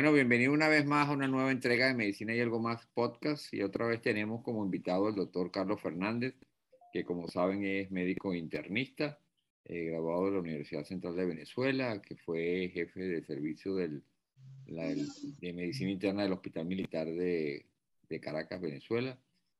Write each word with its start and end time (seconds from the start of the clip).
Bueno, 0.00 0.14
bienvenido 0.14 0.54
una 0.54 0.68
vez 0.68 0.86
más 0.86 1.10
a 1.10 1.12
una 1.12 1.28
nueva 1.28 1.52
entrega 1.52 1.86
de 1.86 1.92
Medicina 1.92 2.34
y 2.34 2.40
algo 2.40 2.58
más 2.58 2.86
podcast. 2.94 3.52
Y 3.52 3.60
otra 3.60 3.86
vez 3.86 4.00
tenemos 4.00 4.42
como 4.42 4.64
invitado 4.64 5.08
al 5.08 5.14
doctor 5.14 5.50
Carlos 5.50 5.78
Fernández, 5.78 6.34
que 6.90 7.04
como 7.04 7.28
saben 7.28 7.66
es 7.66 7.90
médico 7.90 8.32
internista, 8.32 9.18
eh, 9.66 9.90
graduado 9.90 10.24
de 10.24 10.30
la 10.30 10.38
Universidad 10.38 10.84
Central 10.84 11.16
de 11.16 11.26
Venezuela, 11.26 12.00
que 12.00 12.16
fue 12.16 12.70
jefe 12.72 12.98
de 12.98 13.22
servicio 13.24 13.74
del, 13.74 14.02
de 14.64 15.52
medicina 15.52 15.90
interna 15.90 16.22
del 16.22 16.32
Hospital 16.32 16.64
Militar 16.64 17.06
de, 17.06 17.66
de 18.08 18.20
Caracas, 18.20 18.58
Venezuela. 18.58 19.18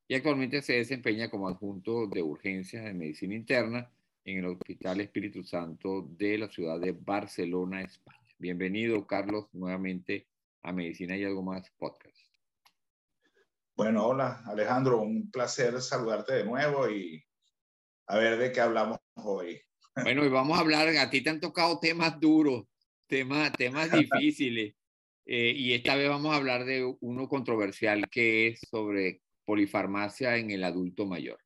Y 0.08 0.14
actualmente 0.14 0.62
se 0.62 0.72
desempeña 0.72 1.28
como 1.28 1.50
adjunto 1.50 2.06
de 2.06 2.22
urgencias 2.22 2.82
de 2.82 2.94
medicina 2.94 3.34
interna 3.34 3.90
en 4.24 4.38
el 4.38 4.46
Hospital 4.46 5.02
Espíritu 5.02 5.44
Santo 5.44 6.08
de 6.16 6.38
la 6.38 6.48
ciudad 6.48 6.80
de 6.80 6.92
Barcelona, 6.92 7.82
España. 7.82 8.19
Bienvenido, 8.40 9.06
Carlos, 9.06 9.48
nuevamente 9.52 10.26
a 10.62 10.72
Medicina 10.72 11.14
y 11.14 11.24
algo 11.24 11.42
más 11.42 11.70
podcast. 11.76 12.16
Bueno, 13.76 14.06
hola, 14.06 14.42
Alejandro, 14.46 15.02
un 15.02 15.30
placer 15.30 15.78
saludarte 15.82 16.36
de 16.36 16.44
nuevo 16.44 16.88
y 16.88 17.22
a 18.06 18.16
ver 18.16 18.38
de 18.38 18.50
qué 18.50 18.62
hablamos 18.62 18.98
hoy. 19.16 19.60
Bueno, 19.94 20.24
y 20.24 20.30
vamos 20.30 20.56
a 20.56 20.62
hablar, 20.62 20.88
a 20.88 21.10
ti 21.10 21.20
te 21.20 21.28
han 21.28 21.38
tocado 21.38 21.80
temas 21.80 22.18
duros, 22.18 22.64
temas, 23.06 23.52
temas 23.52 23.90
difíciles, 23.92 24.74
eh, 25.26 25.52
y 25.54 25.74
esta 25.74 25.94
vez 25.94 26.08
vamos 26.08 26.32
a 26.32 26.36
hablar 26.36 26.64
de 26.64 26.96
uno 27.00 27.28
controversial 27.28 28.08
que 28.08 28.46
es 28.46 28.60
sobre 28.70 29.20
polifarmacia 29.44 30.38
en 30.38 30.50
el 30.50 30.64
adulto 30.64 31.04
mayor. 31.04 31.40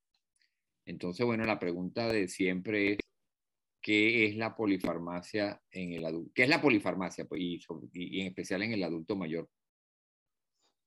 Entonces, 0.86 1.26
bueno, 1.26 1.44
la 1.44 1.58
pregunta 1.58 2.06
de 2.06 2.28
siempre 2.28 2.92
es, 2.92 2.98
qué 3.84 4.24
es 4.24 4.36
la 4.36 4.56
polifarmacia 4.56 5.60
en 5.70 5.92
el 5.92 6.06
adulto, 6.06 6.32
qué 6.34 6.44
es 6.44 6.48
la 6.48 6.62
polifarmacia 6.62 7.26
pues, 7.26 7.42
y, 7.42 8.20
en 8.22 8.28
especial 8.28 8.62
en 8.62 8.72
el 8.72 8.82
adulto 8.82 9.14
mayor. 9.14 9.46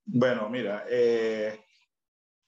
Bueno, 0.03 0.49
mira, 0.49 0.83
eh, 0.89 1.63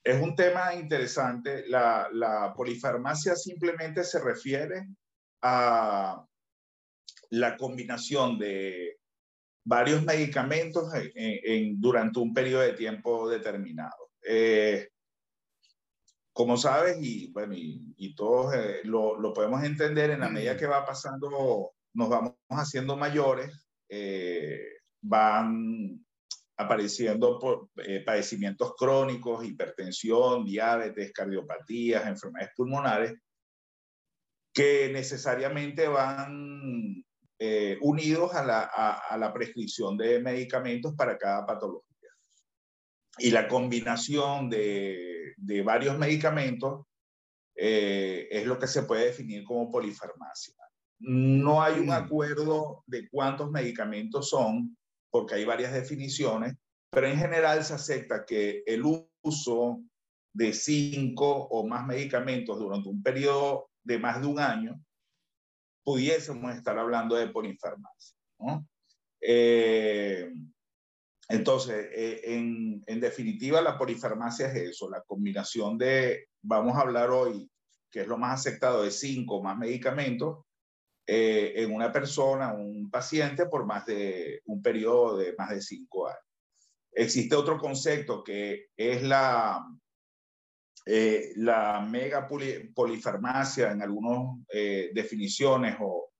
es 0.02 0.20
un 0.20 0.34
tema 0.34 0.74
interesante. 0.74 1.68
La, 1.68 2.52
polifarmacia 2.56 3.36
simplemente 3.36 4.02
se 4.02 4.18
refiere 4.18 4.88
a 5.40 6.26
la 7.30 7.56
combinación 7.56 8.36
de 8.36 8.98
varios 9.64 10.02
medicamentos 10.02 10.92
en, 11.14 11.80
durante 11.80 12.18
un 12.18 12.34
periodo 12.34 12.62
de 12.62 12.72
tiempo 12.72 13.28
determinado. 13.28 14.10
Eh, 14.26 14.88
como 16.32 16.56
sabes, 16.56 16.96
y 17.00 17.30
bueno, 17.32 17.54
y, 17.56 18.14
todos 18.14 18.54
eh, 18.54 18.80
lo, 18.84 19.18
lo, 19.18 19.32
podemos 19.32 19.62
entender, 19.64 20.10
en 20.10 20.20
la 20.20 20.28
medida 20.28 20.56
que 20.56 20.66
va 20.66 20.84
pasando, 20.84 21.72
nos 21.94 22.08
vamos 22.08 22.34
haciendo 22.48 22.96
mayores, 22.96 23.66
eh, 23.88 24.60
van 25.02 26.04
apareciendo 26.56 27.38
por, 27.38 27.70
eh, 27.84 28.02
padecimientos 28.04 28.74
crónicos, 28.76 29.44
hipertensión, 29.44 30.44
diabetes, 30.44 31.12
cardiopatías, 31.12 32.06
enfermedades 32.06 32.52
pulmonares, 32.56 33.14
que 34.52 34.90
necesariamente 34.92 35.88
van 35.88 37.04
unidos 37.80 38.34
a 38.34 38.44
la, 38.44 38.64
a 38.64 39.16
la 39.16 39.32
prescripción 39.32 39.96
de 39.96 40.20
medicamentos 40.20 40.94
para 40.94 41.16
cada 41.16 41.46
patología. 41.46 42.10
Y 43.16 43.30
la 43.30 43.48
combinación 43.48 44.50
de 44.50 45.19
de 45.40 45.62
varios 45.62 45.98
medicamentos 45.98 46.86
eh, 47.56 48.28
es 48.30 48.46
lo 48.46 48.58
que 48.58 48.66
se 48.66 48.82
puede 48.82 49.06
definir 49.06 49.44
como 49.44 49.70
polifarmacia. 49.70 50.54
No 50.98 51.62
hay 51.62 51.80
un 51.80 51.86
mm. 51.86 51.92
acuerdo 51.92 52.84
de 52.86 53.08
cuántos 53.08 53.50
medicamentos 53.50 54.28
son, 54.28 54.76
porque 55.10 55.34
hay 55.34 55.44
varias 55.44 55.72
definiciones, 55.72 56.54
pero 56.90 57.06
en 57.06 57.16
general 57.16 57.64
se 57.64 57.74
acepta 57.74 58.24
que 58.24 58.62
el 58.66 58.82
uso 59.22 59.82
de 60.32 60.52
cinco 60.52 61.48
o 61.48 61.66
más 61.66 61.86
medicamentos 61.86 62.58
durante 62.58 62.88
un 62.88 63.02
periodo 63.02 63.70
de 63.82 63.98
más 63.98 64.20
de 64.20 64.26
un 64.26 64.38
año, 64.38 64.80
pudiésemos 65.82 66.54
estar 66.54 66.78
hablando 66.78 67.16
de 67.16 67.28
polifarmacia. 67.28 68.16
¿no? 68.38 68.66
Eh, 69.20 70.32
entonces, 71.30 71.88
eh, 71.94 72.20
en, 72.24 72.82
en, 72.86 73.00
definitiva, 73.00 73.60
la 73.60 73.78
polifarmacia 73.78 74.48
es 74.48 74.70
eso, 74.70 74.90
la 74.90 75.02
combinación 75.02 75.78
de, 75.78 76.26
vamos 76.42 76.76
a 76.76 76.80
hablar 76.80 77.10
hoy, 77.10 77.48
que 77.88 78.00
es 78.00 78.08
lo 78.08 78.18
más 78.18 78.40
aceptado, 78.40 78.82
de 78.82 78.90
cinco 78.90 79.40
más 79.40 79.56
medicamentos 79.56 80.44
eh, 81.06 81.52
en 81.54 81.72
una 81.72 81.92
persona, 81.92 82.52
un 82.52 82.90
paciente, 82.90 83.46
por 83.46 83.64
más 83.64 83.86
de 83.86 84.42
un 84.46 84.60
periodo 84.60 85.18
de 85.18 85.34
más 85.38 85.50
de 85.50 85.62
cinco 85.62 86.08
años. 86.08 86.20
Existe 86.92 87.36
otro 87.36 87.58
concepto 87.58 88.24
que 88.24 88.66
es 88.76 89.00
la, 89.04 89.64
eh, 90.84 91.30
la 91.36 91.80
mega 91.80 92.26
polifarmacia 92.26 93.70
en 93.70 93.82
algunas 93.82 94.36
definiciones 94.92 95.76
o 95.78 96.10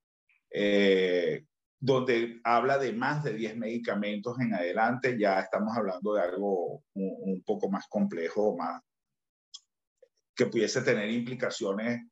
donde 1.81 2.41
habla 2.45 2.77
de 2.77 2.93
más 2.93 3.25
de 3.25 3.33
10 3.33 3.57
medicamentos 3.57 4.39
en 4.39 4.53
adelante, 4.53 5.19
ya 5.19 5.41
estamos 5.41 5.75
hablando 5.75 6.13
de 6.13 6.21
algo 6.21 6.85
un, 6.93 7.43
poco 7.45 7.71
más 7.71 7.87
complejo, 7.89 8.55
más 8.55 8.83
que 10.37 10.47
pudiese 10.47 10.83
tener 10.83 11.11
implicaciones 11.11 12.03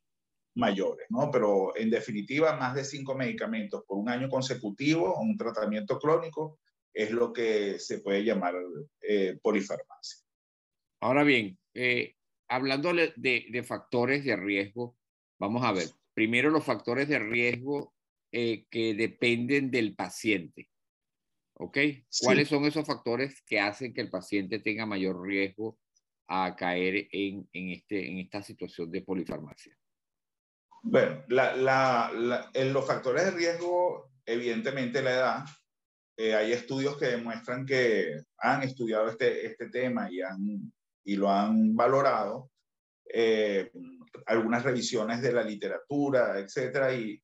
mayores, 0.55 1.07
¿no? 1.11 1.31
Pero 1.31 1.77
en 1.77 1.91
definitiva, 1.91 2.57
más 2.57 2.75
de 2.75 2.83
5 2.83 3.15
medicamentos 3.15 3.85
por 3.87 3.99
un 3.99 4.09
año 4.09 4.31
consecutivo, 4.31 5.21
un 5.21 5.37
tratamiento 5.37 5.99
crónico, 5.99 6.59
es 6.93 7.11
lo 7.11 7.31
que 7.31 7.79
se 7.79 8.01
puede 8.01 8.25
llamar 8.25 8.55
eh, 9.03 9.39
polifarmacia. 9.43 10.25
Ahora 11.01 11.25
bien, 11.25 11.59
eh, 11.75 12.15
hablando 12.49 12.95
de, 12.95 13.13
de 13.17 13.63
factores 13.63 14.25
de 14.25 14.35
riesgo, 14.35 14.97
vamos 15.39 15.63
a 15.63 15.73
ver, 15.73 15.89
primero 16.15 16.49
los 16.49 16.65
factores 16.65 17.07
de 17.09 17.19
riesgo 17.19 17.95
eh, 18.33 18.67
que 18.71 18.95
dependen 18.95 19.71
del 19.71 19.95
paciente. 19.95 20.69
¿Ok? 21.55 21.79
¿Cuáles 22.23 22.49
son 22.49 22.65
esos 22.65 22.87
factores 22.87 23.43
que 23.43 23.59
hacen 23.59 23.93
que 23.93 24.01
el 24.01 24.11
paciente 24.11 24.61
tenga 24.61 24.87
mayor 24.87 25.21
riesgo 25.21 25.79
a 26.29 26.55
caer 26.55 27.09
en, 27.11 27.49
en, 27.53 27.71
este, 27.71 28.09
en 28.09 28.19
esta 28.19 28.43
situación 28.43 28.91
de 28.91 29.03
polifarmacia? 29.03 29.77
Bueno, 30.83 31.25
la, 31.29 31.57
la, 31.57 32.51
en 32.55 32.73
los 32.73 32.87
factores 32.87 33.25
de 33.25 33.31
riesgo, 33.33 34.13
evidentemente 34.25 35.03
la 35.03 35.11
edad. 35.11 35.45
Eh, 36.17 36.35
hay 36.35 36.53
estudios 36.53 36.97
que 36.97 37.07
demuestran 37.07 37.65
que 37.65 38.23
han 38.39 38.63
estudiado 38.63 39.09
este, 39.09 39.47
este 39.47 39.69
tema 39.71 40.11
y, 40.11 40.21
han, 40.21 40.73
y 41.05 41.17
lo 41.17 41.31
han 41.31 41.75
valorado. 41.75 42.51
Eh, 43.13 43.71
algunas 44.27 44.63
revisiones 44.63 45.23
de 45.23 45.33
la 45.33 45.43
literatura, 45.43 46.39
etcétera, 46.39 46.93
y 46.93 47.21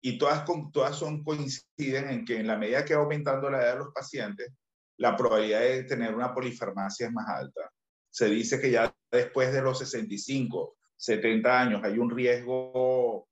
y 0.00 0.18
todas, 0.18 0.44
todas 0.72 0.96
son, 0.96 1.24
coinciden 1.24 2.10
en 2.10 2.24
que 2.24 2.38
en 2.38 2.46
la 2.46 2.56
medida 2.56 2.84
que 2.84 2.94
va 2.94 3.02
aumentando 3.02 3.50
la 3.50 3.62
edad 3.62 3.72
de 3.74 3.78
los 3.80 3.92
pacientes, 3.92 4.52
la 4.98 5.16
probabilidad 5.16 5.60
de 5.60 5.84
tener 5.84 6.14
una 6.14 6.32
polifarmacia 6.32 7.06
es 7.06 7.12
más 7.12 7.28
alta. 7.28 7.70
Se 8.10 8.28
dice 8.28 8.60
que 8.60 8.70
ya 8.70 8.94
después 9.10 9.52
de 9.52 9.62
los 9.62 9.78
65, 9.78 10.76
70 10.96 11.60
años 11.60 11.84
hay 11.84 11.98
un 11.98 12.10
riesgo 12.10 13.28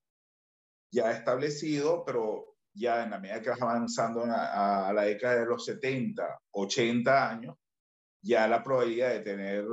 ya 0.93 1.11
establecido, 1.11 2.05
pero 2.05 2.57
ya 2.73 3.03
en 3.03 3.11
la 3.11 3.19
medida 3.19 3.43
que 3.43 3.51
vas 3.51 3.63
avanzando 3.63 4.25
a, 4.25 4.89
a 4.89 4.93
la 4.93 5.03
década 5.03 5.41
de 5.41 5.47
los 5.47 5.65
70, 5.65 6.41
80 6.53 7.31
años, 7.31 7.57
ya 8.23 8.47
la 8.49 8.63
probabilidad 8.63 9.11
de 9.11 9.21
tener 9.21 9.65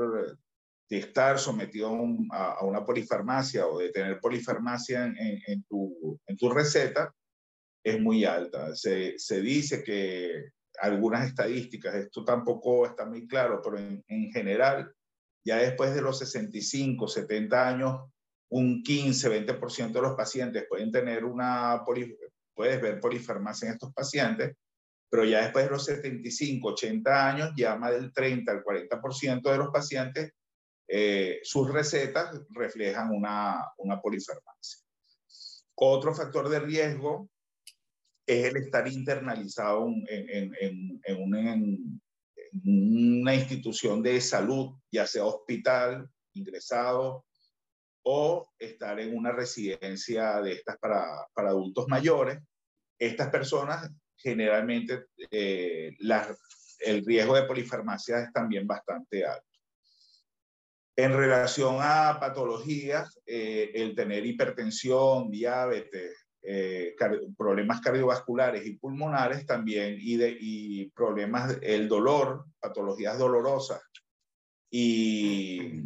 de 0.93 0.99
estar 0.99 1.39
sometido 1.39 1.89
a, 2.29 2.63
una 2.63 2.85
polifarmacia 2.85 3.65
o 3.65 3.79
de 3.79 3.89
tener 3.89 4.19
polifarmacia 4.19 5.05
en, 5.05 5.41
en, 5.47 5.63
tu, 5.63 6.19
en 6.27 6.37
tu 6.37 6.51
receta 6.51 7.11
es 7.83 7.99
muy 7.99 8.25
alta. 8.25 8.75
Se, 8.75 9.17
se, 9.17 9.41
dice 9.41 9.83
que 9.83 10.51
algunas 10.79 11.27
estadísticas, 11.27 11.95
esto 11.95 12.23
tampoco 12.23 12.85
está 12.85 13.05
muy 13.07 13.27
claro, 13.27 13.59
pero 13.63 13.79
en, 13.79 14.03
en 14.07 14.31
general, 14.31 14.93
ya 15.43 15.57
después 15.57 15.95
de 15.95 16.03
los 16.03 16.19
65, 16.19 17.07
70 17.07 17.67
años, 17.67 18.11
un 18.51 18.83
15, 18.83 19.47
20% 19.47 19.93
de 19.93 20.01
los 20.01 20.15
pacientes 20.15 20.65
pueden 20.69 20.91
tener 20.91 21.25
una, 21.25 21.81
puedes 21.83 22.81
ver 22.81 22.99
polifarmacia 22.99 23.69
en 23.69 23.73
estos 23.73 23.91
pacientes, 23.93 24.55
pero 25.09 25.25
ya 25.25 25.41
después 25.41 25.65
de 25.65 25.71
los 25.71 25.85
75, 25.85 26.67
80 26.67 27.29
años, 27.29 27.49
ya 27.57 27.75
más 27.77 27.93
del 27.93 28.13
30 28.13 28.51
al 28.51 28.63
40% 28.63 29.41
de 29.41 29.57
los 29.57 29.69
pacientes 29.69 30.33
eh, 30.87 31.39
sus 31.43 31.71
recetas 31.71 32.41
reflejan 32.49 33.11
una, 33.11 33.71
polifarmacia. 34.01 34.83
Otro 35.75 36.13
factor 36.13 36.49
de 36.49 36.59
riesgo 36.59 37.29
es 38.25 38.45
el 38.45 38.57
estar 38.57 38.87
internalizado 38.87 39.87
en, 40.07 41.01
una 42.65 43.33
institución 43.33 44.03
de 44.03 44.21
salud, 44.21 44.75
ya 44.91 45.07
sea 45.07 45.25
hospital, 45.25 46.07
ingresado, 46.33 47.25
o 48.05 48.53
estar 48.59 48.99
en 48.99 49.15
una 49.15 49.31
residencia 49.31 50.41
de 50.41 50.53
estas 50.53 50.77
para, 50.77 51.27
para 51.33 51.49
adultos 51.49 51.87
mayores. 51.87 52.39
Estas 52.99 53.29
personas 53.29 53.89
generalmente 54.17 55.07
eh, 55.31 55.95
el 56.79 57.05
riesgo 57.05 57.35
de 57.35 57.43
polifarmacia 57.43 58.19
es 58.19 58.33
también 58.33 58.65
bastante 58.65 59.25
alto. 59.25 59.52
En 60.95 61.11
relación 61.11 61.77
a 61.79 62.19
patologías, 62.19 63.19
eh, 63.25 63.71
el 63.73 63.95
tener 63.95 64.25
hipertensión, 64.25 65.31
diabetes, 65.31 66.23
eh, 66.43 66.93
problemas 67.37 67.81
cardiovasculares 67.81 68.65
y 68.65 68.77
pulmonares 68.77 69.45
también, 69.45 69.97
y, 69.99 70.85
problemas, 70.91 71.57
el 71.61 71.87
dolor, 71.87 72.45
patologías 72.59 73.17
dolorosas 73.17 73.81
y, 74.69 75.81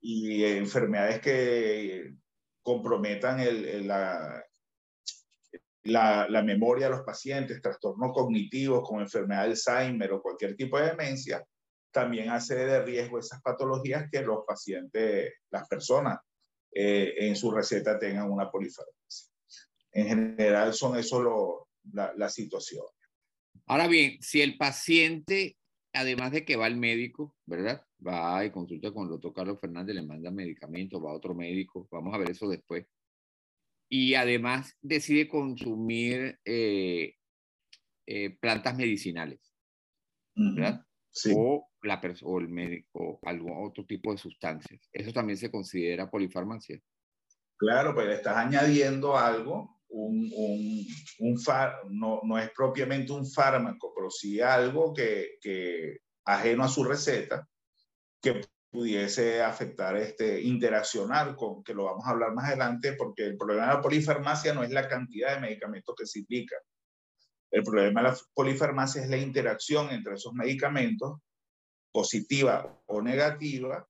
enfermedades 0.00 1.20
que 1.20 2.14
comprometan 2.62 3.38
la, 3.86 4.44
la, 5.82 6.26
la, 6.28 6.42
memoria 6.42 6.86
de 6.86 6.96
los 6.96 7.04
pacientes, 7.04 7.60
trastornos 7.60 8.12
cognitivos 8.12 8.86
como 8.86 9.00
enfermedad 9.00 9.44
de 9.44 9.50
Alzheimer 9.50 10.12
o 10.12 10.22
cualquier 10.22 10.56
tipo 10.56 10.78
de 10.78 10.90
demencia, 10.90 11.44
también 11.90 12.30
hace 12.30 12.54
de 12.54 12.82
riesgo 12.84 13.18
esas 13.18 13.42
patologías 13.42 14.08
que 14.10 14.22
los 14.22 14.44
pacientes, 14.46 15.32
las 15.50 15.68
personas 15.68 16.20
eh, 16.72 17.14
en 17.18 17.36
su 17.36 17.50
receta 17.50 17.98
tengan 17.98 18.30
una 18.30 18.50
polifarmacia. 18.50 19.32
En 19.92 20.06
general 20.06 20.74
son 20.74 20.98
eso 20.98 21.22
lo, 21.22 21.68
la, 21.92 22.12
la 22.14 22.28
situación. 22.28 22.84
Ahora 23.66 23.88
bien, 23.88 24.18
si 24.20 24.40
el 24.40 24.56
paciente, 24.56 25.56
además 25.92 26.32
de 26.32 26.44
que 26.44 26.56
va 26.56 26.66
al 26.66 26.76
médico, 26.76 27.34
¿verdad? 27.46 27.84
Va 28.06 28.44
y 28.44 28.50
consulta 28.50 28.92
con 28.92 29.04
el 29.04 29.10
doctor 29.10 29.34
Carlos 29.34 29.58
Fernández, 29.60 29.94
le 29.94 30.02
manda 30.02 30.30
medicamentos, 30.30 31.02
va 31.02 31.10
a 31.10 31.14
otro 31.14 31.34
médico, 31.34 31.88
vamos 31.90 32.14
a 32.14 32.18
ver 32.18 32.30
eso 32.30 32.48
después. 32.48 32.86
Y 33.90 34.14
además 34.14 34.76
decide 34.82 35.28
consumir 35.28 36.38
eh, 36.44 37.14
eh, 38.06 38.30
plantas 38.38 38.76
medicinales, 38.76 39.40
¿verdad? 40.34 40.84
Sí. 41.20 41.34
O, 41.36 41.68
la 41.82 42.00
o 42.22 42.38
el 42.38 42.48
médico, 42.48 43.18
algún 43.24 43.66
otro 43.66 43.84
tipo 43.84 44.12
de 44.12 44.18
sustancias. 44.18 44.88
¿Eso 44.92 45.12
también 45.12 45.36
se 45.36 45.50
considera 45.50 46.08
polifarmacia? 46.08 46.78
Claro, 47.56 47.92
pues 47.92 48.08
estás 48.10 48.36
añadiendo 48.36 49.16
algo 49.16 49.78
un, 49.88 50.30
un, 50.32 50.86
un 51.20 51.40
far, 51.40 51.80
no, 51.90 52.20
no, 52.22 52.38
es 52.38 52.50
propiamente 52.50 53.12
un 53.12 53.26
fármaco, 53.26 53.92
pero 53.96 54.10
sí 54.10 54.40
algo 54.40 54.94
que, 54.94 55.38
que, 55.40 55.98
ajeno 56.24 56.62
a 56.62 56.68
su 56.68 56.84
receta, 56.84 57.48
que 58.22 58.42
pudiese 58.70 59.42
afectar, 59.42 59.96
este, 59.96 60.40
interaccionar 60.42 61.34
con, 61.34 61.64
que 61.64 61.74
lo 61.74 61.84
vamos 61.84 62.06
a 62.06 62.10
hablar 62.10 62.32
más 62.32 62.46
adelante, 62.46 62.92
porque 62.92 63.24
el 63.24 63.36
problema 63.36 63.66
de 63.66 63.74
la 63.74 63.80
polifarmacia 63.80 64.54
no 64.54 64.62
es 64.62 64.70
la 64.70 64.86
cantidad 64.86 65.34
de 65.34 65.40
medicamentos 65.40 65.94
que 65.98 66.06
se 66.06 66.20
implica. 66.20 66.56
El 67.50 67.62
problema 67.62 68.02
de 68.02 68.08
la 68.08 68.16
polifarmacia 68.34 69.02
es 69.02 69.08
la 69.08 69.16
interacción 69.16 69.90
entre 69.90 70.14
esos 70.14 70.32
medicamentos, 70.34 71.20
positiva 71.92 72.80
o 72.86 73.00
negativa, 73.00 73.86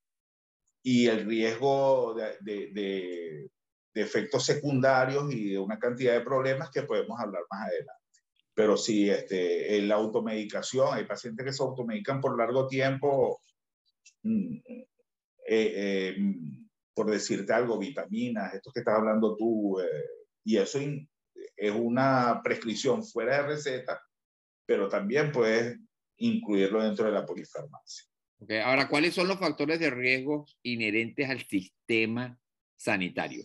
y 0.83 1.07
el 1.07 1.27
riesgo 1.27 2.15
de, 2.15 2.39
de, 2.41 3.51
de 3.95 4.01
efectos 4.01 4.45
secundarios 4.45 5.33
y 5.33 5.51
de 5.51 5.59
una 5.59 5.79
cantidad 5.79 6.15
de 6.15 6.21
problemas 6.21 6.71
que 6.71 6.83
podemos 6.83 7.19
hablar 7.19 7.43
más 7.51 7.67
adelante. 7.67 7.93
Pero 8.55 8.77
sí, 8.77 9.09
este, 9.09 9.81
la 9.83 9.97
automedicación, 9.97 10.89
hay 10.93 11.05
pacientes 11.05 11.45
que 11.45 11.53
se 11.53 11.63
automedican 11.63 12.21
por 12.21 12.37
largo 12.37 12.67
tiempo, 12.67 13.41
mm, 14.23 14.57
eh, 15.47 15.73
eh, 15.75 16.17
por 16.95 17.11
decirte 17.11 17.53
algo, 17.53 17.79
vitaminas, 17.79 18.55
esto 18.55 18.73
que 18.73 18.81
estás 18.81 18.97
hablando 18.97 19.37
tú, 19.37 19.81
eh, 19.81 20.05
y 20.45 20.57
eso 20.57 20.79
es 21.59 21.73
una 21.73 22.41
prescripción 22.43 23.05
fuera 23.05 23.39
de 23.43 23.49
receta, 23.49 24.01
pero 24.67 24.89
también 24.89 25.33
puedes 25.33 25.79
incluirlo 26.19 26.83
dentro 26.83 27.07
de 27.07 27.13
la 27.13 27.27
polifarmacia. 27.27 28.05
Okay. 28.41 28.59
Ahora, 28.59 28.89
¿cuáles 28.89 29.15
son 29.15 29.27
los 29.27 29.39
factores 29.39 29.81
de 29.81 29.91
riesgo 29.91 30.47
inherentes 30.63 31.29
al 31.29 31.43
sistema 31.43 32.39
sanitario? 32.77 33.43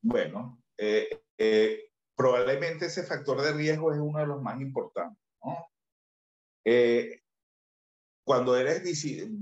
Bueno, 0.00 0.62
eh, 0.78 1.24
eh, 1.36 1.90
probablemente 2.14 2.86
ese 2.86 3.02
factor 3.02 3.42
de 3.42 3.52
riesgo 3.52 3.92
es 3.92 3.98
uno 3.98 4.20
de 4.20 4.26
los 4.26 4.40
más 4.40 4.60
importantes. 4.60 5.20
¿no? 5.42 5.66
Eh, 6.64 7.22
cuando 8.24 8.56
eres 8.56 8.82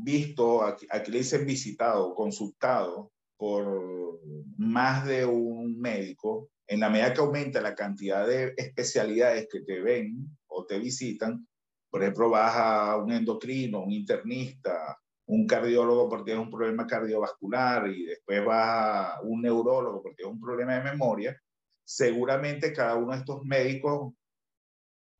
visto, 0.02 0.62
aquí, 0.62 0.86
aquí, 0.90 1.10
le 1.10 1.18
dicen 1.18 1.46
visitado, 1.46 2.14
consultado 2.14 3.12
por 3.36 4.20
más 4.56 5.06
de 5.06 5.26
un 5.26 5.78
médico, 5.78 6.50
en 6.66 6.80
la 6.80 6.88
medida 6.88 7.12
que 7.12 7.20
aumenta 7.20 7.60
la 7.60 7.74
cantidad 7.74 8.26
de 8.26 8.54
especialidades 8.56 9.48
que 9.50 9.60
te 9.60 9.80
ven 9.80 10.36
o 10.46 10.64
te 10.64 10.78
visitan, 10.78 11.46
por 11.90 12.02
ejemplo, 12.02 12.30
vas 12.30 12.54
a 12.56 12.96
un 12.96 13.12
endocrino, 13.12 13.82
un 13.84 13.92
internista, 13.92 14.98
un 15.26 15.46
cardiólogo 15.46 16.08
porque 16.08 16.24
tiene 16.32 16.40
un 16.40 16.50
problema 16.50 16.86
cardiovascular 16.86 17.88
y 17.88 18.04
después 18.04 18.46
va 18.46 19.14
a 19.14 19.20
un 19.22 19.42
neurólogo 19.42 20.02
porque 20.02 20.16
tiene 20.16 20.32
un 20.32 20.40
problema 20.40 20.74
de 20.74 20.90
memoria, 20.90 21.40
seguramente 21.84 22.72
cada 22.72 22.96
uno 22.96 23.12
de 23.12 23.18
estos 23.18 23.42
médicos 23.44 24.12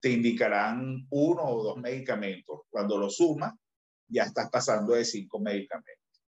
te 0.01 0.11
indicarán 0.11 1.07
uno 1.11 1.43
o 1.45 1.63
dos 1.63 1.77
medicamentos. 1.79 2.63
Cuando 2.69 2.99
lo 2.99 3.09
sumas, 3.09 3.55
ya 4.09 4.25
estás 4.25 4.51
pasando 4.51 4.95
de 4.95 5.05
cinco 5.05 5.41
medicamentos. 5.41 6.23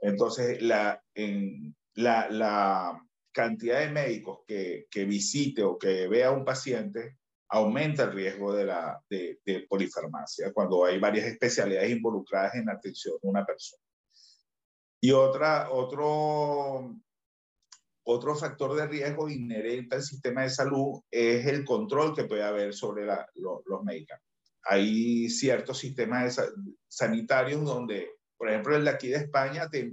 Entonces, 0.00 0.60
la, 0.62 1.00
la, 1.94 2.28
la 2.30 3.08
cantidad 3.32 3.80
de 3.80 3.90
médicos 3.90 4.40
que, 4.46 4.86
que 4.90 5.04
visite 5.04 5.62
o 5.62 5.78
que 5.78 6.06
vea 6.08 6.30
un 6.30 6.44
paciente 6.44 7.18
aumenta 7.52 8.04
el 8.04 8.12
riesgo 8.12 8.54
de, 8.54 8.64
la, 8.64 8.98
de, 9.10 9.66
polifarmacia 9.68 10.52
cuando 10.54 10.86
hay 10.86 10.98
varias 10.98 11.26
especialidades 11.26 11.90
involucradas 11.90 12.54
en 12.54 12.64
la 12.64 12.72
atención 12.72 13.16
de 13.22 13.28
una 13.28 13.44
persona. 13.44 13.82
Y 15.02 15.10
otra, 15.10 15.70
otro, 15.70 16.96
otro 18.04 18.36
factor 18.36 18.74
de 18.74 18.86
riesgo 18.86 19.28
inherente 19.28 19.96
al 19.96 20.02
sistema 20.02 20.42
de 20.42 20.50
salud 20.50 21.02
es 21.10 21.46
el 21.46 21.62
control 21.64 22.14
que 22.14 22.24
puede 22.24 22.42
haber 22.42 22.72
sobre 22.72 23.04
los 23.34 23.84
medicamentos. 23.84 24.30
Hay 24.64 25.28
ciertos 25.28 25.76
sistemas 25.76 26.40
sanitarios 26.88 27.64
donde, 27.64 28.12
por 28.38 28.48
ejemplo, 28.48 28.76
el 28.76 28.84
de 28.84 28.90
aquí 28.90 29.08
de 29.08 29.16
España 29.16 29.68
te, 29.68 29.92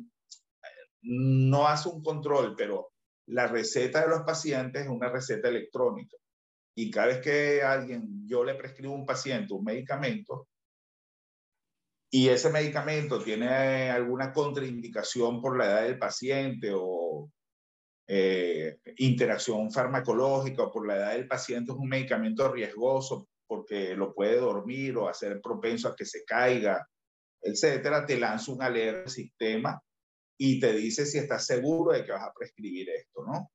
no 1.02 1.68
hace 1.68 1.90
un 1.90 2.02
control, 2.02 2.56
pero 2.56 2.94
la 3.30 3.48
receta 3.48 4.02
de 4.02 4.10
los 4.10 4.22
pacientes 4.22 4.84
es 4.84 4.90
una 4.90 5.10
receta 5.10 5.50
electrónica. 5.50 6.18
Y 6.76 6.90
cada 6.90 7.08
vez 7.08 7.22
que 7.22 7.62
alguien, 7.62 8.28
yo 8.28 8.44
le 8.44 8.56
prescribo 8.56 8.94
a 8.94 8.98
un 8.98 9.06
paciente 9.06 9.54
un 9.54 9.64
medicamento 9.64 10.48
y 12.12 12.30
ese 12.30 12.50
medicamento 12.50 13.22
tiene 13.22 13.92
alguna 13.92 14.34
contraindicación 14.34 15.42
por 15.42 15.58
la 15.58 15.66
edad 15.66 15.84
del 15.84 16.00
paciente 16.00 16.72
o 16.74 17.30
eh, 18.08 18.80
interacción 18.98 19.72
farmacológica 19.72 20.64
o 20.64 20.72
por 20.72 20.88
la 20.88 20.96
edad 20.96 21.12
del 21.12 21.28
paciente, 21.28 21.72
es 21.72 21.78
un 21.78 21.88
medicamento 21.88 22.52
riesgoso 22.52 23.28
porque 23.46 23.96
lo 23.96 24.14
puede 24.14 24.38
dormir 24.38 24.98
o 24.98 25.08
hacer 25.08 25.40
propenso 25.42 25.90
a 25.90 25.96
que 25.96 26.06
se 26.06 26.24
caiga, 26.24 26.88
etcétera, 27.42 28.06
te 28.06 28.20
lanza 28.20 28.52
un 28.52 28.64
alerta 28.64 29.04
al 29.04 29.10
sistema 29.10 29.80
y 30.42 30.60
te 30.60 30.72
dice 30.74 31.06
si 31.06 31.18
estás 31.18 31.46
seguro 31.46 31.92
de 31.92 32.06
que 32.06 32.14
vas 32.14 32.24
a 32.24 32.34
prescribir 32.34 32.90
esto, 32.90 33.26
¿no? 33.26 33.52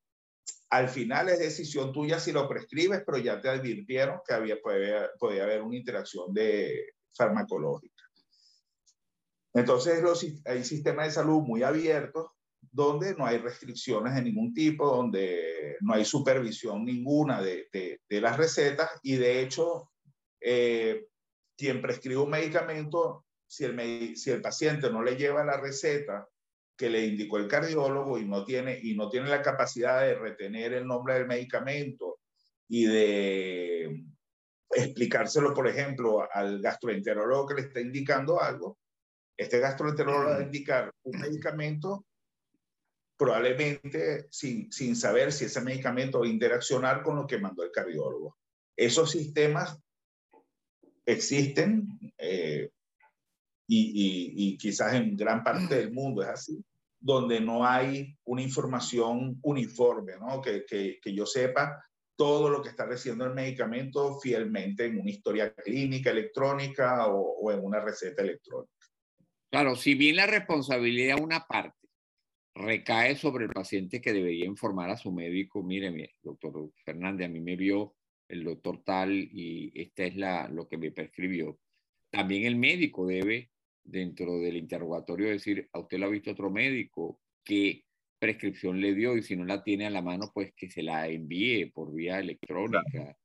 Al 0.69 0.91
final 0.91 1.31
es 1.31 1.39
decisión 1.39 1.93
tuya 1.93 2.21
si 2.21 2.31
lo 2.31 2.47
prescribes, 2.47 3.03
pero 3.07 3.17
ya 3.19 3.41
te 3.41 3.49
advirtieron 3.49 4.21
que 4.27 4.35
había, 4.35 4.61
podía, 4.61 5.43
haber 5.43 5.63
una 5.63 5.77
interacción 5.77 6.35
de 6.35 6.95
farmacológica. 7.17 8.05
Entonces 9.55 10.03
los, 10.03 10.27
hay 10.45 10.63
sistemas 10.63 11.07
de 11.07 11.13
salud 11.13 11.41
muy 11.41 11.63
abiertos 11.63 12.27
donde 12.61 13.15
no 13.15 13.25
hay 13.25 13.39
restricciones 13.39 14.15
de 14.15 14.23
ningún 14.23 14.53
tipo, 14.53 14.95
donde 14.95 15.77
no 15.81 15.95
hay 15.95 16.05
supervisión 16.05 16.85
ninguna 16.85 17.41
de, 17.41 17.69
de, 17.73 18.21
las 18.21 18.37
recetas 18.37 18.91
y 19.03 19.17
de 19.17 19.41
hecho 19.41 19.91
eh, 20.41 21.07
quien 21.57 21.81
prescribe 21.81 22.21
un 22.21 22.31
medicamento, 22.31 23.25
si 23.47 23.65
el, 23.65 24.17
si 24.17 24.31
el 24.31 24.43
paciente 24.43 24.91
no 24.91 25.03
le 25.03 25.17
lleva 25.17 25.45
la 25.45 25.59
receta 25.59 26.29
que 26.77 26.91
le 26.91 27.07
indicó 27.07 27.39
el 27.39 27.49
cardiólogo 27.49 28.19
y 28.19 28.25
no 28.25 28.45
tiene, 28.45 28.79
y 28.83 28.95
no 28.95 29.09
tiene 29.09 29.29
la 29.29 29.43
capacidad 29.43 30.01
de 30.01 30.15
retener 30.15 30.73
el 30.75 30.87
nombre 30.87 31.15
del 31.15 31.27
medicamento 31.27 32.19
y 32.69 32.87
de 32.87 34.05
explicárselo, 34.71 35.55
por 35.55 35.69
ejemplo, 35.69 36.27
al 36.33 36.61
gastroenterólogo 36.61 37.47
que 37.47 37.55
le 37.55 37.61
está 37.63 37.81
indicando 37.81 38.41
algo, 38.41 38.79
este 39.37 39.59
gastroenterólogo 39.59 40.31
va 40.31 40.37
a 40.39 40.43
indicar 40.43 40.93
un 41.05 41.21
medicamento 41.21 42.07
probablemente 43.17 44.27
sin, 44.31 44.71
sin 44.73 44.97
saber 44.97 45.33
si 45.33 45.45
ese 45.45 45.61
medicamento 45.61 46.21
va 46.21 46.27
a 46.27 46.31
interaccionar 46.31 47.03
con 47.03 47.17
lo 47.17 47.27
que 47.27 47.39
mandó 47.39 47.63
el 47.63 47.71
cardiólogo. 47.71 48.37
Esos 48.77 49.13
sistemas 49.13 49.79
existen, 51.07 51.87
eh, 52.19 52.71
y, 53.67 54.57
quizás 54.59 54.95
en 54.95 55.17
gran 55.17 55.43
parte 55.43 55.77
del 55.77 55.93
mundo 55.93 56.23
es 56.23 56.29
así, 56.29 56.65
donde 57.01 57.41
no 57.41 57.67
hay 57.67 58.17
una 58.25 58.43
información 58.43 59.39
uniforme, 59.43 60.15
¿no? 60.19 60.41
Que, 60.41 60.65
que, 60.65 60.99
que 61.03 61.15
yo 61.15 61.27
sepa, 61.27 61.79
todo 62.17 62.49
lo 62.49 62.63
que 62.63 62.69
está 62.69 62.87
recibiendo 62.87 63.27
el 63.27 63.35
medicamento 63.35 64.21
fielmente 64.21 64.87
en 64.87 65.01
una 65.01 65.11
historia 65.11 65.53
clínica 65.53 66.11
electrónica 66.11 67.09
o, 67.09 67.51
en 67.51 67.65
una 67.65 67.81
receta 67.81 68.23
electrónica. 68.23 68.73
Claro, 69.51 69.77
si 69.77 69.95
bien 69.95 70.17
la 70.17 70.27
responsabilidad 70.27 71.21
una 71.21 71.47
parte 71.47 71.77
recae 72.55 73.17
sobre 73.17 73.47
el 73.47 73.51
paciente 73.51 74.01
que 74.01 74.13
debería 74.13 74.47
informar 74.47 74.91
a 74.91 74.97
su 74.97 75.13
médico, 75.13 75.63
mire, 75.63 76.15
doctor 76.23 76.71
Fernández, 76.85 77.27
a 77.27 77.31
mí 77.31 77.41
me 77.41 77.57
vio 77.57 77.95
el 78.29 78.45
doctor 78.45 78.83
tal 78.85 79.13
y 79.13 79.73
esta 79.75 80.05
es 80.05 80.17
la, 80.17 80.49
lo 80.49 80.69
que 80.69 80.79
me 80.79 80.93
prescribió. 80.93 81.59
También 82.11 82.45
el 82.45 82.57
médico 82.57 83.07
debe, 83.07 83.51
dentro 83.85 84.39
del 84.39 84.57
interrogatorio, 84.57 85.29
decir, 85.29 85.69
a 85.73 85.81
usted 85.81 85.99
lo 85.99 86.07
ha 86.07 86.11
visto 86.11 86.31
otro 86.31 86.51
médico, 86.51 87.21
qué 87.45 87.85
prescripción 88.19 88.81
le 88.81 88.95
dio 88.95 89.17
y 89.17 89.23
si 89.23 89.37
no 89.37 89.45
la 89.45 89.63
tiene 89.63 89.87
a 89.87 89.91
la 89.91 90.03
mano, 90.03 90.31
pues 90.33 90.53
que 90.57 90.71
se 90.71 90.83
la 90.83 91.09
envíe 91.09 91.67
por 91.67 91.93
vía 91.93 92.19
electrónica 92.19 93.17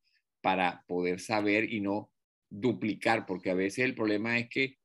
para 0.42 0.84
poder 0.88 1.20
saber 1.20 1.72
y 1.72 1.80
no 1.80 2.12
duplicar, 2.50 3.26
porque 3.26 3.50
a 3.50 3.56
veces 3.56 3.86
el 3.86 3.96
problema 3.96 4.38
es 4.38 4.50
que 4.50 4.78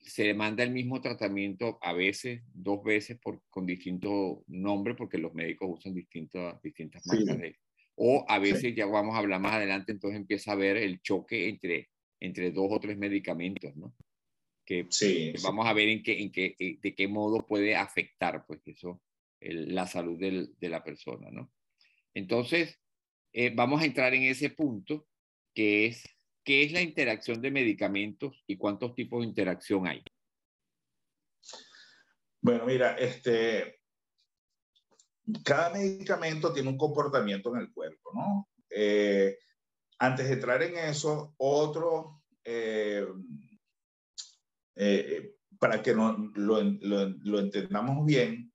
se 0.00 0.24
demanda 0.24 0.64
el 0.64 0.72
mismo 0.72 1.00
tratamiento 1.00 1.78
a 1.80 1.92
veces, 1.92 2.42
dos 2.52 2.82
veces 2.82 3.18
por, 3.20 3.40
con 3.50 3.66
distinto 3.66 4.42
nombre, 4.48 4.94
porque 4.94 5.18
los 5.18 5.32
médicos 5.32 5.68
usan 5.78 5.94
distintas, 5.94 6.60
distintas 6.60 7.06
marcas 7.06 7.38
de... 7.38 7.56
O 7.94 8.24
a 8.26 8.38
veces, 8.38 8.74
ya 8.74 8.86
vamos 8.86 9.14
a 9.14 9.18
hablar 9.18 9.40
más 9.40 9.52
adelante, 9.52 9.92
entonces 9.92 10.18
empieza 10.18 10.52
a 10.52 10.56
ver 10.56 10.76
el 10.76 11.00
choque 11.02 11.48
entre, 11.48 11.90
entre 12.18 12.50
dos 12.50 12.66
o 12.70 12.80
tres 12.80 12.96
medicamentos, 12.96 13.76
¿no? 13.76 13.94
Que, 14.64 14.88
vamos 15.42 15.66
a 15.66 15.72
ver 15.72 15.88
en 15.88 16.02
qué, 16.02 16.22
en 16.22 16.30
qué, 16.32 16.54
eh, 16.58 16.78
de 16.80 16.94
qué 16.94 17.08
modo 17.08 17.46
puede 17.46 17.74
afectar, 17.74 18.44
pues 18.46 18.60
eso, 18.66 19.02
la 19.40 19.86
salud 19.86 20.18
de 20.18 20.68
la 20.68 20.84
persona, 20.84 21.30
¿no? 21.30 21.52
Entonces, 22.14 22.78
eh, 23.32 23.52
vamos 23.54 23.82
a 23.82 23.86
entrar 23.86 24.14
en 24.14 24.22
ese 24.22 24.50
punto, 24.50 25.06
que 25.54 25.86
es 25.86 26.04
¿qué 26.44 26.64
es 26.64 26.72
la 26.72 26.80
interacción 26.80 27.40
de 27.40 27.50
medicamentos 27.50 28.42
y 28.46 28.56
cuántos 28.56 28.94
tipos 28.94 29.20
de 29.20 29.28
interacción 29.28 29.86
hay? 29.86 30.02
Bueno, 32.40 32.66
mira, 32.66 32.96
este, 32.96 33.80
cada 35.44 35.70
medicamento 35.70 36.52
tiene 36.52 36.68
un 36.68 36.76
comportamiento 36.76 37.54
en 37.54 37.62
el 37.62 37.72
cuerpo, 37.72 38.10
¿no? 38.14 38.48
Eh, 38.68 39.38
antes 39.98 40.26
de 40.26 40.34
entrar 40.34 40.62
en 40.62 40.76
eso, 40.76 41.34
otro, 41.38 42.22
eh, 42.44 43.06
eh, 44.84 45.36
para 45.60 45.80
que 45.80 45.94
no, 45.94 46.16
lo, 46.34 46.60
lo, 46.60 47.38
entendamos 47.38 48.04
bien, 48.04 48.52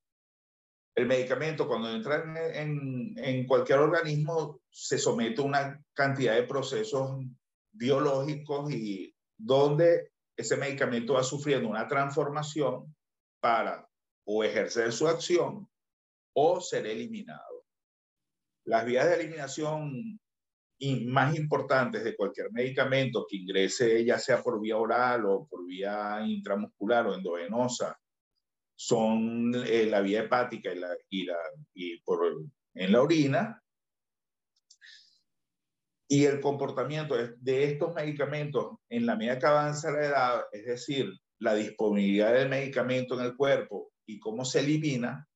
el 0.93 1.05
medicamento 1.05 1.67
cuando 1.67 1.89
entra 1.89 2.21
en, 2.53 3.13
en, 3.17 3.47
cualquier 3.47 3.79
organismo 3.79 4.59
se 4.69 4.97
somete 4.97 5.41
a 5.41 5.45
una 5.45 5.85
cantidad 5.93 6.35
de 6.35 6.43
procesos 6.43 7.23
biológicos 7.71 8.73
y 8.73 9.15
donde 9.37 10.11
ese 10.35 10.57
medicamento 10.57 11.13
va 11.13 11.23
sufriendo 11.23 11.69
una 11.69 11.87
transformación 11.87 12.93
para 13.39 13.87
o 14.25 14.43
ejercer 14.43 14.91
su 14.91 15.07
acción 15.07 15.69
o 16.35 16.59
ser 16.59 16.85
eliminado. 16.87 17.65
Las 18.65 18.85
vías 18.85 19.07
de 19.07 19.15
eliminación 19.15 20.19
más 21.07 21.35
importantes 21.35 22.03
de 22.03 22.15
cualquier 22.15 22.51
medicamento 22.51 23.25
que 23.27 23.37
ingrese, 23.37 24.05
ya 24.05 24.19
sea 24.19 24.41
por 24.41 24.61
vía 24.61 24.77
oral 24.77 25.25
o 25.25 25.47
por 25.47 25.65
vía 25.65 26.21
intramuscular 26.25 27.07
o 27.07 27.15
endovenosa, 27.15 27.97
son 28.75 29.55
eh, 29.65 29.87
la 29.87 30.01
vía 30.01 30.21
hepática 30.21 30.71
y, 30.71 30.79
la, 30.79 30.95
y, 31.09 31.25
la, 31.25 31.37
y 31.73 31.99
por, 32.01 32.19
en 32.75 32.91
la 32.91 33.01
orina. 33.01 33.63
Y 36.09 36.25
el 36.25 36.39
comportamiento 36.39 37.15
de 37.17 37.63
estos 37.65 37.93
medicamentos 37.93 38.77
en 38.87 39.05
la 39.05 39.15
medida 39.15 39.39
que 39.39 39.47
avanza 39.47 39.91
la 39.91 40.05
edad, 40.05 40.41
es 40.51 40.65
decir, 40.65 41.11
la 41.39 41.53
disponibilidad 41.53 42.33
del 42.33 42.49
medicamento 42.49 43.19
en 43.19 43.25
el 43.25 43.35
cuerpo 43.35 43.91
y 44.05 44.19
cómo 44.19 44.45
se 44.45 44.59
elimina, 44.59 45.27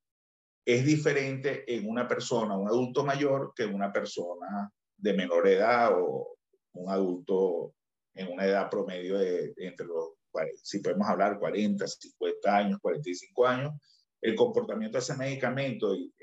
es 0.65 0.85
diferente 0.85 1.65
en 1.75 1.89
una 1.89 2.07
persona, 2.07 2.55
un 2.55 2.67
adulto 2.67 3.03
mayor, 3.03 3.51
que 3.55 3.63
en 3.63 3.73
una 3.73 3.91
persona 3.91 4.71
de 5.01 5.13
menor 5.13 5.47
edad 5.47 5.91
o 5.99 6.37
un 6.73 6.89
adulto 6.89 7.73
en 8.13 8.31
una 8.31 8.45
edad 8.45 8.69
promedio 8.69 9.17
de, 9.17 9.53
entre 9.57 9.85
los, 9.85 10.11
si 10.63 10.79
podemos 10.79 11.07
hablar, 11.07 11.39
40, 11.39 11.85
50 11.87 12.55
años, 12.55 12.79
45 12.81 13.47
años, 13.47 13.73
el 14.21 14.35
comportamiento 14.35 14.97
de 14.97 15.01
ese 15.01 15.17
medicamento 15.17 15.95
y, 15.95 16.13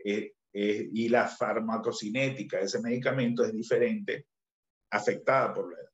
y 0.52 1.08
la 1.08 1.28
farmacocinética 1.28 2.58
de 2.58 2.64
ese 2.64 2.80
medicamento 2.80 3.44
es 3.44 3.52
diferente 3.52 4.26
afectada 4.90 5.52
por 5.52 5.72
la 5.72 5.80
edad. 5.80 5.90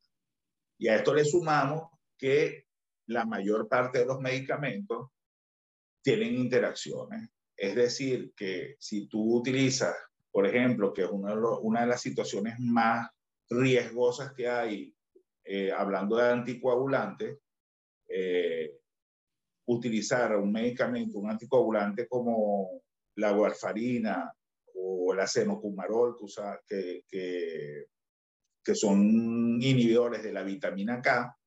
Y 0.78 0.88
a 0.88 0.96
esto 0.96 1.14
le 1.14 1.24
sumamos 1.24 1.90
que 2.18 2.66
la 3.06 3.24
mayor 3.24 3.68
parte 3.68 4.00
de 4.00 4.06
los 4.06 4.20
medicamentos 4.20 5.08
tienen 6.02 6.34
interacciones. 6.34 7.30
Es 7.56 7.74
decir, 7.74 8.32
que 8.36 8.76
si 8.78 9.06
tú 9.06 9.36
utilizas, 9.36 9.94
por 10.34 10.48
ejemplo, 10.48 10.92
que 10.92 11.02
es 11.02 11.08
una 11.08 11.32
de, 11.32 11.40
una 11.62 11.82
de 11.82 11.86
las 11.86 12.00
situaciones 12.00 12.58
más 12.58 13.08
riesgosas 13.48 14.32
que 14.32 14.48
hay, 14.48 14.92
eh, 15.44 15.70
hablando 15.70 16.16
de 16.16 16.28
anticoagulantes, 16.28 17.38
eh, 18.08 18.80
utilizar 19.66 20.36
un 20.36 20.50
medicamento, 20.50 21.20
un 21.20 21.30
anticoagulante 21.30 22.08
como 22.08 22.82
la 23.14 23.30
warfarina 23.30 24.34
o 24.74 25.14
la 25.14 25.28
senocumarol, 25.28 26.16
que, 26.66 27.04
que, 27.06 27.84
que 28.64 28.74
son 28.74 29.00
inhibidores 29.62 30.24
de 30.24 30.32
la 30.32 30.42
vitamina 30.42 31.00
K, 31.00 31.38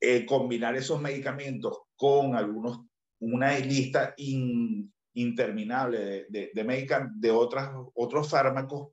eh, 0.00 0.24
combinar 0.24 0.76
esos 0.76 0.98
medicamentos 0.98 1.78
con 1.94 2.34
algunos, 2.34 2.86
una 3.20 3.58
lista 3.58 4.14
interminable 5.20 5.98
de, 5.98 6.26
de, 6.28 6.50
de, 6.54 7.08
de 7.16 7.30
otras, 7.30 7.70
otros 7.94 8.28
fármacos, 8.28 8.92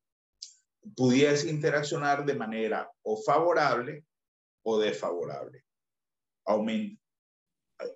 pudiese 0.95 1.49
interaccionar 1.49 2.25
de 2.25 2.35
manera 2.35 2.89
o 3.03 3.17
favorable 3.17 4.05
o 4.63 4.79
desfavorable, 4.79 5.63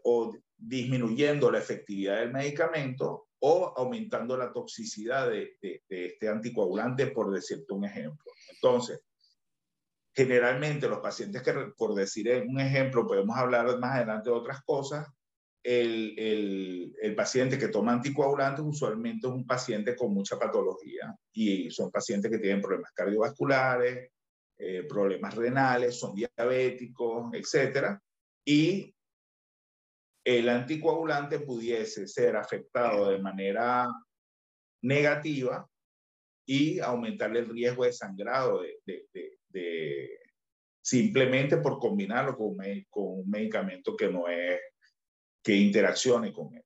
o 0.04 0.34
disminuyendo 0.58 1.52
la 1.52 1.60
efectividad 1.60 2.20
del 2.20 2.34
medicamento 2.34 3.28
o 3.40 3.74
aumentando 3.78 4.36
la 4.38 4.52
toxicidad 4.52 5.30
de, 5.30 5.58
de, 5.62 5.82
este 5.90 6.28
anticoagulante, 6.28 7.08
por 7.08 7.32
decirte 7.32 7.74
un 7.74 7.86
ejemplo. 7.86 8.32
Entonces, 8.54 9.02
generalmente 10.14 10.90
los 10.90 11.00
pacientes 11.00 11.42
que, 11.42 11.54
por 11.78 11.96
decir 11.96 12.46
un 12.48 12.60
ejemplo, 12.60 13.08
podemos 13.08 13.38
hablar 13.38 13.80
más 13.80 13.96
adelante 13.96 14.30
de 14.30 14.36
otras 14.36 14.62
cosas, 14.64 15.08
el, 15.64 16.18
el, 16.18 16.96
el, 17.02 17.16
paciente 17.16 17.58
que 17.58 17.68
toma 17.68 17.94
anticoagulantes 17.94 18.64
usualmente 18.66 19.28
es 19.28 19.34
un 19.34 19.46
paciente 19.46 19.96
con 19.96 20.14
mucha 20.14 20.40
patología 20.40 21.14
y 21.34 21.70
son 21.70 21.92
pacientes 21.92 22.32
que 22.32 22.40
tienen 22.40 22.62
problemas 22.62 22.92
cardiovasculares, 22.94 24.10
eh, 24.58 24.84
problemas 24.84 25.36
renales, 25.36 25.98
son 25.98 26.14
diabéticos, 26.16 27.34
etc. 27.34 27.98
Y 28.46 28.94
el 30.26 30.50
anticoagulante 30.50 31.40
pudiese 31.40 32.08
ser 32.08 32.36
afectado 32.36 33.10
de 33.10 33.20
manera 33.20 33.88
negativa 34.82 35.66
y 36.46 36.80
aumentar 36.80 37.36
el 37.38 37.48
riesgo 37.48 37.86
de 37.86 37.94
sangrado 37.94 38.62
de, 38.86 40.20
simplemente 40.82 41.58
por 41.58 41.80
combinarlo 41.80 42.36
con, 42.36 42.58
con, 42.90 43.20
un 43.20 43.30
medicamento 43.30 43.96
que 43.96 44.10
no 44.10 44.28
es, 44.28 44.60
que 45.44 45.56
interaccione 45.56 46.34
con 46.34 46.54
él. 46.56 46.64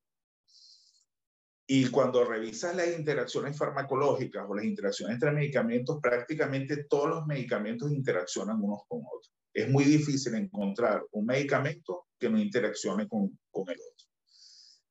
Y 1.65 1.89
cuando 1.89 2.25
revisas 2.25 2.75
las 2.75 2.97
interacciones 2.97 3.57
farmacológicas 3.57 4.45
o 4.47 4.53
las 4.53 4.65
interacciones 4.65 5.15
entre 5.15 5.31
medicamentos, 5.31 5.99
prácticamente 6.01 6.85
todos 6.85 7.09
los 7.09 7.25
medicamentos 7.25 7.91
interaccionan 7.91 8.61
unos 8.61 8.81
con 8.87 8.99
otros. 8.99 9.33
Es 9.53 9.69
muy 9.69 9.85
difícil 9.85 10.35
encontrar 10.35 11.03
un 11.11 11.25
medicamento 11.25 12.07
que 12.19 12.29
no 12.29 12.37
interaccione 12.37 13.07
con, 13.07 13.39
con 13.49 13.69
el 13.69 13.77
otro. 13.77 14.07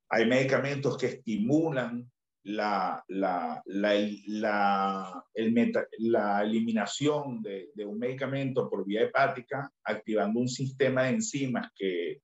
Hay 0.09 0.27
medicamentos 0.27 0.97
que 0.97 1.07
estimulan 1.07 2.11
la, 2.45 3.03
la, 3.09 3.63
la, 3.67 5.25
el 5.35 5.73
la 5.99 6.43
eliminación 6.43 7.41
de, 7.43 7.71
un 7.85 7.99
medicamento 7.99 8.69
por 8.69 8.85
vía 8.85 9.03
hepática, 9.03 9.71
activando 9.85 10.41
un 10.41 10.49
sistema 10.49 11.05
de 11.05 11.11
enzimas 11.11 11.71
que 11.75 12.21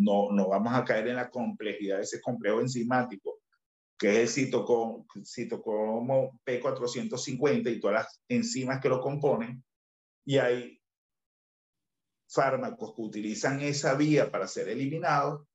no, 0.00 0.32
no 0.32 0.48
vamos 0.48 0.72
a 0.74 0.84
caer 0.84 1.08
en 1.08 1.16
la 1.16 1.30
complejidad 1.30 1.98
de 1.98 2.04
ese 2.04 2.20
complejo 2.20 2.60
enzimático, 2.60 3.40
que 3.98 4.22
es 4.22 4.38
el 4.38 4.46
citocromo, 4.46 5.06
citocromo 5.22 6.40
P450 6.44 7.70
y 7.70 7.80
todas 7.80 8.04
las 8.04 8.22
enzimas 8.28 8.80
que 8.80 8.88
lo 8.88 9.00
componen. 9.00 9.62
Y 10.24 10.38
hay 10.38 10.80
fármacos 12.26 12.94
que 12.94 13.02
utilizan 13.02 13.60
esa 13.60 13.94
vía 13.94 14.30
para 14.30 14.46
ser 14.46 14.68
eliminados 14.68 15.46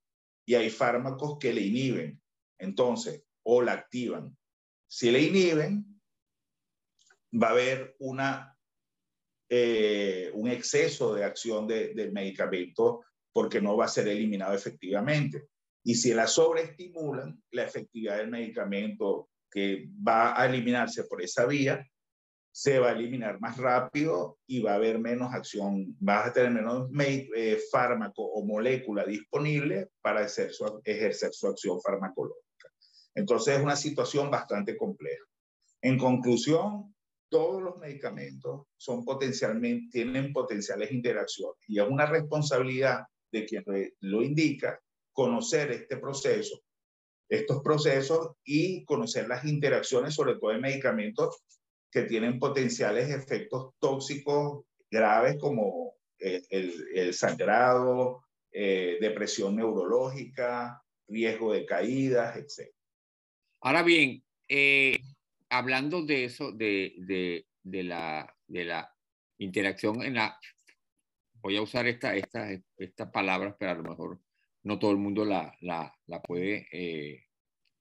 y 0.45 0.53
hay 0.53 0.69
fármacos 0.69 1.39
que 1.39 1.51
le 1.51 1.61
inhiben, 1.61 2.21
entonces, 2.59 3.23
o 3.43 3.63
la 3.63 3.71
activan. 3.71 4.37
Si 4.87 5.09
le 5.09 5.21
inhiben, 5.21 5.99
va 7.33 7.47
a 7.47 7.51
haber 7.51 7.95
una, 7.97 8.55
eh, 9.49 10.29
un 10.35 10.49
exceso 10.49 11.15
de 11.15 11.23
acción 11.23 11.67
del 11.67 12.11
medicamento 12.11 13.01
porque 13.35 13.59
no 13.59 13.75
va 13.75 13.83
a 13.83 13.89
ser 13.89 14.07
eliminado 14.07 14.53
efectivamente. 14.53 15.49
Y 15.83 15.95
si 15.95 16.13
la 16.13 16.25
sobreestimulan, 16.25 17.43
la 17.51 17.63
efectividad 17.65 18.15
del 18.15 18.29
medicamento 18.29 19.29
que 19.51 19.89
va 20.07 20.39
a 20.39 20.45
eliminarse 20.45 21.03
por 21.03 21.21
esa 21.21 21.45
vía 21.45 21.85
se 22.49 22.79
va 22.79 22.91
a 22.91 22.91
eliminar 22.93 23.41
más 23.41 23.57
rápido 23.57 24.39
y 24.47 24.61
va 24.61 24.71
a 24.71 24.75
haber 24.75 24.99
menos 24.99 25.33
acción, 25.33 25.97
vas 25.99 26.27
a 26.27 26.31
tener 26.31 26.51
menos 26.51 26.89
eh, 26.97 27.59
fármaco 27.69 28.23
o 28.23 28.45
molécula 28.45 29.03
disponible 29.03 29.89
para 30.01 30.21
ejercer 30.21 30.53
su, 30.53 30.81
ejercer 30.85 31.33
su 31.33 31.47
acción 31.47 31.81
farmacológica. 31.81 32.69
Entonces 33.15 33.57
es 33.57 33.61
una 33.61 33.75
situación 33.75 34.31
bastante 34.31 34.77
compleja. 34.77 35.25
En 35.81 35.97
conclusión, 35.97 36.95
todos 37.27 37.61
los 37.61 37.77
medicamentos 37.79 38.67
son 38.77 39.03
potencialmente, 39.03 39.89
tienen 39.91 40.31
potenciales 40.31 40.89
interacciones 40.93 41.59
y 41.67 41.81
es 41.81 41.85
una 41.85 42.05
responsabilidad 42.05 43.03
de 43.31 43.45
quien 43.45 43.63
lo 44.01 44.21
indica 44.21 44.79
conocer 45.13 45.71
este 45.71 45.97
proceso, 45.97 46.61
estos 47.29 47.61
procesos 47.63 48.35
y 48.43 48.83
conocer 48.85 49.27
las 49.27 49.45
interacciones, 49.45 50.13
sobre 50.13 50.35
todo 50.35 50.51
de 50.51 50.59
medicamentos 50.59 51.43
que 51.91 52.03
tienen 52.03 52.39
potenciales 52.39 53.09
efectos 53.09 53.73
tóxicos 53.79 54.65
graves 54.91 55.37
como 55.39 55.93
eh, 56.19 56.41
el, 56.49 57.13
sangrado, 57.13 58.23
eh, 58.51 58.97
depresión 58.99 59.55
neurológica, 59.55 60.81
riesgo 61.07 61.53
de 61.53 61.65
caídas, 61.65 62.37
etc. 62.37 62.69
Ahora 63.61 63.83
bien, 63.83 64.23
eh, 64.47 64.97
hablando 65.49 66.03
de 66.03 66.25
eso, 66.25 66.51
de, 66.51 66.93
de, 66.97 67.47
de, 67.63 67.83
la, 67.83 68.35
de 68.47 68.65
la 68.65 68.93
interacción 69.37 70.01
en 70.03 70.15
la... 70.15 70.37
Voy 71.45 71.57
a 71.57 71.61
usar 71.61 71.85
esta, 71.85 72.15
esta, 72.15 72.49
estas 72.75 73.11
palabras, 73.11 73.53
pero 73.59 73.69
a 73.69 73.75
lo 73.75 73.83
mejor 73.83 74.19
no 74.63 74.79
todo 74.79 74.89
el 74.89 74.97
mundo 74.97 75.25
la, 75.25 75.55
la, 75.61 75.95
la 76.07 76.19
puede 76.19 76.67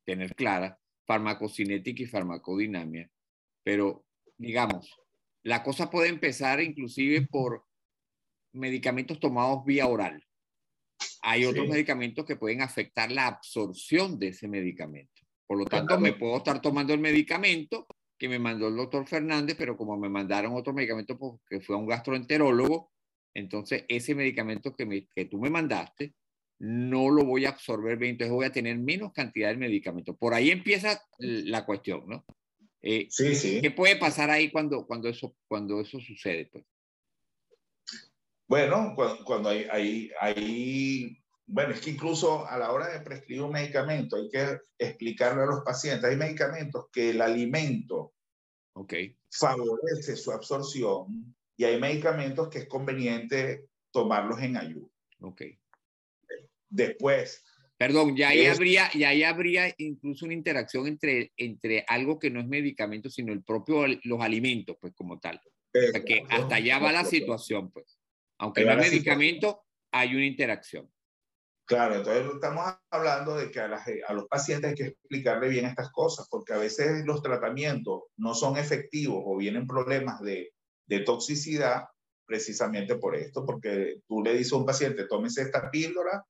tener 0.05 0.35
clara, 0.35 0.79
farmacocinética 1.07 2.03
y 2.03 2.07
farmacodinamia. 2.07 3.11
Pero, 3.63 4.05
digamos, 4.37 4.95
la 5.45 5.63
cosa 5.63 5.91
puede 5.91 6.11
empezar 6.11 6.61
inclusive 6.61 7.27
por 7.27 7.65
medicamentos 8.53 9.19
tomados 9.19 9.65
vía 9.65 9.87
oral. 9.87 10.23
Hay 11.23 11.47
otros 11.47 11.67
medicamentos 11.67 12.27
que 12.27 12.37
pueden 12.37 12.61
afectar 12.61 13.11
la 13.11 13.29
absorción 13.29 14.19
de 14.19 14.29
ese 14.29 14.47
medicamento. 14.47 15.23
Por 15.47 15.57
lo 15.57 15.65
tanto, 15.65 15.99
me 15.99 16.13
puedo 16.13 16.37
estar 16.37 16.61
tomando 16.61 16.93
el 16.93 17.01
medicamento 17.01 17.87
que 18.19 18.29
me 18.29 18.39
mandó 18.39 18.69
el 18.69 18.77
doctor 18.77 19.09
Fernández, 19.09 19.57
pero 19.59 19.75
como 19.75 19.97
me 19.97 20.11
mandaron 20.11 20.53
otro 20.55 20.75
medicamento 20.75 21.19
porque 21.19 21.63
fue 21.63 21.77
a 21.77 21.79
un 21.79 21.87
gastroenterólogo, 21.87 22.93
entonces 23.35 23.85
ese 23.89 24.15
medicamento 24.15 24.75
que, 24.75 24.87
me, 24.87 25.09
que 25.15 25.25
tú 25.27 25.39
me 25.39 25.51
mandaste 25.51 26.15
no 26.59 27.11
lo 27.11 27.25
voy 27.25 27.45
a 27.45 27.51
absorber 27.51 27.99
bien, 27.99 28.13
entonces 28.13 28.33
voy 28.33 28.47
a 28.47 28.53
tener 28.53 28.79
menos 28.79 29.13
cantidad 29.13 29.51
de 29.51 29.57
medicamento. 29.57 30.17
Por 30.17 30.35
ahí 30.35 30.51
empieza 30.51 31.03
la 31.19 31.67
cuestión, 31.67 32.09
¿no? 32.09 32.25
Eh, 32.81 33.09
sí, 33.11 33.35
sí. 33.35 33.61
¿Qué 33.61 33.71
puede 33.71 33.97
pasar 33.97 34.31
ahí 34.31 34.51
cuando, 34.51 34.87
cuando, 34.87 35.09
eso, 35.09 35.35
cuando 35.49 35.81
eso 35.81 35.99
sucede? 36.01 36.49
Pues? 36.53 36.65
Bueno, 38.47 38.95
cuando, 39.25 39.49
hay, 39.49 39.67
hay, 39.71 40.11
hay, 40.21 41.19
bueno, 41.47 41.73
es 41.73 41.81
que 41.81 41.91
incluso 41.91 42.47
a 42.47 42.57
la 42.59 42.73
hora 42.73 42.89
de 42.89 43.01
prescribir 43.01 43.43
un 43.43 43.53
medicamento 43.53 44.17
hay 44.17 44.29
que 44.31 44.59
explicarle 44.79 45.43
a 45.43 45.47
los 45.47 45.65
pacientes, 45.65 46.05
hay 46.05 46.17
medicamentos 46.17 46.87
que 46.93 47.11
el 47.11 47.21
alimento 47.21 48.15
okay. 48.75 49.17
favorece 49.31 50.17
su 50.17 50.31
absorción 50.31 51.35
y 51.57 51.65
hay 51.65 51.81
medicamentos 51.81 52.49
que 52.49 52.59
es 52.59 52.69
conveniente 52.69 53.67
tomarlos 53.93 54.41
en 54.41 54.57
ayuno. 54.57 54.91
Okay. 55.21 55.59
Después, 56.69 57.45
Perdón, 57.77 58.17
ya 58.17 58.29
ahí, 58.29 58.47
habría, 58.47 58.91
ya 58.95 59.09
ahí 59.09 59.25
habría 59.25 59.75
incluso 59.79 60.25
una 60.27 60.35
interacción 60.35 60.87
entre, 60.87 61.33
entre 61.37 61.85
algo 61.89 62.19
que 62.19 62.31
no 62.31 62.41
es 62.41 62.47
medicamento, 62.47 63.11
sino 63.11 63.33
el 63.33 63.43
propio, 63.43 63.85
los 64.05 64.21
alimentos, 64.21 64.77
pues 64.81 64.95
como 64.95 65.19
tal. 65.19 65.41
que 65.73 66.25
hasta 66.31 66.55
allá 66.55 66.79
va 66.79 66.93
la 66.93 67.05
situación, 67.05 67.71
pues. 67.73 67.99
Aunque 68.39 68.65
no 68.65 68.73
es 68.73 68.91
medicamento, 68.91 69.65
hay 69.93 70.15
una 70.15 70.25
interacción. 70.25 70.91
Claro, 71.67 71.97
entonces 71.97 72.27
estamos 72.35 72.75
hablando 72.91 73.37
de 73.37 73.51
que 73.51 73.59
a, 73.59 73.71
a, 74.07 74.13
los 74.13 74.27
pacientes 74.29 74.71
hay 74.71 74.77
que 74.77 74.87
explicarle 74.89 75.49
bien 75.49 75.65
estas 75.65 75.91
cosas, 75.91 76.29
porque 76.31 76.53
a 76.53 76.59
veces 76.59 77.05
los 77.07 77.23
tratamientos 77.23 78.03
no 78.17 78.35
son 78.35 78.57
efectivos 78.57 79.23
o 79.25 79.37
vienen 79.37 79.67
problemas 79.67 80.21
de, 80.21 80.53
de 80.87 81.01
toxicidad 81.01 81.85
precisamente 82.27 82.97
por 82.97 83.17
esto, 83.17 83.45
porque 83.45 84.01
tú 84.07 84.23
le 84.23 84.35
dices 84.35 84.53
a 84.53 84.57
un 84.57 84.67
paciente, 84.67 85.07
tómese 85.07 85.43
esta 85.43 85.71
píldora 85.71 86.25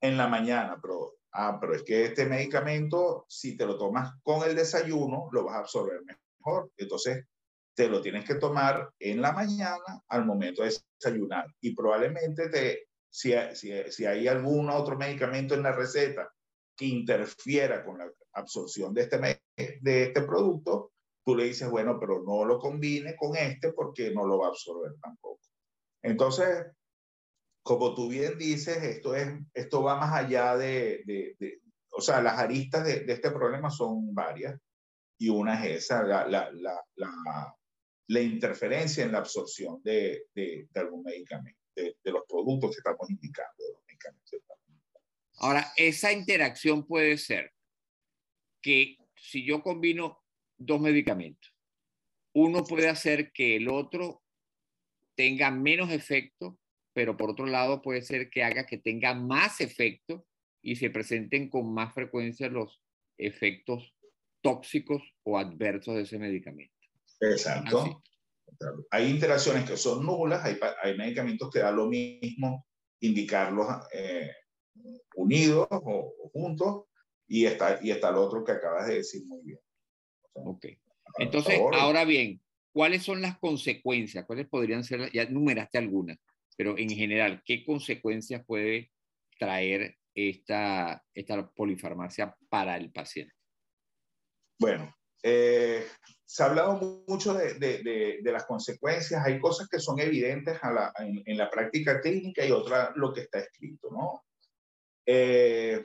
en 0.00 0.16
la 0.16 0.28
mañana, 0.28 0.78
pero, 0.80 1.14
ah, 1.32 1.58
pero 1.60 1.74
es 1.74 1.82
que 1.82 2.04
este 2.04 2.26
medicamento, 2.26 3.24
si 3.28 3.56
te 3.56 3.64
lo 3.64 3.78
tomas 3.78 4.14
con 4.22 4.48
el 4.48 4.54
desayuno, 4.54 5.28
lo 5.32 5.44
vas 5.44 5.56
a 5.56 5.60
absorber 5.60 6.00
mejor. 6.04 6.70
Entonces, 6.76 7.24
te 7.74 7.88
lo 7.88 8.02
tienes 8.02 8.24
que 8.24 8.34
tomar 8.34 8.90
en 8.98 9.22
la 9.22 9.32
mañana 9.32 10.02
al 10.08 10.26
momento 10.26 10.62
de 10.62 10.76
desayunar. 11.00 11.46
Y 11.60 11.74
probablemente 11.74 12.48
te, 12.48 12.88
si, 13.08 13.32
si, 13.54 13.72
si 13.90 14.04
hay 14.04 14.28
algún 14.28 14.68
otro 14.68 14.96
medicamento 14.96 15.54
en 15.54 15.62
la 15.62 15.72
receta 15.72 16.30
que 16.76 16.86
interfiera 16.86 17.84
con 17.84 17.98
la 17.98 18.10
absorción 18.34 18.92
de 18.92 19.02
este, 19.02 19.18
de 19.80 20.02
este 20.04 20.22
producto, 20.22 20.91
tú 21.24 21.36
le 21.36 21.44
dices, 21.44 21.70
bueno, 21.70 21.98
pero 21.98 22.22
no 22.22 22.44
lo 22.44 22.58
combine 22.58 23.14
con 23.16 23.36
este 23.36 23.72
porque 23.72 24.10
no 24.10 24.26
lo 24.26 24.38
va 24.38 24.46
a 24.46 24.50
absorber 24.50 24.92
tampoco. 25.00 25.40
Entonces, 26.02 26.66
como 27.62 27.94
tú 27.94 28.08
bien 28.08 28.36
dices, 28.38 28.82
esto, 28.82 29.14
es, 29.14 29.28
esto 29.54 29.82
va 29.82 29.96
más 29.96 30.12
allá 30.12 30.56
de, 30.56 31.02
de, 31.04 31.60
o 31.90 32.00
sea, 32.00 32.20
las 32.20 32.38
aristas 32.38 32.84
de, 32.84 33.00
de, 33.00 33.12
este 33.12 33.30
problema 33.30 33.70
son 33.70 34.12
varias 34.14 34.58
y 35.18 35.28
una 35.28 35.64
es 35.64 35.84
esa, 35.84 36.02
la, 36.02 36.26
la, 36.26 36.50
la, 36.52 36.82
la, 38.08 38.20
interferencia 38.20 39.04
en 39.04 39.12
la 39.12 39.18
absorción 39.18 39.80
de, 39.84 40.26
algún 40.74 41.04
medicamento, 41.04 41.60
de, 41.76 41.94
los 42.04 42.24
productos 42.28 42.72
que 42.72 42.78
estamos 42.78 43.08
indicando, 43.08 43.62
de 43.62 43.74
los. 43.74 44.42
Ahora, 45.36 45.72
esa 45.76 46.12
interacción 46.12 46.86
puede 46.86 47.18
ser 47.18 47.52
que 48.60 48.96
si 49.16 49.44
yo 49.44 49.62
combino 49.62 50.21
dos 50.66 50.80
medicamentos, 50.80 51.54
uno 52.34 52.64
puede 52.64 52.88
hacer 52.88 53.32
que 53.32 53.56
el 53.56 53.68
otro 53.68 54.22
tenga 55.14 55.50
menos 55.50 55.90
efecto 55.90 56.58
pero 56.92 57.16
por 57.16 57.30
otro 57.30 57.46
lado 57.46 57.82
puede 57.82 58.02
ser 58.02 58.30
que 58.30 58.42
haga 58.42 58.66
que 58.66 58.78
tenga 58.78 59.14
más 59.14 59.60
efecto 59.60 60.26
y 60.62 60.76
se 60.76 60.90
presenten 60.90 61.48
con 61.48 61.72
más 61.72 61.94
frecuencia 61.94 62.48
los 62.48 62.80
efectos 63.18 63.94
tóxicos 64.42 65.02
o 65.22 65.38
adversos 65.38 65.96
de 65.96 66.02
ese 66.02 66.18
medicamento. 66.18 66.74
Exacto. 67.20 68.02
Hay 68.90 69.10
interacciones 69.10 69.68
que 69.68 69.76
son 69.76 70.04
nulas, 70.04 70.44
hay, 70.44 70.58
hay, 70.82 70.96
medicamentos 70.96 71.50
que 71.50 71.60
da 71.60 71.70
lo 71.70 71.86
mismo 71.86 72.66
indicarlos 73.00 73.66
eh, 73.92 74.30
unidos 75.16 75.66
o, 75.70 76.30
juntos, 76.32 76.84
y 77.26 77.46
está, 77.46 77.78
y 77.82 77.90
está 77.90 78.10
el 78.10 78.16
otro 78.16 78.44
que 78.44 78.52
acabas 78.52 78.86
de 78.88 78.96
decir 78.96 79.22
muy 79.26 79.42
bien. 79.42 79.58
Ok. 80.34 80.66
Entonces, 81.18 81.60
ahora 81.72 82.04
bien, 82.04 82.40
¿cuáles 82.72 83.02
son 83.02 83.20
las 83.20 83.38
consecuencias? 83.38 84.24
¿Cuáles 84.26 84.48
podrían 84.48 84.84
ser? 84.84 85.10
Ya 85.12 85.28
numeraste 85.28 85.78
algunas 85.78 86.18
pero 86.56 86.76
en 86.78 86.90
general, 86.90 87.42
¿qué 87.44 87.64
consecuencias 87.64 88.44
puede 88.46 88.92
traer 89.38 89.96
esta, 90.14 91.02
esta 91.14 91.48
polifarmacia 91.50 92.36
para 92.48 92.76
el 92.76 92.92
paciente? 92.92 93.34
Bueno, 94.60 94.94
eh, 95.22 95.86
se 96.24 96.42
ha 96.42 96.46
hablado 96.46 97.04
mucho 97.08 97.34
de, 97.34 97.54
de, 97.54 98.20
de, 98.22 98.32
las 98.32 98.44
consecuencias. 98.46 99.24
Hay 99.24 99.40
cosas 99.40 99.68
que 99.68 99.80
son 99.80 99.98
evidentes 99.98 100.58
a 100.62 100.72
la, 100.72 100.92
en, 100.98 101.22
en, 101.26 101.36
la 101.36 101.50
práctica 101.50 102.00
clínica 102.00 102.44
y 102.44 102.52
otras 102.52 102.90
lo 102.94 103.12
que 103.12 103.22
está 103.22 103.40
escrito, 103.40 103.88
¿no? 103.90 104.24
Eh, 105.06 105.84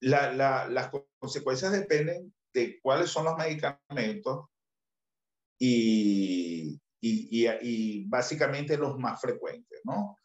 la, 0.00 0.32
la, 0.32 0.68
las 0.68 0.90
consecuencias 1.18 1.72
dependen 1.72 2.33
de 2.54 2.80
cuáles 2.80 3.10
son 3.10 3.24
los 3.24 3.36
medicamentos 3.36 4.46
y, 5.58 6.80
y, 7.00 7.48
y, 7.62 8.04
básicamente 8.06 8.78
los 8.78 8.98
más 8.98 9.20
frecuentes, 9.20 9.80
¿no? 9.84 10.18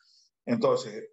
Entonces, 0.45 1.09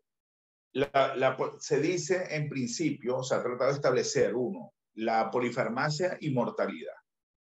la, 0.73 1.37
se 1.59 1.81
dice 1.81 2.37
en 2.37 2.49
principio, 2.49 3.23
se 3.23 3.35
ha 3.35 3.43
tratado 3.43 3.71
de 3.71 3.77
establecer, 3.77 4.35
uno, 4.35 4.75
la 4.95 5.31
polifarmacia 5.31 6.19
y 6.21 6.31
mortalidad, 6.31 6.97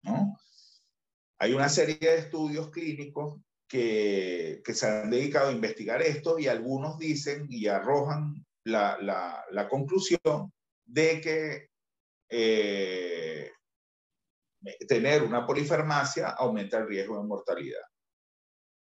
¿no? 0.03 0.37
Hay 1.39 1.53
una 1.53 1.69
serie 1.69 1.97
de 1.99 2.17
estudios 2.17 2.69
clínicos 2.69 3.41
que, 3.67 4.61
que 4.63 4.73
se 4.73 4.87
han 4.87 5.09
dedicado 5.09 5.49
a 5.49 5.53
investigar 5.53 6.01
esto 6.01 6.37
y 6.37 6.47
algunos 6.47 6.99
dicen 6.99 7.47
y 7.49 7.67
arrojan 7.67 8.45
la, 8.63 8.97
la 9.49 9.69
conclusión 9.69 10.53
de 10.85 11.21
que 11.21 11.71
eh, 12.33 13.51
tener 14.87 15.23
una 15.23 15.45
polifarmacia 15.45 16.29
aumenta 16.29 16.77
el 16.77 16.87
riesgo 16.87 17.17
de 17.17 17.27
mortalidad. 17.27 17.83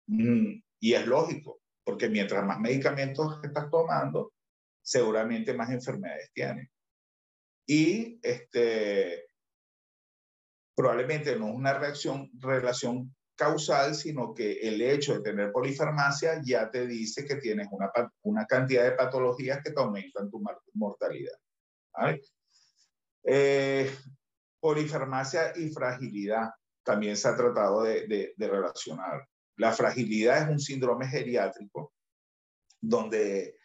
Mm, 0.07 0.61
y 0.79 0.93
es 0.93 1.05
lógico, 1.05 1.61
porque 1.83 2.09
mientras 2.09 2.45
más 2.45 2.59
medicamentos 2.59 3.39
estás 3.43 3.69
tomando, 3.69 4.33
seguramente 4.81 5.53
más 5.53 5.69
enfermedades 5.69 6.31
tienes. 6.33 6.69
Y 7.67 8.19
este, 8.23 9.27
probablemente 10.75 11.35
no 11.37 11.49
es 11.49 11.55
una 11.55 11.77
reacción, 11.77 12.31
relación 12.39 13.15
causal, 13.35 13.95
sino 13.95 14.33
que 14.33 14.53
el 14.59 14.81
hecho 14.81 15.13
de 15.13 15.21
tener 15.21 15.51
polifarmacia 15.51 16.41
ya 16.43 16.69
te 16.69 16.87
dice 16.87 17.25
que 17.25 17.35
tienes 17.35 17.67
una, 17.71 17.91
una 18.23 18.45
cantidad 18.45 18.83
de 18.83 18.93
patologías 18.93 19.61
que 19.63 19.71
te 19.71 19.79
aumentan 19.79 20.29
tu 20.29 20.41
mortalidad. 20.73 21.37
Eh, 23.23 23.91
polifarmacia 24.59 25.53
y 25.55 25.69
fragilidad 25.69 26.49
también 26.83 27.17
se 27.17 27.27
ha 27.27 27.35
tratado 27.35 27.83
de, 27.83 28.33
de, 28.35 28.47
relacionar. 28.47 29.27
La 29.57 29.71
fragilidad 29.71 30.43
es 30.43 30.49
un 30.49 30.59
síndrome 30.59 31.07
geriátrico 31.07 31.93
donde, 32.81 33.57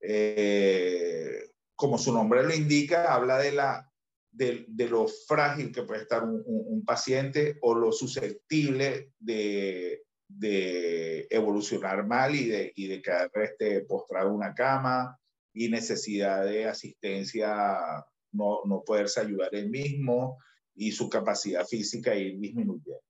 eh, 0.00 1.50
como 1.74 1.96
su 1.98 2.12
nombre 2.12 2.42
lo 2.42 2.54
indica, 2.54 3.14
habla 3.14 3.38
de 3.38 3.52
la 3.52 3.88
de, 4.30 4.88
lo 4.88 5.08
frágil 5.08 5.72
que 5.72 5.82
puede 5.82 6.02
estar 6.02 6.24
un, 6.24 6.84
paciente 6.84 7.58
o 7.62 7.74
lo 7.74 7.92
susceptible 7.92 9.12
de, 9.18 10.04
de, 10.28 11.26
evolucionar 11.30 12.06
mal 12.06 12.34
y 12.34 12.48
de, 12.48 12.72
y 12.76 12.86
de 12.86 13.02
quedar 13.02 13.30
este, 13.34 13.80
postrado 13.82 14.28
en 14.28 14.36
una 14.36 14.54
cama 14.54 15.18
y 15.52 15.68
necesidad 15.68 16.44
de 16.44 16.66
asistencia, 16.66 18.04
no, 18.32 18.60
no 18.64 18.82
poderse 18.84 19.20
ayudar 19.20 19.48
él 19.52 19.70
mismo 19.70 20.38
y 20.74 20.92
su 20.92 21.08
capacidad 21.08 21.66
física 21.66 22.14
ir 22.14 22.38
disminuyendo. 22.38 23.02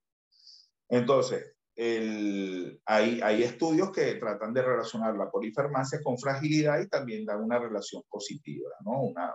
Entonces, 0.88 1.54
el, 1.76 2.80
hay, 2.86 3.20
hay, 3.22 3.42
estudios 3.44 3.92
que 3.92 4.14
tratan 4.14 4.52
de 4.52 4.62
relacionar 4.62 5.14
la 5.14 5.30
polifarmacia 5.30 6.00
con 6.02 6.18
fragilidad 6.18 6.80
y 6.80 6.88
también 6.88 7.24
dan 7.24 7.42
una 7.42 7.58
relación 7.58 8.02
positiva, 8.08 8.70
¿no? 8.84 9.02
Una, 9.02 9.32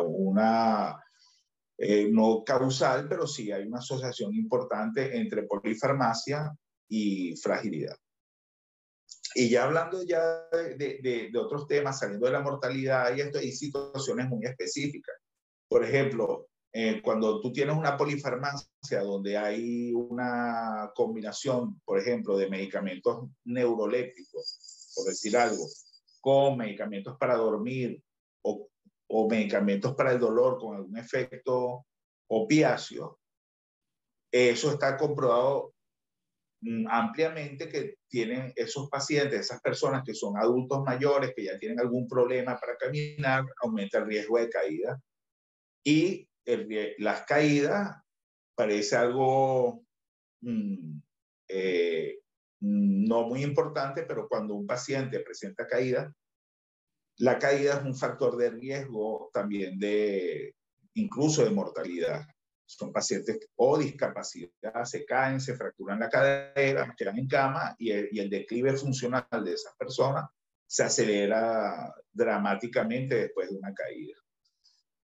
una 0.00 1.04
eh, 1.76 2.08
no 2.10 2.42
causal, 2.44 3.06
pero 3.08 3.26
sí 3.26 3.52
hay 3.52 3.64
una 3.66 3.78
asociación 3.78 4.34
importante 4.34 5.16
entre 5.16 5.42
polifarmacia 5.42 6.52
y 6.88 7.36
fragilidad. 7.36 7.96
Y 9.38 9.48
ya 9.48 9.64
hablando 9.64 10.02
ya 10.02 10.48
de, 10.50 11.28
de, 11.30 11.38
otros 11.38 11.68
temas, 11.68 12.00
saliendo 12.00 12.26
de 12.26 12.32
la 12.32 12.40
mortalidad 12.40 13.14
y 13.14 13.20
esto, 13.20 13.38
hay 13.38 13.52
situaciones 13.52 14.28
muy 14.28 14.44
específicas. 14.44 15.14
Por 15.68 15.84
ejemplo, 15.84 16.48
eh, 16.72 17.00
cuando 17.02 17.40
tú 17.40 17.52
tienes 17.52 17.76
una 17.76 17.96
polifarmacia 17.96 19.00
donde 19.02 19.36
hay 19.38 19.92
una 19.94 20.90
combinación, 20.94 21.80
por 21.84 22.00
ejemplo, 22.00 22.36
de 22.36 22.50
medicamentos 22.50 23.28
neurolépticos, 23.44 24.92
por 24.96 25.06
decir 25.06 25.36
algo, 25.36 25.64
con 26.20 26.56
medicamentos 26.56 27.16
para 27.16 27.36
dormir 27.36 28.02
o 28.42 28.68
o 29.08 29.28
medicamentos 29.28 29.94
para 29.94 30.12
el 30.12 30.20
dolor 30.20 30.58
con 30.58 30.76
algún 30.76 30.96
efecto 30.98 31.86
opiáceo, 32.28 33.18
eso 34.30 34.72
está 34.72 34.96
comprobado 34.98 35.74
ampliamente 36.88 37.68
que 37.68 37.94
tienen 38.08 38.52
esos 38.56 38.88
pacientes, 38.88 39.40
esas 39.40 39.60
personas 39.60 40.02
que 40.04 40.14
son 40.14 40.36
adultos 40.36 40.82
mayores, 40.84 41.32
que 41.34 41.44
ya 41.44 41.58
tienen 41.58 41.78
algún 41.80 42.08
problema 42.08 42.58
para 42.58 42.76
caminar, 42.76 43.44
aumenta 43.62 43.98
el 43.98 44.06
riesgo 44.06 44.38
de 44.38 44.48
caída. 44.48 45.00
Y 45.84 46.28
las 46.98 47.22
caídas 47.22 47.96
parece 48.54 48.96
algo 48.96 49.84
mm, 50.40 50.98
eh, 51.48 52.18
no 52.60 53.22
muy 53.28 53.42
importante, 53.42 54.02
pero 54.02 54.28
cuando 54.28 54.54
un 54.54 54.66
paciente 54.66 55.20
presenta 55.20 55.66
caída, 55.66 56.12
la 57.18 57.38
caída 57.38 57.78
es 57.78 57.84
un 57.84 57.94
factor 57.94 58.36
de 58.36 58.50
riesgo 58.50 59.30
también 59.32 59.78
de, 59.78 60.54
incluso 60.94 61.44
de 61.44 61.50
mortalidad. 61.50 62.26
Son 62.70 62.92
pacientes 62.92 63.48
o 63.56 63.78
discapacidad, 63.78 64.84
se 64.84 65.06
caen, 65.06 65.40
se 65.40 65.56
fracturan 65.56 66.00
la 66.00 66.10
cadera, 66.10 66.94
quedan 66.96 67.18
en 67.18 67.26
cama 67.26 67.74
y 67.78 67.90
el, 67.90 68.08
y 68.12 68.20
el 68.20 68.28
declive 68.28 68.76
funcional 68.76 69.26
de 69.42 69.54
esas 69.54 69.74
personas 69.76 70.26
se 70.66 70.82
acelera 70.82 71.94
dramáticamente 72.12 73.14
después 73.14 73.48
de 73.48 73.56
una 73.56 73.72
caída. 73.72 74.14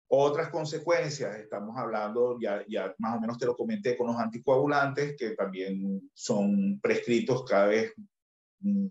Otras 0.09 0.49
consecuencias, 0.49 1.38
estamos 1.38 1.77
hablando, 1.77 2.38
ya, 2.40 2.64
ya 2.66 2.94
más 2.99 3.18
o 3.18 3.20
menos 3.20 3.37
te 3.37 3.44
lo 3.44 3.55
comenté 3.55 3.94
con 3.96 4.07
los 4.07 4.16
anticoagulantes, 4.16 5.14
que 5.16 5.33
también 5.33 6.11
son 6.14 6.81
prescritos 6.81 7.44
cada 7.44 7.66
vez 7.66 7.92
mm, 8.61 8.87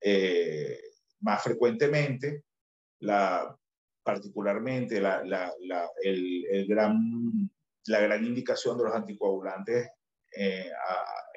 eh, 0.00 0.80
más 1.20 1.42
frecuentemente, 1.42 2.44
la, 3.00 3.58
particularmente 4.02 5.00
la, 5.00 5.24
la, 5.24 5.52
la 5.60 5.88
el, 6.02 6.66
gran, 6.66 7.50
la 7.86 8.00
gran 8.00 8.24
indicación 8.24 8.78
de 8.78 8.84
los 8.84 8.94
anticoagulantes 8.94 9.90
eh, 10.36 10.70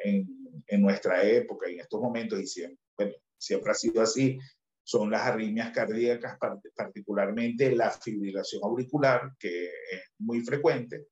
en, 0.03 0.81
nuestra 0.81 1.23
época 1.23 1.69
y 1.69 1.75
en 1.75 1.79
estos 1.81 2.01
momentos, 2.01 2.39
y 2.39 2.47
siempre, 2.47 3.21
siempre 3.37 3.71
ha 3.71 3.75
sido 3.75 4.01
así, 4.01 4.37
son 4.83 5.09
las 5.09 5.21
arritmias 5.21 5.71
cardíacas, 5.71 6.37
particularmente 6.75 7.75
la 7.75 7.89
fibrilación 7.89 8.61
auricular, 8.63 9.31
que 9.39 9.65
es 9.65 10.03
muy 10.19 10.41
frecuente. 10.41 11.07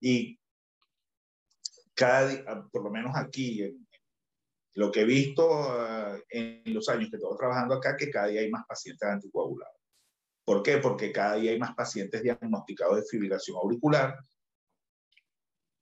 Y 0.00 0.38
cada, 1.94 2.68
por 2.70 2.84
lo 2.84 2.90
menos 2.90 3.16
aquí 3.16 3.76
lo 4.74 4.92
que 4.92 5.00
he 5.00 5.04
visto 5.04 6.14
eh, 6.14 6.22
en 6.28 6.74
los 6.74 6.88
años 6.88 7.10
que 7.10 7.16
estoy 7.16 7.36
trabajando 7.36 7.74
acá, 7.74 7.96
que 7.96 8.10
cada 8.10 8.28
día 8.28 8.42
hay 8.42 8.50
más 8.50 8.66
pacientes 8.66 9.08
anticoagulados. 9.08 9.74
¿Por 10.44 10.62
qué? 10.62 10.78
Porque 10.78 11.10
cada 11.10 11.36
día 11.36 11.50
hay 11.50 11.58
más 11.58 11.74
pacientes 11.74 12.22
diagnosticados 12.22 12.96
de 12.96 13.06
fibrilación 13.10 13.56
auricular. 13.56 14.16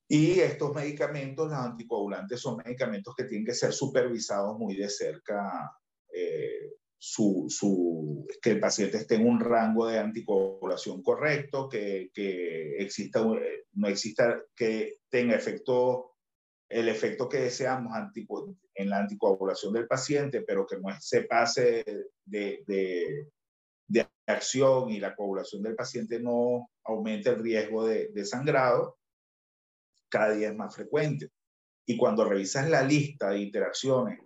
Y 0.09 0.40
estos 0.40 0.75
medicamentos, 0.75 1.49
los 1.49 1.59
anticoagulantes, 1.59 2.40
son 2.40 2.59
medicamentos 2.64 3.14
que 3.17 3.25
tienen 3.25 3.47
que 3.47 3.55
ser 3.55 3.73
supervisados 3.73 4.59
muy 4.59 4.77
de 4.77 4.88
cerca, 4.90 5.73
eh, 6.12 6.73
su, 6.99 7.47
su, 7.49 8.27
que 8.40 8.51
el 8.51 8.61
paciente 8.61 8.99
esté 8.99 9.17
en 9.17 9.27
un 9.27 9.40
rango 9.40 9.87
de 9.87 9.99
anticoagulación 9.99 11.03
correcto, 11.03 11.69
que, 11.69 12.11
que 12.12 12.77
exista, 12.79 13.21
eh, 13.21 13.64
no 13.73 13.88
exista, 13.88 14.43
que 14.55 14.99
tenga 15.11 15.35
efecto 15.35 16.14
el 16.69 16.88
efecto 16.88 17.29
que 17.29 17.38
deseamos 17.38 17.93
en 18.75 18.90
la 18.90 18.99
anticoagulación 18.99 19.73
del 19.75 19.87
paciente, 19.87 20.43
pero 20.43 20.67
que 20.67 20.79
no 20.79 20.88
se 20.99 21.23
pase 21.23 21.85
de, 22.25 22.64
de, 22.67 23.29
de, 23.87 24.09
acción 24.27 24.90
y 24.90 24.99
la 24.99 25.14
coagulación 25.14 25.62
del 25.62 25.77
paciente 25.77 26.19
no 26.19 26.71
aumente 26.85 27.29
el 27.29 27.43
riesgo 27.43 27.87
de, 27.87 28.09
de 28.09 28.25
sangrado, 28.25 28.97
cada 30.14 30.33
día 30.33 30.50
es 30.50 30.55
más 30.55 30.72
frecuente. 30.72 31.29
Y 31.87 31.96
cuando 31.96 32.24
revisas 32.24 32.70
la 32.70 32.83
lista 32.83 33.31
de 33.31 33.40
interacciones 33.40 34.20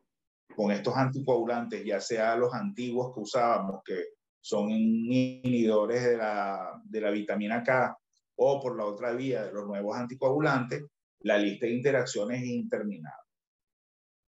con 0.54 0.70
estos 0.70 0.94
anticoagulantes, 0.94 1.82
ya 1.82 1.98
sea 1.98 2.36
los 2.36 2.52
antiguos 2.52 3.14
que 3.14 3.20
usábamos, 3.20 3.80
que 3.82 4.08
son 4.38 4.70
inhibidores 4.70 6.04
de 6.04 6.16
la, 6.18 6.78
de 6.84 7.00
la 7.00 7.10
vitamina 7.10 7.62
K, 7.62 7.96
o 8.36 8.60
por 8.60 8.76
la 8.76 8.84
otra 8.84 9.12
vía 9.12 9.44
de 9.44 9.52
los 9.52 9.66
nuevos 9.66 9.96
anticoagulantes, 9.96 10.84
la 11.20 11.38
lista 11.38 11.64
de 11.64 11.72
interacciones 11.72 12.42
es 12.42 12.48
interminable. 12.48 13.32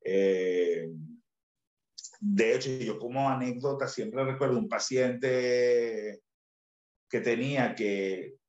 Eh, 0.03 0.89
de 2.21 2.55
hecho, 2.55 2.71
yo 2.71 2.99
como 2.99 3.29
anécdota 3.29 3.87
siempre 3.87 4.25
recuerdo 4.25 4.59
un 4.59 4.69
paciente 4.69 6.23
que 7.09 7.21
tenía 7.21 7.75
que 7.75 8.40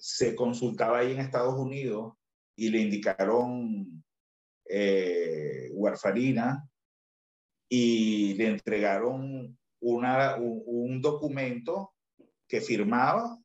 se 0.00 0.34
consultaba 0.34 0.98
ahí 0.98 1.12
en 1.12 1.20
Estados 1.20 1.54
Unidos 1.54 2.14
y 2.56 2.70
le 2.70 2.78
indicaron 2.80 4.02
eh, 4.68 5.70
warfarina 5.72 6.68
y 7.68 8.34
le 8.34 8.48
entregaron 8.48 9.58
una, 9.80 10.36
un 10.36 11.00
documento 11.00 11.94
que 12.48 12.60
firmaba 12.60 13.38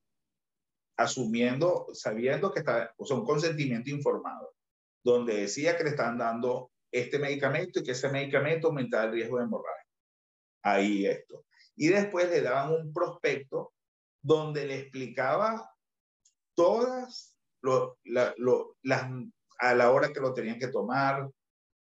asumiendo, 0.98 1.88
sabiendo 1.94 2.52
que 2.52 2.60
está, 2.60 2.94
o 2.98 3.06
sea, 3.06 3.18
un 3.18 3.26
consentimiento 3.26 3.90
informado, 3.90 4.54
donde 5.04 5.42
decía 5.42 5.78
que 5.78 5.84
le 5.84 5.90
están 5.92 6.18
dando 6.18 6.72
este 6.92 7.20
medicamento 7.20 7.80
y 7.80 7.84
que 7.84 7.92
ese 7.92 8.10
medicamento 8.10 8.68
aumentaba 8.68 9.06
el 9.06 9.12
riesgo 9.12 9.38
de 9.38 9.44
hemorragia. 9.44 9.86
Ahí 10.64 11.06
esto. 11.06 11.46
Y 11.76 11.90
después 11.90 12.30
le 12.30 12.42
daban 12.42 12.74
un 12.74 12.94
prospecto 12.94 13.74
donde 14.22 14.66
le 14.66 14.80
explicaba 14.80 15.75
todas 16.56 17.36
lo, 17.62 17.98
las, 18.84 19.10
a 19.60 19.76
la 19.76 19.92
hora 19.92 20.12
que 20.12 20.20
lo 20.20 20.34
tenían 20.34 20.60
que 20.60 20.68
tomar, 20.68 21.30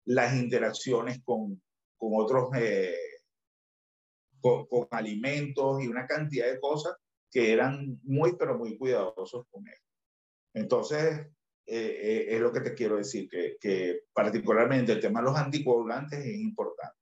las 0.05 0.35
interacciones 0.35 1.21
con, 1.23 1.61
con 1.97 2.11
otros, 2.15 2.49
eh, 2.57 2.95
con 4.41 4.87
alimentos 4.91 5.83
y 5.83 5.87
una 5.87 6.05
cantidad 6.05 6.47
de 6.47 6.59
cosas 6.59 6.95
que 7.31 7.51
eran 7.51 7.99
muy, 8.03 8.35
pero 8.37 8.57
muy 8.57 8.77
cuidadosos 8.77 9.45
con 9.49 9.67
él. 9.67 9.77
Entonces, 10.53 11.27
eh, 11.67 11.99
eh, 12.01 12.25
es 12.29 12.39
lo 12.39 12.51
que 12.51 12.61
te 12.61 12.75
quiero 12.75 12.97
decir, 12.97 13.27
que, 13.27 13.57
que, 13.59 14.03
particularmente 14.13 14.91
el 14.91 14.99
tema 14.99 15.19
de 15.19 15.25
los 15.25 15.37
anticoagulantes 15.37 16.19
es 16.19 16.37
importante. 16.37 16.95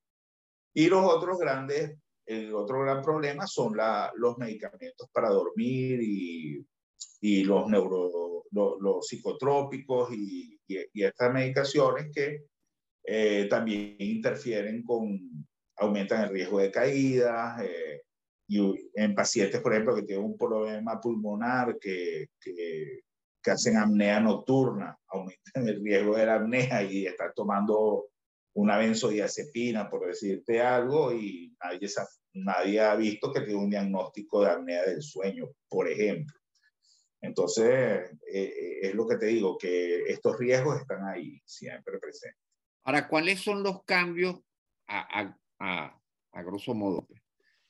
Y 0.74 0.88
los 0.88 1.06
otros 1.06 1.38
grandes, 1.38 1.98
el 2.26 2.56
otro 2.56 2.82
gran 2.82 3.04
problema 3.04 3.46
son 3.46 3.76
la, 3.76 4.12
los 4.16 4.38
medicamentos 4.38 5.10
para 5.12 5.30
dormir 5.30 6.02
y, 6.02 6.66
y 7.22 7.44
los, 7.44 7.68
neuro, 7.68 8.46
los, 8.52 9.08
psicotrópicos 9.08 10.14
y, 10.14 10.60
y, 10.68 11.04
estas 11.04 11.34
medicaciones 11.34 12.12
que 12.14 12.46
eh, 13.06 13.48
también 13.50 13.96
interfieren 14.00 14.84
con, 14.84 15.20
aumentan 15.78 16.24
el 16.24 16.30
riesgo 16.30 16.60
de 16.60 16.72
caídas. 16.72 17.64
y 18.48 18.90
en 18.96 19.16
pacientes, 19.16 19.62
por 19.62 19.74
ejemplo, 19.74 19.96
que 19.96 20.04
tienen 20.04 20.26
un 20.26 20.38
problema 20.38 21.00
pulmonar 21.02 21.78
que, 21.80 22.28
que 22.40 23.04
que 23.44 23.52
hacen 23.52 23.78
apnea 23.78 24.22
nocturna, 24.22 24.98
aumentan 25.08 25.68
el 25.68 25.84
riesgo 25.84 26.16
de 26.16 26.26
la 26.26 26.36
apnea 26.36 26.82
y 26.84 27.06
están 27.06 27.32
tomando 27.36 28.06
una 28.56 28.78
benzodiazepina, 28.78 29.90
por 29.90 30.08
decirte 30.08 30.62
algo, 30.62 31.12
y 31.12 31.54
nadie, 31.62 31.90
nadie 32.34 32.80
ha 32.80 32.96
visto 32.96 33.34
que 33.34 33.42
tiene 33.42 33.60
un 33.60 33.70
diagnóstico 33.70 34.44
de 34.44 34.52
apnea 34.52 34.84
del 34.86 35.02
sueño, 35.02 35.50
por 35.68 35.90
ejemplo. 35.90 36.34
Entonces, 37.24 38.12
eh, 38.28 38.54
eh, 38.54 38.80
es 38.82 38.96
lo 38.96 39.08
que 39.08 39.16
te 39.16 39.28
digo, 39.28 39.58
que 39.58 40.04
estos 40.04 40.38
riesgos 40.38 40.82
están 40.82 41.08
ahí, 41.08 41.42
siempre 41.46 41.98
presentes. 41.98 42.42
Ahora, 42.84 43.08
¿cuáles 43.08 43.40
son 43.40 43.64
los 43.64 43.86
cambios, 43.86 44.42
a, 44.88 45.34
a, 45.60 46.02
a 46.34 46.44
grosso 46.44 46.74
modo, 46.74 47.06
pues? 47.08 47.22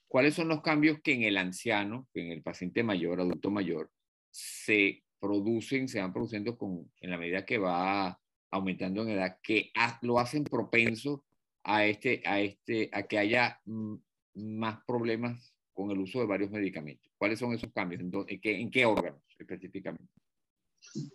cuáles 0.08 0.34
son 0.34 0.48
los 0.48 0.62
cambios 0.62 1.00
que 1.04 1.14
en 1.14 1.22
el 1.22 1.38
anciano, 1.38 2.08
en 2.16 2.32
el 2.32 2.42
paciente 2.42 2.82
mayor, 2.82 3.20
adulto 3.20 3.52
mayor, 3.52 3.92
se 4.32 5.04
producen, 5.20 5.88
se 5.88 6.02
van 6.02 6.14
produciendo 6.14 6.58
con, 6.58 6.92
en 7.00 7.12
la 7.12 7.18
medida 7.20 7.46
que 7.46 7.60
va 7.60 8.20
aumentando 8.50 9.04
en 9.04 9.10
edad, 9.10 9.38
que 9.44 9.72
lo 10.02 10.18
hacen 10.20 10.44
propenso 10.44 11.24
a, 11.64 11.86
este, 11.86 12.24
a, 12.26 12.40
este, 12.42 12.90
a 12.92 13.04
que 13.04 13.20
haya 13.20 13.62
mm, 13.66 13.96
más 14.34 14.84
problemas 14.88 15.56
con 15.74 15.92
el 15.92 16.00
uso 16.00 16.20
de 16.20 16.26
varios 16.26 16.50
medicamentos. 16.50 17.12
¿Cuáles 17.18 17.38
son 17.38 17.54
esos 17.54 17.72
cambios? 17.72 18.02
¿En 18.02 18.42
qué, 18.42 18.60
en 18.60 18.72
qué 18.72 18.86
órganos 18.86 19.23
específicamente? 19.54 20.14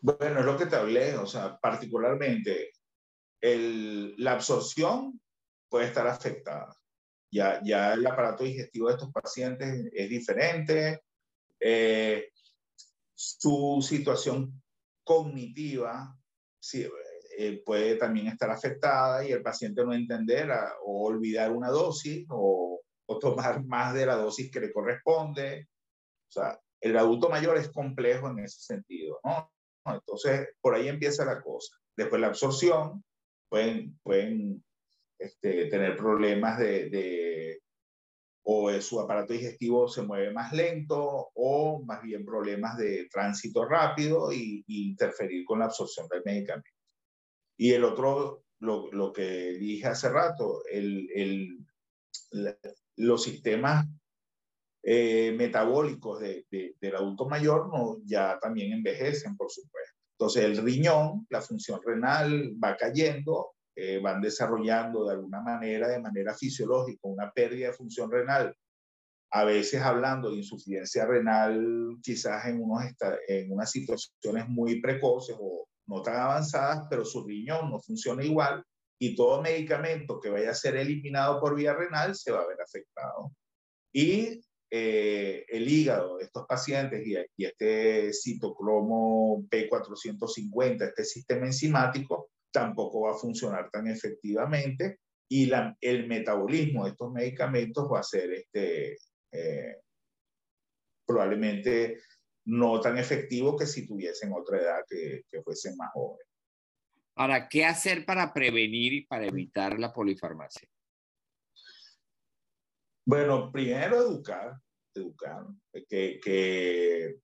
Bueno, 0.01 0.41
es 0.41 0.47
lo 0.47 0.57
que 0.57 0.67
te 0.67 0.77
hablé, 0.77 1.17
o 1.17 1.27
sea, 1.27 1.59
particularmente 1.59 2.73
la 3.41 4.33
absorción 4.33 5.21
puede 5.69 5.87
estar 5.87 6.07
afectada. 6.07 6.75
Ya, 7.31 7.61
ya 7.63 7.93
el 7.93 8.07
aparato 8.07 8.45
digestivo 8.45 8.89
de 8.89 8.95
estos 8.95 9.13
pacientes 9.13 9.91
es 9.93 10.09
diferente. 10.09 11.03
Eh, 11.61 12.31
su 13.15 13.85
situación 13.87 14.63
cognitiva 15.05 16.17
eh, 17.37 17.63
puede 17.65 17.97
también 17.97 18.29
estar 18.29 18.51
afectada 18.51 19.25
y 19.25 19.33
el 19.33 19.43
paciente 19.43 19.85
no 19.85 19.93
entender 19.93 20.51
o 20.85 21.07
olvidar 21.07 21.53
una 21.53 21.69
dosis 21.69 22.27
o, 22.31 22.81
o, 23.07 23.19
tomar 23.19 23.65
más 23.67 23.95
de 23.95 24.07
la 24.07 24.17
dosis 24.17 24.51
que 24.51 24.61
le 24.61 24.73
corresponde. 24.73 25.69
O 26.29 26.33
sea, 26.33 26.59
el 26.81 26.97
adulto 26.97 27.29
mayor 27.29 27.57
es 27.57 27.71
complejo 27.71 28.29
en 28.29 28.41
ese 28.41 28.61
sentido, 28.61 29.21
¿no? 29.25 29.51
Entonces, 29.87 30.49
por 30.61 30.75
ahí 30.75 30.89
empieza 30.89 31.25
la 31.25 31.41
cosa. 31.41 31.77
Después 31.97 32.21
la 32.21 32.29
absorción, 32.29 33.03
pueden, 33.49 33.99
pueden 34.03 34.65
este, 35.19 35.67
tener 35.67 35.97
problemas 35.97 36.59
de, 36.59 36.91
de 36.91 37.61
o 38.51 38.73
su 38.81 38.99
aparato 38.99 39.35
digestivo 39.35 39.89
se 39.89 40.03
mueve 40.03 40.33
más 40.33 40.55
lento 40.55 41.29
o 41.35 41.83
más 41.85 42.03
bien 42.03 42.25
problemas 42.25 42.79
de 42.79 43.07
tránsito 43.11 43.67
rápido 43.67 44.33
y, 44.33 44.65
interferir 44.67 45.45
con 45.45 45.59
la 45.59 45.67
absorción 45.67 46.09
del 46.09 46.23
medicamento. 46.25 46.71
Y 47.59 47.73
el 47.73 47.85
otro, 47.85 48.45
lo, 48.61 48.91
lo 48.91 49.13
que 49.13 49.53
dije 49.59 49.89
hace 49.89 50.09
rato, 50.09 50.63
el, 50.71 51.11
el, 51.15 51.59
los 52.97 53.23
sistemas 53.23 53.85
eh, 54.83 55.35
metabólicos 55.37 56.21
de, 56.21 56.47
del 56.81 56.97
adulto 56.97 57.29
mayor 57.29 57.69
no, 57.69 57.99
ya 58.05 58.39
también 58.41 58.73
envejecen, 58.73 59.37
por 59.37 59.51
supuesto. 59.51 59.97
Entonces 60.19 60.45
el 60.45 60.57
riñón, 60.59 61.27
la 61.31 61.41
función 61.41 61.81
renal 61.85 62.53
va 62.63 62.77
cayendo 62.77 63.53
eh, 63.81 64.01
van 64.01 64.21
desarrollando 64.21 65.05
de 65.05 65.13
alguna 65.13 65.41
manera, 65.41 65.87
de 65.87 66.01
manera 66.01 66.35
fisiológica, 66.35 66.99
una 67.05 67.31
pérdida 67.31 67.69
de 67.69 67.75
función 67.75 68.11
renal, 68.11 68.53
a 69.31 69.45
veces 69.45 69.81
hablando 69.81 70.31
de 70.31 70.39
insuficiencia 70.39 71.07
renal, 71.07 71.97
quizás 72.03 72.47
en, 72.47 72.61
unos 72.61 72.83
en 73.29 73.53
unas 73.53 73.71
situaciones 73.71 74.49
muy 74.49 74.81
precoces 74.81 75.37
o 75.39 75.69
no 75.87 76.03
tan 76.03 76.17
avanzadas, 76.17 76.89
pero 76.91 77.05
su 77.05 77.25
riñón 77.25 77.71
no 77.71 77.79
funciona 77.79 78.25
igual 78.25 78.65
y 78.99 79.15
todo 79.15 79.43
medicamento 79.43 80.19
que 80.19 80.31
vaya 80.31 80.51
a 80.51 80.55
ser 80.55 80.75
eliminado 80.75 81.41
por 81.41 81.55
vía 81.55 81.73
renal 81.73 82.17
se 82.17 82.33
va 82.33 82.41
a 82.41 82.49
ver 82.49 82.61
afectado. 82.61 83.31
Y 83.93 84.41
eh, 84.71 85.45
el 85.49 85.69
hígado 85.69 86.19
de 86.19 86.25
estos 86.25 86.47
pacientes 86.47 87.07
y, 87.07 87.17
y 87.37 87.45
este 87.47 88.13
citocromo 88.13 89.45
P450, 89.51 90.89
este 90.89 91.05
sistema 91.05 91.47
enzimático, 91.47 92.31
tampoco 92.51 93.03
va 93.03 93.13
a 93.13 93.19
funcionar 93.19 93.71
tan 93.71 93.87
efectivamente 93.87 94.99
y 95.29 95.51
el 95.81 96.09
metabolismo 96.09 96.85
de 96.85 96.91
estos 96.91 97.13
medicamentos 97.13 97.89
va 97.93 98.01
a 98.01 98.03
ser 98.03 98.33
este, 98.33 98.97
eh, 99.33 99.77
probablemente 101.07 101.99
no 102.47 102.81
tan 102.81 102.97
efectivo 102.97 103.57
que 103.57 103.67
si 103.67 103.87
tuviesen 103.87 104.33
otra 104.33 104.59
edad 104.59 104.81
que, 104.89 105.23
que 105.31 105.43
fuesen 105.43 105.77
más 105.77 105.91
jóvenes. 105.93 106.27
Ahora, 107.17 107.49
¿qué 107.49 107.65
hacer 107.65 108.07
para 108.07 108.33
prevenir 108.33 108.93
y 108.93 109.07
para 109.07 109.27
evitar 109.27 109.79
la 109.79 109.93
polifarmacia? 109.93 110.69
Bueno, 113.09 113.51
primero 113.51 114.03
educar, 114.03 114.61
educar, 114.95 115.47
que, 115.89 116.21
que 116.23 117.17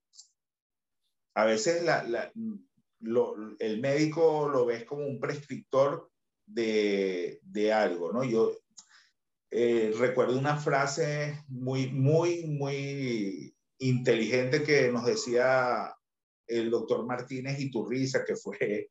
a 1.35 1.45
veces 1.45 1.85
el 3.59 3.81
médico 3.83 4.49
lo 4.49 4.65
ves 4.65 4.85
como 4.85 5.07
un 5.07 5.21
prescriptor 5.21 6.11
de, 6.47 7.39
de 7.43 7.73
algo, 7.75 8.15
¿no? 8.15 8.25
Yo 8.25 8.57
eh, 9.51 9.93
recuerdo 9.99 10.39
una 10.39 10.57
frase 10.57 11.45
muy, 11.49 11.93
muy, 11.93 12.47
muy 12.47 13.55
inteligente 13.79 14.63
que 14.63 14.91
nos 14.91 15.05
decía 15.05 15.95
el 16.47 16.71
doctor 16.71 17.05
Martínez 17.05 17.61
Iturriza, 17.61 18.25
que 18.25 18.37
fue 18.37 18.89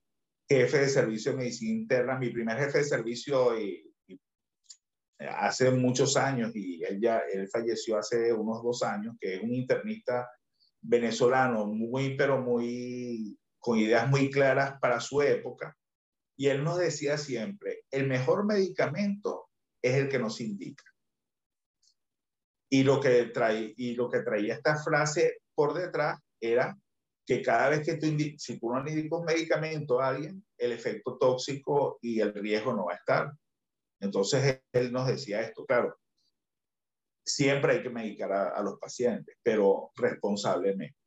jefe 0.48 0.78
de 0.78 0.90
servicio 0.90 1.32
de 1.32 1.40
medicina 1.40 1.72
interna, 1.72 2.20
mi 2.20 2.30
primer 2.30 2.60
jefe 2.60 2.78
de 2.78 2.84
servicio 2.84 3.60
y, 3.60 3.93
hace 5.28 5.72
muchos 5.72 6.18
años, 6.18 6.52
y 6.56 6.84
él 6.84 7.00
ya 7.02 7.22
él 7.32 7.48
falleció 7.50 7.98
hace 7.98 8.34
unos 8.34 8.64
dos 8.64 8.84
años, 8.84 9.16
que 9.20 9.36
es 9.36 9.44
un 9.44 9.54
internista 9.54 10.30
venezolano 10.82 11.66
muy, 11.66 12.16
pero 12.18 12.42
muy 12.42 13.38
con 13.60 13.78
ideas 13.78 14.10
muy 14.10 14.30
claras 14.30 14.78
para 14.80 15.00
su 15.00 15.22
época. 15.22 15.76
Y 16.36 16.48
él 16.48 16.64
nos 16.64 16.78
decía 16.78 17.18
siempre, 17.18 17.84
el 17.92 18.08
mejor 18.08 18.46
medicamento 18.46 19.50
es 19.82 19.96
el 19.96 20.10
que 20.10 20.20
nos 20.20 20.42
indica. 20.42 20.84
Y 22.70 22.84
lo 22.84 23.00
que, 23.00 23.26
trae, 23.26 23.74
y 23.78 23.96
lo 23.96 24.10
que 24.10 24.22
traía 24.22 24.56
esta 24.56 24.76
frase 24.76 25.38
por 25.54 25.74
detrás 25.74 26.20
era 26.42 26.76
que 27.26 27.42
cada 27.42 27.70
vez 27.70 27.86
que 27.86 27.96
tú, 27.96 28.08
si 28.38 28.60
tú 28.60 28.74
no 28.74 28.84
le 28.84 28.92
indicas 28.92 29.20
un 29.20 29.26
medicamento 29.26 30.02
a 30.02 30.10
alguien, 30.10 30.44
el 30.58 30.72
efecto 30.72 31.18
tóxico 31.18 32.00
y 32.02 32.20
el 32.20 32.34
riesgo 32.34 32.74
no 32.74 32.86
va 32.86 32.94
a 32.94 32.98
estar. 32.98 33.32
Entonces 34.04 34.62
él 34.74 34.92
nos 34.92 35.08
decía 35.08 35.42
esto, 35.42 35.66
claro, 35.66 35.98
siempre 37.26 37.74
hay 37.74 37.84
que 37.84 37.90
medicar 37.90 38.32
a 38.32 38.62
los 38.62 38.78
pacientes, 38.80 39.36
pero 39.42 39.92
responsablemente. 39.96 40.98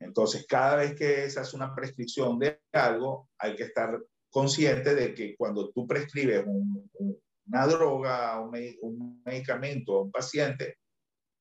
Entonces, 0.00 0.46
cada 0.48 0.76
vez 0.76 0.94
que 0.94 1.28
se 1.30 1.40
hace 1.40 1.56
una 1.56 1.74
prescripción 1.74 2.38
de 2.38 2.60
algo, 2.72 3.28
hay 3.38 3.56
que 3.56 3.64
estar 3.64 4.00
consciente 4.30 4.94
de 4.94 5.14
que 5.14 5.36
cuando 5.36 5.70
tú 5.70 5.86
prescribes 5.86 6.44
una 6.46 7.66
droga, 7.66 8.40
un, 8.40 9.22
medicamento 9.24 9.96
a 9.96 10.02
un 10.02 10.10
paciente, 10.10 10.76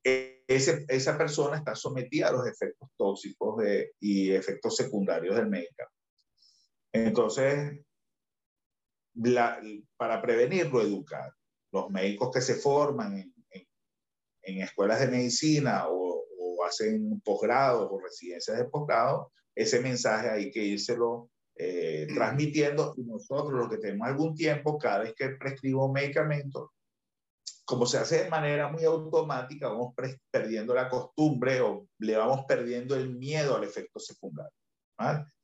ese, 0.03 0.85
esa 0.87 1.17
persona 1.17 1.57
está 1.57 1.75
sometida 1.75 2.29
a 2.29 2.31
los 2.31 2.47
efectos 2.47 2.89
tóxicos 2.97 3.63
y 3.99 4.31
efectos 4.31 4.75
secundarios 4.75 5.35
del 5.35 5.49
medicamento. 5.49 5.93
Entonces, 6.93 7.79
para 9.97 10.21
prevenirlo, 10.21 10.81
educar. 10.81 11.31
Los 11.71 11.89
médicos 11.89 12.31
que 12.33 12.41
se 12.41 12.55
forman 12.55 13.17
en, 13.17 13.33
en 14.43 14.61
escuelas 14.61 14.99
de 15.01 15.07
medicina 15.07 15.85
o 15.89 16.07
hacen 16.67 17.21
posgrado 17.21 17.89
o 17.89 17.99
residencias 17.99 18.57
de 18.57 18.65
posgrado, 18.65 19.31
ese 19.55 19.79
mensaje 19.79 20.29
hay 20.29 20.51
que 20.51 20.63
írselo 20.63 21.29
eh, 21.55 22.07
transmitiendo 22.13 22.93
y 22.97 23.03
nosotros 23.03 23.53
los 23.53 23.69
que 23.69 23.77
tenemos 23.77 24.07
algún 24.07 24.35
tiempo, 24.35 24.77
cada 24.77 24.99
vez 24.99 25.13
que 25.15 25.29
prescribo 25.29 25.87
un 25.87 25.93
medicamento, 25.93 26.73
como 27.65 27.85
se 27.85 27.97
hace 27.97 28.23
de 28.23 28.29
manera 28.29 28.69
muy 28.71 28.83
automática, 28.85 29.67
vamos 29.67 29.93
perdiendo 30.31 30.73
la 30.73 30.87
costumbre 30.87 31.59
o 31.61 31.87
le 31.99 32.15
vamos 32.15 32.45
perdiendo 32.47 32.95
el 32.95 33.17
miedo 33.17 33.55
al 33.55 33.63
efecto 33.63 33.99
secundario. 33.99 34.53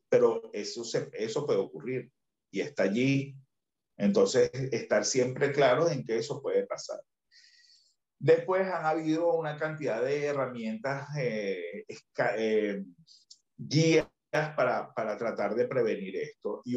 Pero 0.09 0.49
eso, 0.53 0.83
se, 0.83 1.09
eso 1.13 1.45
puede 1.45 1.59
ocurrir 1.59 2.11
y 2.51 2.61
está 2.61 2.83
allí. 2.83 3.35
Entonces, 3.97 4.49
estar 4.53 5.05
siempre 5.05 5.51
claro 5.51 5.89
en 5.89 6.03
que 6.03 6.17
eso 6.17 6.41
puede 6.41 6.65
pasar. 6.65 6.99
Después 8.19 8.67
han 8.67 8.85
habido 8.85 9.33
una 9.33 9.57
cantidad 9.57 10.01
de 10.01 10.25
herramientas, 10.25 11.09
eh, 11.17 11.85
eh, 12.37 12.83
guías 13.57 14.07
para, 14.55 14.93
para, 14.93 15.17
tratar 15.17 15.55
de 15.55 15.67
prevenir 15.67 16.15
esto. 16.15 16.61
Y 16.63 16.75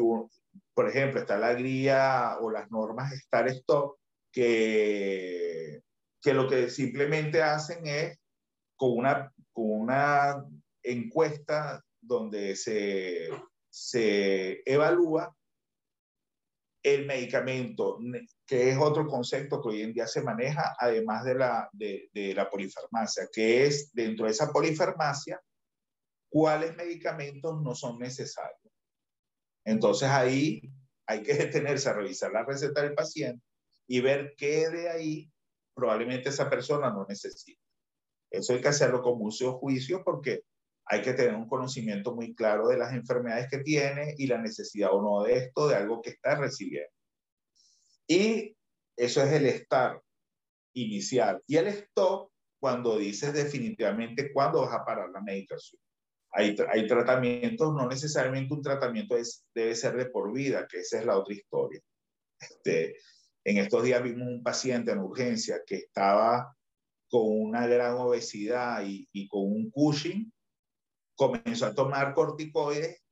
por 0.74 0.88
ejemplo, 0.88 1.20
está 1.20 1.38
la 1.38 1.54
guía 1.54 2.38
o 2.40 2.50
las 2.50 2.70
normas 2.70 3.12
Star 3.12 3.48
Stop, 3.48 3.96
que, 4.32 5.82
que 6.20 6.34
lo 6.34 6.48
que 6.48 6.68
simplemente 6.68 7.42
hacen 7.42 7.86
es 7.86 8.18
con 8.76 8.98
una, 8.98 9.32
con 9.52 9.70
una 9.70 10.44
encuesta 10.82 11.82
donde 12.00 12.56
se, 12.56 13.30
se 13.70 14.62
evalúa 14.64 15.35
el 16.86 17.04
medicamento, 17.04 17.98
que 18.46 18.70
es 18.70 18.78
otro 18.78 19.08
concepto 19.08 19.60
que 19.60 19.70
hoy 19.70 19.82
en 19.82 19.92
día 19.92 20.06
se 20.06 20.22
maneja, 20.22 20.76
además 20.78 21.24
de 21.24 21.34
la, 21.34 21.68
de, 21.72 22.32
la 22.32 22.48
polifarmacia, 22.48 23.26
que 23.32 23.66
es 23.66 23.92
dentro 23.92 24.26
de 24.26 24.30
esa 24.30 24.52
polifarmacia, 24.52 25.42
cuáles 26.28 26.76
medicamentos 26.76 27.60
no 27.60 27.74
son 27.74 27.98
necesarios. 27.98 28.72
Entonces 29.64 30.08
ahí 30.08 30.62
hay 31.08 31.24
que 31.24 31.34
detenerse 31.34 31.88
a 31.88 31.94
revisar 31.94 32.30
la 32.30 32.44
receta 32.44 32.82
del 32.82 32.94
paciente 32.94 33.44
y 33.88 34.00
ver 34.00 34.34
qué 34.36 34.68
de 34.68 34.88
ahí 34.88 35.32
probablemente 35.74 36.28
esa 36.28 36.48
persona 36.48 36.90
no 36.90 37.04
necesita. 37.08 37.60
Eso 38.30 38.52
hay 38.52 38.60
que 38.60 38.68
hacerlo 38.68 39.02
con 39.02 39.18
mucho 39.18 39.54
juicio 39.54 40.04
porque 40.04 40.44
hay 40.86 41.02
que 41.02 41.14
tener 41.14 41.34
un 41.34 41.48
conocimiento 41.48 42.14
muy 42.14 42.34
claro 42.34 42.68
de 42.68 42.78
las 42.78 42.92
enfermedades 42.92 43.48
que 43.50 43.58
tiene 43.58 44.14
y 44.18 44.28
la 44.28 44.38
necesidad 44.38 44.90
o 44.92 45.02
no 45.02 45.24
de 45.24 45.36
esto, 45.36 45.68
de 45.68 45.74
algo 45.74 46.00
que 46.00 46.10
está 46.10 46.36
recibiendo. 46.36 46.90
Y 48.06 48.56
eso 48.96 49.22
es 49.22 49.32
el 49.32 49.46
estar 49.46 50.00
inicial. 50.74 51.42
Y 51.46 51.56
el 51.56 51.66
stop, 51.68 52.30
cuando 52.60 52.98
dices 52.98 53.32
definitivamente 53.32 54.32
cuándo 54.32 54.60
vas 54.60 54.74
a 54.74 54.84
parar 54.84 55.10
la 55.10 55.20
medicación. 55.20 55.80
Hay, 56.30 56.54
hay 56.68 56.86
tratamientos, 56.86 57.74
no 57.74 57.88
necesariamente 57.88 58.54
un 58.54 58.62
tratamiento 58.62 59.16
es, 59.16 59.44
debe 59.54 59.74
ser 59.74 59.96
de 59.96 60.06
por 60.06 60.32
vida, 60.32 60.68
que 60.70 60.80
esa 60.80 61.00
es 61.00 61.06
la 61.06 61.18
otra 61.18 61.34
historia. 61.34 61.80
Este, 62.38 62.96
en 63.44 63.58
estos 63.58 63.82
días 63.82 64.02
vimos 64.02 64.28
un 64.28 64.42
paciente 64.42 64.92
en 64.92 64.98
urgencia 64.98 65.62
que 65.66 65.76
estaba 65.76 66.54
con 67.08 67.22
una 67.24 67.66
gran 67.66 67.94
obesidad 67.94 68.84
y, 68.84 69.08
y 69.12 69.26
con 69.28 69.44
un 69.44 69.70
Cushing, 69.70 70.32
comenzó 71.16 71.66
a 71.66 71.74
tomar 71.74 72.14
corticoides 72.14 73.02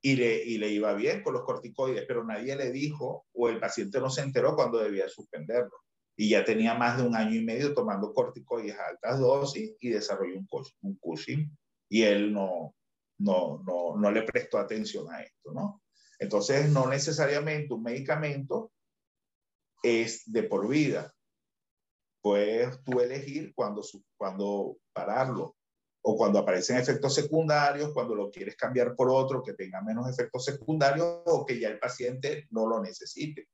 y 0.00 0.16
le, 0.16 0.44
y 0.44 0.58
le 0.58 0.68
iba 0.70 0.94
bien 0.94 1.22
con 1.22 1.34
los 1.34 1.44
corticoides, 1.44 2.04
pero 2.06 2.24
nadie 2.24 2.56
le 2.56 2.70
dijo 2.72 3.26
o 3.32 3.48
el 3.48 3.60
paciente 3.60 4.00
no 4.00 4.10
se 4.10 4.22
enteró 4.22 4.54
cuando 4.56 4.78
debía 4.78 5.08
suspenderlo. 5.08 5.76
Y 6.16 6.28
ya 6.28 6.44
tenía 6.44 6.74
más 6.74 6.98
de 6.98 7.06
un 7.06 7.16
año 7.16 7.34
y 7.34 7.44
medio 7.44 7.74
tomando 7.74 8.12
corticoides 8.12 8.78
a 8.78 8.88
altas 8.88 9.18
dosis 9.18 9.74
y 9.80 9.90
desarrolló 9.90 10.38
un, 10.38 10.48
un 10.82 10.96
Cushing 10.96 11.56
y 11.88 12.02
él 12.02 12.32
no, 12.32 12.74
no, 13.18 13.62
no, 13.66 13.96
no 13.96 14.10
le 14.10 14.22
prestó 14.22 14.58
atención 14.58 15.10
a 15.12 15.22
esto, 15.22 15.52
¿no? 15.52 15.82
Entonces, 16.18 16.70
no 16.70 16.86
necesariamente 16.86 17.74
un 17.74 17.82
medicamento 17.82 18.72
es 19.82 20.22
de 20.30 20.44
por 20.44 20.68
vida. 20.68 21.12
Puedes 22.20 22.82
tú 22.84 23.00
elegir 23.00 23.52
cuando, 23.54 23.82
cuando 24.16 24.76
pararlo 24.92 25.56
o 26.02 26.16
cuando 26.16 26.40
aparecen 26.40 26.78
efectos 26.78 27.14
secundarios, 27.14 27.92
cuando 27.92 28.14
lo 28.14 28.30
quieres 28.30 28.56
cambiar 28.56 28.96
por 28.96 29.08
otro 29.10 29.42
que 29.42 29.54
tenga 29.54 29.80
menos 29.82 30.08
efectos 30.10 30.44
secundarios 30.44 31.22
o 31.24 31.46
que 31.46 31.58
ya 31.58 31.68
el 31.68 31.78
paciente 31.78 32.48
no 32.50 32.66
lo 32.66 32.82
necesite. 32.82 33.48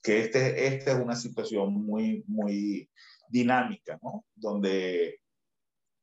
Que 0.00 0.20
este, 0.20 0.66
esta 0.68 0.92
es 0.92 0.98
una 0.98 1.16
situación 1.16 1.74
muy, 1.74 2.22
muy 2.28 2.88
dinámica, 3.28 3.98
¿no? 4.00 4.24
Donde 4.36 5.20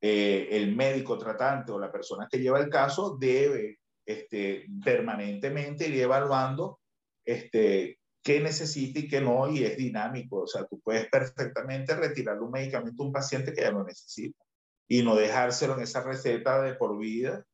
eh, 0.01 0.47
el 0.51 0.75
médico 0.75 1.17
tratante 1.17 1.71
o 1.71 1.79
la 1.79 1.91
persona 1.91 2.27
que 2.29 2.39
lleva 2.39 2.59
el 2.59 2.69
caso 2.69 3.17
debe 3.17 3.79
este, 4.05 4.67
permanentemente 4.83 5.87
ir 5.87 6.01
evaluando 6.01 6.81
este, 7.23 7.99
qué 8.21 8.41
necesita 8.41 8.99
y 8.99 9.07
qué 9.07 9.21
no, 9.21 9.49
y 9.49 9.63
es 9.63 9.77
dinámico. 9.77 10.41
O 10.41 10.47
sea, 10.47 10.65
tú 10.65 10.81
puedes 10.81 11.07
perfectamente 11.09 11.95
retirar 11.95 12.41
un 12.41 12.51
medicamento 12.51 13.01
a 13.01 13.05
un 13.05 13.13
paciente 13.13 13.53
que 13.53 13.61
ya 13.61 13.71
no 13.71 13.85
necesita 13.85 14.44
y 14.87 15.03
no 15.03 15.15
dejárselo 15.15 15.75
en 15.75 15.81
esa 15.81 16.03
receta 16.03 16.61
de 16.61 16.75
por 16.75 16.97
vida 16.97 17.45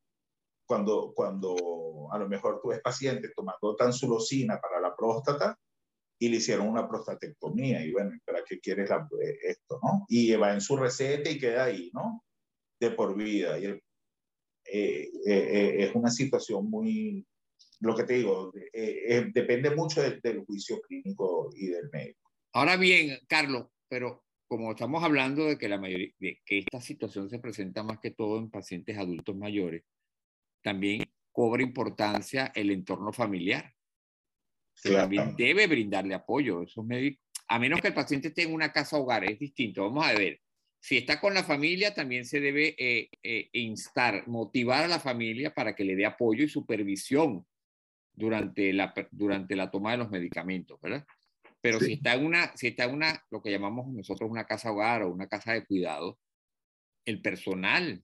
cuando, 0.65 1.13
cuando 1.15 2.09
a 2.11 2.17
lo 2.17 2.27
mejor 2.27 2.59
tú 2.61 2.69
ves 2.69 2.81
paciente 2.81 3.29
tomando 3.35 3.75
tansulosina 3.75 4.59
para 4.59 4.79
la 4.79 4.95
próstata 4.95 5.57
y 6.19 6.29
le 6.29 6.37
hicieron 6.37 6.67
una 6.67 6.87
prostatectomía 6.87 7.83
y 7.83 7.91
bueno, 7.91 8.11
¿para 8.25 8.43
qué 8.43 8.59
quieres 8.59 8.89
esto, 9.41 9.79
no? 9.83 10.05
Y 10.07 10.33
va 10.35 10.53
en 10.53 10.61
su 10.61 10.77
receta 10.77 11.29
y 11.29 11.39
queda 11.39 11.65
ahí, 11.65 11.89
¿no? 11.93 12.23
De 12.79 12.91
por 12.91 13.15
vida. 13.15 13.57
Y 13.57 13.65
eh, 13.65 13.81
eh, 14.65 15.11
eh, 15.25 15.75
es 15.79 15.95
una 15.95 16.11
situación 16.11 16.69
muy, 16.69 17.25
lo 17.81 17.95
que 17.95 18.03
te 18.03 18.13
digo, 18.13 18.53
eh, 18.55 19.03
eh, 19.07 19.31
depende 19.33 19.75
mucho 19.75 20.01
del, 20.01 20.45
juicio 20.45 20.79
clínico 20.81 21.49
y 21.55 21.67
del 21.67 21.89
médico. 21.91 22.31
Ahora 22.53 22.77
bien, 22.77 23.19
Carlos, 23.27 23.67
pero 23.87 24.23
como 24.51 24.71
estamos 24.71 25.01
hablando 25.01 25.45
de 25.45 25.57
que 25.57 25.69
la 25.69 25.79
mayoría, 25.79 26.11
de 26.19 26.41
que 26.45 26.57
esta 26.59 26.81
situación 26.81 27.29
se 27.29 27.39
presenta 27.39 27.83
más 27.83 27.99
que 27.99 28.11
todo 28.11 28.37
en 28.37 28.49
pacientes 28.49 28.97
adultos 28.97 29.33
mayores, 29.33 29.85
también 30.61 31.03
cobra 31.31 31.63
importancia 31.63 32.51
el 32.53 32.69
entorno 32.69 33.13
familiar, 33.13 33.73
que 34.83 34.91
también 34.91 35.37
debe 35.37 35.67
brindarle 35.67 36.15
apoyo. 36.15 36.63
Esos 36.63 36.85
médicos, 36.85 37.23
a 37.47 37.59
menos 37.59 37.79
que 37.79 37.87
el 37.87 37.93
paciente 37.93 38.31
tenga 38.31 38.53
una 38.53 38.73
casa 38.73 38.97
hogar, 38.97 39.23
es 39.23 39.39
distinto. 39.39 39.83
Vamos 39.83 40.05
a 40.05 40.15
ver, 40.15 40.41
si 40.81 40.97
está 40.97 41.21
con 41.21 41.33
la 41.33 41.45
familia, 41.45 41.93
también 41.93 42.25
se 42.25 42.41
debe 42.41 42.75
eh, 42.77 43.49
instar, 43.53 44.27
motivar 44.27 44.83
a 44.83 44.89
la 44.89 44.99
familia 44.99 45.53
para 45.53 45.73
que 45.73 45.85
le 45.85 45.95
dé 45.95 46.05
apoyo 46.05 46.43
y 46.43 46.49
supervisión 46.49 47.47
durante 48.11 48.73
la, 48.73 48.93
durante 49.11 49.55
la 49.55 49.71
toma 49.71 49.91
de 49.91 49.99
los 49.99 50.09
medicamentos, 50.09 50.77
¿verdad? 50.81 51.07
Pero 51.61 51.79
si 51.79 51.93
está 51.93 52.15
en 52.15 52.25
una, 52.25 52.55
si 52.55 52.67
está 52.67 52.85
en 52.85 52.95
una, 52.95 53.23
lo 53.29 53.41
que 53.41 53.51
llamamos 53.51 53.87
nosotros 53.87 54.29
una 54.29 54.45
casa 54.45 54.71
hogar 54.71 55.03
o 55.03 55.11
una 55.11 55.27
casa 55.27 55.53
de 55.53 55.65
cuidado, 55.65 56.19
el 57.05 57.21
personal 57.21 58.03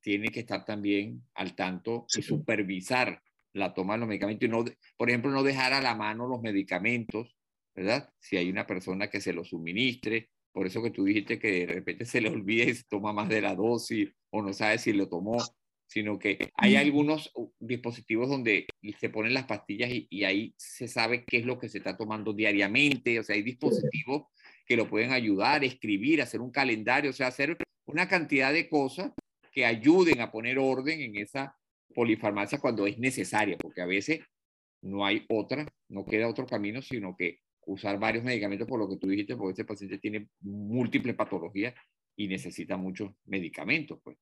tiene 0.00 0.28
que 0.28 0.40
estar 0.40 0.64
también 0.64 1.22
al 1.34 1.54
tanto 1.54 2.06
y 2.14 2.22
supervisar 2.22 3.22
la 3.52 3.72
toma 3.72 3.94
de 3.94 4.00
los 4.00 4.08
medicamentos 4.08 4.46
y 4.46 4.50
no, 4.50 4.64
por 4.96 5.08
ejemplo, 5.08 5.30
no 5.30 5.42
dejar 5.42 5.72
a 5.72 5.80
la 5.80 5.94
mano 5.94 6.26
los 6.26 6.42
medicamentos, 6.42 7.36
¿verdad? 7.74 8.12
Si 8.18 8.36
hay 8.36 8.50
una 8.50 8.66
persona 8.66 9.08
que 9.08 9.20
se 9.20 9.32
los 9.32 9.48
suministre, 9.48 10.30
por 10.52 10.66
eso 10.66 10.82
que 10.82 10.90
tú 10.90 11.04
dijiste 11.04 11.38
que 11.38 11.66
de 11.66 11.66
repente 11.66 12.04
se 12.04 12.20
le 12.20 12.28
olvide 12.30 12.74
si 12.74 12.84
toma 12.84 13.12
más 13.12 13.28
de 13.28 13.40
la 13.40 13.54
dosis 13.54 14.10
o 14.30 14.42
no 14.42 14.52
sabe 14.52 14.78
si 14.78 14.92
lo 14.92 15.08
tomó, 15.08 15.38
sino 15.86 16.18
que 16.18 16.50
hay 16.56 16.76
algunos 16.76 17.30
uh, 17.34 17.50
dispositivos 17.60 18.28
donde 18.28 18.66
se 18.98 19.08
ponen 19.10 19.34
las 19.34 19.44
pastillas 19.44 19.90
y, 19.92 20.24
ahí 20.24 20.54
se 20.56 20.88
sabe 20.88 21.24
qué 21.24 21.38
es 21.38 21.44
lo 21.44 21.58
que 21.58 21.68
se 21.68 21.78
está 21.78 21.96
tomando 21.96 22.32
diariamente, 22.32 23.18
o 23.18 23.22
sea, 23.22 23.36
hay 23.36 23.42
dispositivos 23.42 24.24
que 24.66 24.76
lo 24.76 24.88
pueden 24.88 25.12
ayudar, 25.12 25.64
escribir, 25.64 26.22
hacer 26.22 26.40
un 26.40 26.50
calendario, 26.50 27.10
o 27.10 27.14
sea, 27.14 27.28
hacer 27.28 27.56
una 27.86 28.08
cantidad 28.08 28.52
de 28.52 28.68
cosas 28.68 29.12
que 29.52 29.64
ayuden 29.64 30.20
a 30.20 30.32
poner 30.32 30.58
orden 30.58 31.00
en 31.00 31.16
esa 31.16 31.56
polifarmacia 31.94 32.58
cuando 32.58 32.86
es 32.86 32.98
necesaria, 32.98 33.56
porque 33.58 33.82
a 33.82 33.86
veces 33.86 34.20
no 34.82 35.04
hay 35.04 35.24
otra, 35.28 35.66
no 35.88 36.04
queda 36.04 36.28
otro 36.28 36.46
camino, 36.46 36.82
sino 36.82 37.16
que 37.16 37.40
usar 37.66 37.98
varios 37.98 38.24
medicamentos 38.24 38.68
por 38.68 38.78
lo 38.78 38.88
que 38.88 38.96
tú 38.96 39.06
dijiste, 39.06 39.36
porque 39.36 39.52
ese 39.52 39.64
paciente 39.64 39.98
tiene 39.98 40.28
múltiples 40.40 41.14
patologías 41.14 41.74
y 42.16 42.28
necesita 42.28 42.76
muchos 42.76 43.12
medicamentos, 43.24 44.00
pues. 44.02 44.16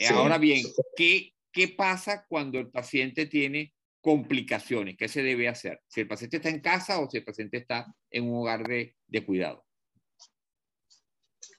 Eh, 0.00 0.08
ahora 0.08 0.38
bien, 0.38 0.64
¿qué, 0.96 1.34
¿qué 1.52 1.68
pasa 1.68 2.24
cuando 2.26 2.58
el 2.58 2.70
paciente 2.70 3.26
tiene 3.26 3.74
complicaciones? 4.00 4.96
¿Qué 4.96 5.08
se 5.08 5.22
debe 5.22 5.46
hacer? 5.46 5.82
Si 5.88 6.00
el 6.00 6.08
paciente 6.08 6.38
está 6.38 6.48
en 6.48 6.60
casa 6.60 7.00
o 7.00 7.10
si 7.10 7.18
el 7.18 7.24
paciente 7.24 7.58
está 7.58 7.86
en 8.10 8.24
un 8.24 8.40
hogar 8.40 8.66
de, 8.66 8.96
de 9.06 9.26
cuidado. 9.26 9.62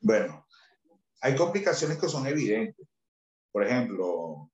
Bueno, 0.02 0.48
hay 1.22 1.36
complicaciones 1.36 2.00
que 2.00 2.10
son 2.10 2.26
evidentes. 2.26 2.88
Por 3.52 3.64
ejemplo, 3.64 4.52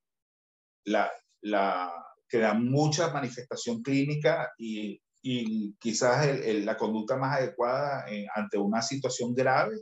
la, 0.83 1.09
la, 1.39 1.93
que 2.27 2.39
da 2.39 2.53
mucha 2.53 3.13
manifestación 3.13 3.81
clínica 3.81 4.51
y, 4.57 5.01
y 5.21 5.75
quizás 5.75 6.27
la 6.45 6.75
conducta 6.75 7.15
más 7.15 7.37
adecuada 7.37 8.05
ante 8.35 8.57
una 8.57 8.81
situación 8.81 9.33
grave 9.33 9.77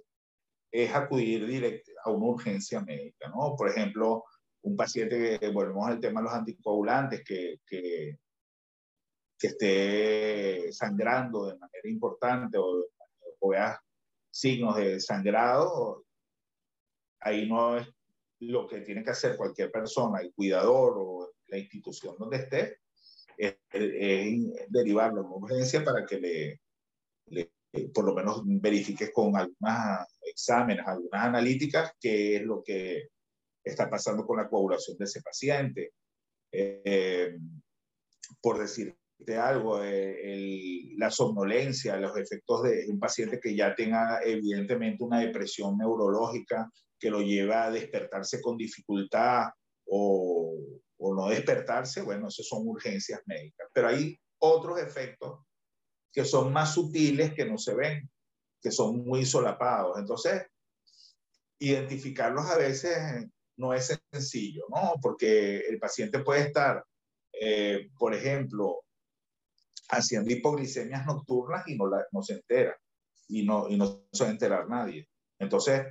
es 0.72 0.93
acudir 0.93 1.47
directo 1.47 1.95
a 2.06 2.12
una 2.12 2.28
urgencia 2.28 2.82
médica, 2.82 3.30
¿no? 3.30 3.56
Por 3.58 3.70
ejemplo, 3.70 4.24
un 4.64 4.76
paciente 4.76 5.39
que, 5.39 5.49
volvemos 5.49 5.88
al 5.88 5.99
tema 5.99 6.22
de 6.22 6.26
los 6.26 6.34
anticoagulantes, 6.34 7.24
que, 7.24 7.62
que, 7.66 8.18
que 9.38 9.47
esté 9.47 10.72
sangrando 10.72 11.45
de 11.47 11.58
manera 11.58 11.89
importante 11.89 12.58
o 12.58 12.86
o 13.39 13.53
signos 14.32 14.76
de 14.78 14.99
sangrado, 14.99 16.06
ahí 17.22 17.47
no 17.47 17.78
es 17.78 17.88
lo 18.39 18.68
que 18.68 18.82
tiene 18.82 19.03
que 19.03 19.12
hacer 19.12 19.38
cualquier 19.38 19.72
persona, 19.72 20.20
el 20.20 20.34
cuidador 20.34 20.95
o 20.97 21.32
la 21.47 21.58
institución 21.58 22.16
donde 22.18 22.38
esté, 22.38 22.80
es, 23.38 23.56
derivarlo 24.70 25.22
a 25.22 25.36
urgencia 25.38 25.84
para 25.84 26.06
que 26.06 26.20
le, 26.20 26.62
le, 27.28 27.51
por 27.93 28.05
lo 28.05 28.13
menos 28.13 28.41
verifiques 28.45 29.11
con 29.13 29.36
algunos 29.36 30.07
exámenes, 30.21 30.86
algunas 30.86 31.26
analíticas, 31.26 31.91
qué 31.99 32.38
es 32.38 32.43
lo 32.43 32.63
que 32.63 33.09
está 33.63 33.89
pasando 33.89 34.26
con 34.26 34.38
la 34.38 34.47
coagulación 34.47 34.97
de 34.97 35.05
ese 35.05 35.21
paciente. 35.21 35.93
Eh, 36.51 37.36
por 38.41 38.59
decirte 38.59 39.38
algo, 39.38 39.84
eh, 39.84 40.93
la 40.97 41.09
somnolencia, 41.09 41.97
los 41.97 42.17
efectos 42.17 42.63
de 42.63 42.86
un 42.89 42.99
paciente 42.99 43.39
que 43.39 43.55
ya 43.55 43.76
tenga 43.76 44.21
evidentemente 44.23 45.03
una 45.03 45.19
depresión 45.19 45.78
neurológica 45.78 46.69
que 46.99 47.09
lo 47.09 47.21
lleva 47.21 47.65
a 47.65 47.71
despertarse 47.71 48.41
con 48.41 48.57
dificultad 48.57 49.49
o, 49.86 50.55
o 50.97 51.15
no 51.15 51.30
despertarse, 51.30 52.01
bueno, 52.01 52.28
eso 52.28 52.43
son 52.43 52.67
urgencias 52.67 53.21
médicas. 53.26 53.67
Pero 53.73 53.88
hay 53.89 54.17
otros 54.39 54.80
efectos 54.80 55.39
que 56.16 56.24
son 56.24 56.53
más 56.53 56.74
sutiles 56.74 57.34
que 57.34 57.45
no 57.45 57.57
se 57.57 57.76
ven, 57.76 58.09
que 58.61 58.72
son 58.72 59.05
muy 59.05 59.26
solapados. 59.26 59.99
Entonces, 59.99 60.43
identificarlos 61.59 62.45
a 62.45 62.57
veces 62.57 63.28
no 63.57 63.74
es 63.74 63.99
sencillo, 64.13 64.63
¿no? 64.70 64.93
Porque 65.01 65.57
el 65.57 65.78
paciente 65.78 66.20
puede 66.20 66.43
estar, 66.43 66.86
eh, 67.34 67.89
por 67.99 68.13
ejemplo, 68.13 68.82
haciendo 69.89 70.32
hipoglicemias 70.32 71.05
nocturnas 71.05 71.68
y 71.68 71.76
no, 71.76 71.88
la, 71.88 72.05
no 72.13 72.22
se 72.22 72.36
entera, 72.36 72.78
y 73.28 73.45
no, 73.45 73.68
y 73.68 73.76
no 73.76 74.05
se 74.13 74.24
va 74.24 74.30
a 74.30 74.34
enterar 74.34 74.70
nadie. 74.70 75.09
Entonces, 75.38 75.82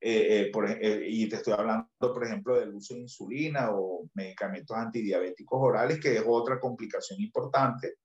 eh, 0.00 0.46
eh, 0.46 0.50
por, 0.52 0.70
y 0.80 1.28
te 1.28 1.36
estoy 1.36 1.54
hablando, 1.54 1.88
por 1.98 2.24
ejemplo, 2.24 2.54
del 2.54 2.72
uso 2.72 2.94
de 2.94 3.00
insulina 3.00 3.70
o 3.72 4.08
medicamentos 4.14 4.76
antidiabéticos 4.76 5.58
orales, 5.60 5.98
que 5.98 6.18
es 6.18 6.22
otra 6.24 6.60
complicación 6.60 7.20
importante 7.20 7.96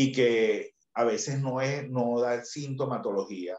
y 0.00 0.12
que 0.12 0.74
a 0.94 1.02
veces 1.02 1.40
no, 1.40 1.60
es, 1.60 1.90
no 1.90 2.20
da 2.20 2.44
sintomatología 2.44 3.56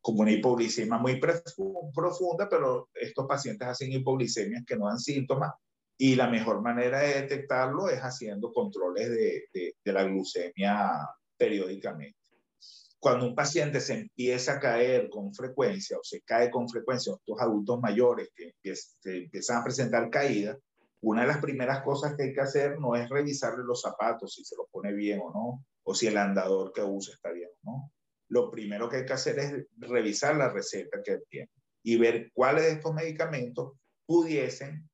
como 0.00 0.20
una 0.20 0.30
hipoglicemia 0.30 0.98
muy 0.98 1.18
profunda, 1.18 2.48
pero 2.48 2.90
estos 2.94 3.26
pacientes 3.26 3.66
hacen 3.66 3.90
hipoglicemias 3.90 4.62
que 4.64 4.76
no 4.76 4.86
dan 4.86 5.00
síntomas 5.00 5.54
y 5.98 6.14
la 6.14 6.28
mejor 6.28 6.62
manera 6.62 7.00
de 7.00 7.22
detectarlo 7.22 7.88
es 7.88 7.98
haciendo 7.98 8.52
controles 8.52 9.10
de, 9.10 9.48
de, 9.52 9.92
la 9.92 10.04
glucemia 10.04 10.92
periódicamente. 11.36 12.16
Cuando 13.00 13.26
un 13.26 13.34
paciente 13.34 13.80
se 13.80 13.94
empieza 13.94 14.52
a 14.52 14.60
caer 14.60 15.08
con 15.10 15.34
frecuencia 15.34 15.98
o 15.98 16.04
se 16.04 16.20
cae 16.20 16.52
con 16.52 16.68
frecuencia, 16.68 17.14
estos 17.14 17.40
adultos 17.40 17.80
mayores 17.80 18.28
que, 18.32 18.54
empiezan 19.02 19.60
a 19.60 19.64
presentar 19.64 20.08
caída, 20.08 20.56
una 21.04 21.22
de 21.22 21.28
las 21.28 21.38
primeras 21.38 21.82
cosas 21.82 22.14
que 22.16 22.24
hay 22.24 22.32
que 22.32 22.40
hacer 22.40 22.78
no 22.78 22.96
es 22.96 23.08
revisarle 23.08 23.64
los 23.64 23.80
zapatos, 23.80 24.34
si 24.34 24.44
se 24.44 24.56
los 24.56 24.66
pone 24.70 24.92
bien 24.92 25.20
o 25.22 25.30
no, 25.32 25.64
o 25.84 25.94
si 25.94 26.06
el 26.06 26.16
andador 26.16 26.72
que 26.72 26.82
usa 26.82 27.14
está 27.14 27.30
bien 27.30 27.50
o 27.62 27.70
no 27.70 27.92
lo 28.28 28.50
primero 28.50 28.88
que 28.88 28.96
hay 28.96 29.06
que 29.06 29.12
hacer 29.12 29.38
es 29.38 29.66
revisar 29.78 30.36
la 30.36 30.48
receta 30.48 31.02
que 31.04 31.18
tiene 31.28 31.50
y 31.82 31.96
ver 31.96 32.30
cuáles 32.32 32.64
de 32.64 32.72
estos 32.72 32.94
medicamentos 32.94 33.74
pudiesen 34.06 34.88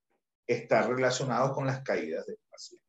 estar 0.46 0.88
relacionados 0.88 1.52
con 1.52 1.66
las 1.66 1.82
caídas 1.82 2.26
del 2.26 2.38
paciente. 2.50 2.84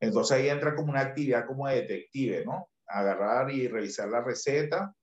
Entonces 0.00 0.36
ahí 0.36 0.48
entra 0.48 0.74
como 0.74 0.90
una 0.90 1.00
actividad 1.00 1.46
como 1.46 1.68
de 1.68 1.82
detective, 1.82 2.44
¿no? 2.44 2.68
Agarrar 2.86 3.50
y 3.50 3.68
revisar 3.68 4.08
la 4.08 4.22
receta 4.22 4.94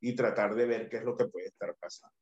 y 0.00 0.16
tratar 0.16 0.54
de 0.54 0.66
ver 0.66 0.88
qué 0.88 0.96
es 0.96 1.04
lo 1.04 1.16
que 1.16 1.26
puede 1.26 1.46
estar 1.46 1.74
pasando. 1.78 2.16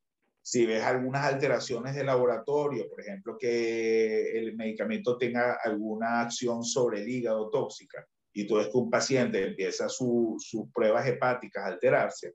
Si 0.49 0.65
ves 0.65 0.83
algunas 0.83 1.27
alteraciones 1.27 1.95
de 1.95 2.05
laboratorio, 2.05 2.89
por 2.89 3.03
ejemplo, 3.03 3.37
que 3.39 4.31
el 4.31 4.57
medicamento 4.57 5.19
tenga 5.19 5.59
alguna 5.63 6.23
acción 6.23 6.65
sobre 6.65 7.03
el 7.03 7.09
hígado 7.11 7.51
tóxica, 7.51 8.09
y 8.33 8.47
tú 8.47 8.57
ves 8.57 8.69
que 8.69 8.79
un 8.79 8.89
paciente 8.89 9.47
empieza 9.47 9.91
sus 9.91 10.49
pruebas 10.73 11.07
hepáticas 11.07 11.65
a 11.65 11.67
alterarse, 11.67 12.35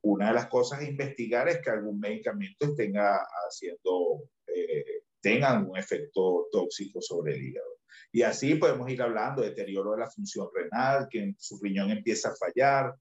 una 0.00 0.30
de 0.30 0.34
las 0.34 0.48
cosas 0.48 0.80
a 0.80 0.84
investigar 0.84 1.48
es 1.48 1.60
que 1.62 1.70
algún 1.70 2.00
medicamento 2.00 2.74
tenga 2.74 3.24
haciendo, 3.46 4.24
eh, 4.48 5.04
un 5.24 5.76
efecto 5.76 6.48
tóxico 6.50 7.00
sobre 7.00 7.36
el 7.36 7.42
hígado. 7.44 7.78
Y 8.10 8.22
así 8.22 8.56
podemos 8.56 8.90
ir 8.90 9.00
hablando 9.00 9.42
de 9.42 9.50
deterioro 9.50 9.92
de 9.92 9.98
la 9.98 10.10
función 10.10 10.48
renal, 10.52 11.06
que 11.08 11.36
su 11.38 11.60
riñón 11.62 11.92
empieza 11.92 12.30
a 12.30 12.34
fallar, 12.34 12.96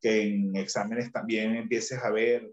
que 0.00 0.22
en 0.22 0.56
exámenes 0.56 1.12
también 1.12 1.56
empieces 1.56 2.02
a 2.02 2.10
ver 2.10 2.50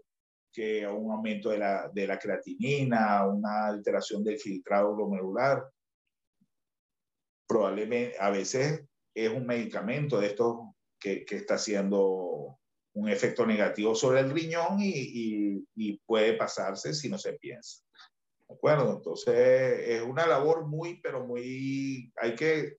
que 0.54 0.86
un 0.86 1.10
aumento 1.10 1.50
de 1.50 1.58
la, 1.58 1.90
de 1.92 2.06
la 2.06 2.18
creatinina, 2.18 3.26
una 3.26 3.66
alteración 3.66 4.22
del 4.22 4.38
filtrado 4.38 4.94
glomerular 4.94 5.66
probablemente 7.46 8.16
a 8.18 8.30
veces 8.30 8.84
es 9.14 9.30
un 9.30 9.46
medicamento 9.46 10.20
de 10.20 10.28
estos 10.28 10.58
que, 10.98 11.24
que 11.24 11.36
está 11.36 11.54
haciendo 11.54 12.58
un 12.94 13.08
efecto 13.08 13.44
negativo 13.44 13.94
sobre 13.94 14.20
el 14.20 14.30
riñón 14.30 14.78
y, 14.80 15.66
y, 15.74 15.98
puede 16.06 16.34
pasarse 16.34 16.94
si 16.94 17.08
no 17.08 17.18
se 17.18 17.32
piensa. 17.34 17.82
¿De 18.48 18.54
acuerdo? 18.54 18.96
Entonces 18.96 19.80
es 19.88 20.02
una 20.02 20.26
labor 20.26 20.66
muy, 20.66 21.00
pero 21.00 21.26
muy, 21.26 22.12
hay 22.16 22.34
que 22.36 22.76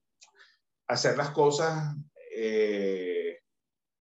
hacer 0.88 1.16
las 1.18 1.30
cosas 1.30 1.94
eh, 2.34 3.40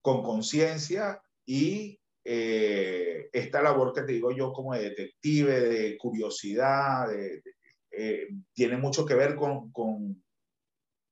con 0.02 0.24
conciencia 0.24 1.22
y 1.46 1.97
eh, 2.30 3.30
esta 3.32 3.62
labor 3.62 3.94
que 3.94 4.02
te 4.02 4.12
digo 4.12 4.34
yo 4.34 4.52
como 4.52 4.74
de 4.74 4.90
detective, 4.90 5.62
de 5.62 5.98
curiosidad, 5.98 7.08
eh, 7.14 8.28
tiene 8.54 8.76
mucho 8.76 9.06
que 9.06 9.14
ver 9.14 9.38
con, 9.38 9.72
con, 9.72 10.22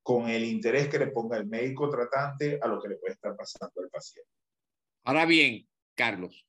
con 0.03 0.27
el 0.27 0.43
interés 0.43 0.89
que 0.89 0.99
le 0.99 1.07
ponga 1.07 1.37
el 1.37 1.47
médico 1.47 1.89
tratante 1.89 2.59
a 2.61 2.67
lo 2.67 2.81
que 2.81 2.89
le 2.89 2.97
puede 2.97 3.13
estar 3.13 3.33
pasando 3.33 3.81
al 3.81 3.89
paciente. 3.89 4.29
Ahora 5.05 5.25
bien, 5.25 5.65
Carlos, 5.95 6.45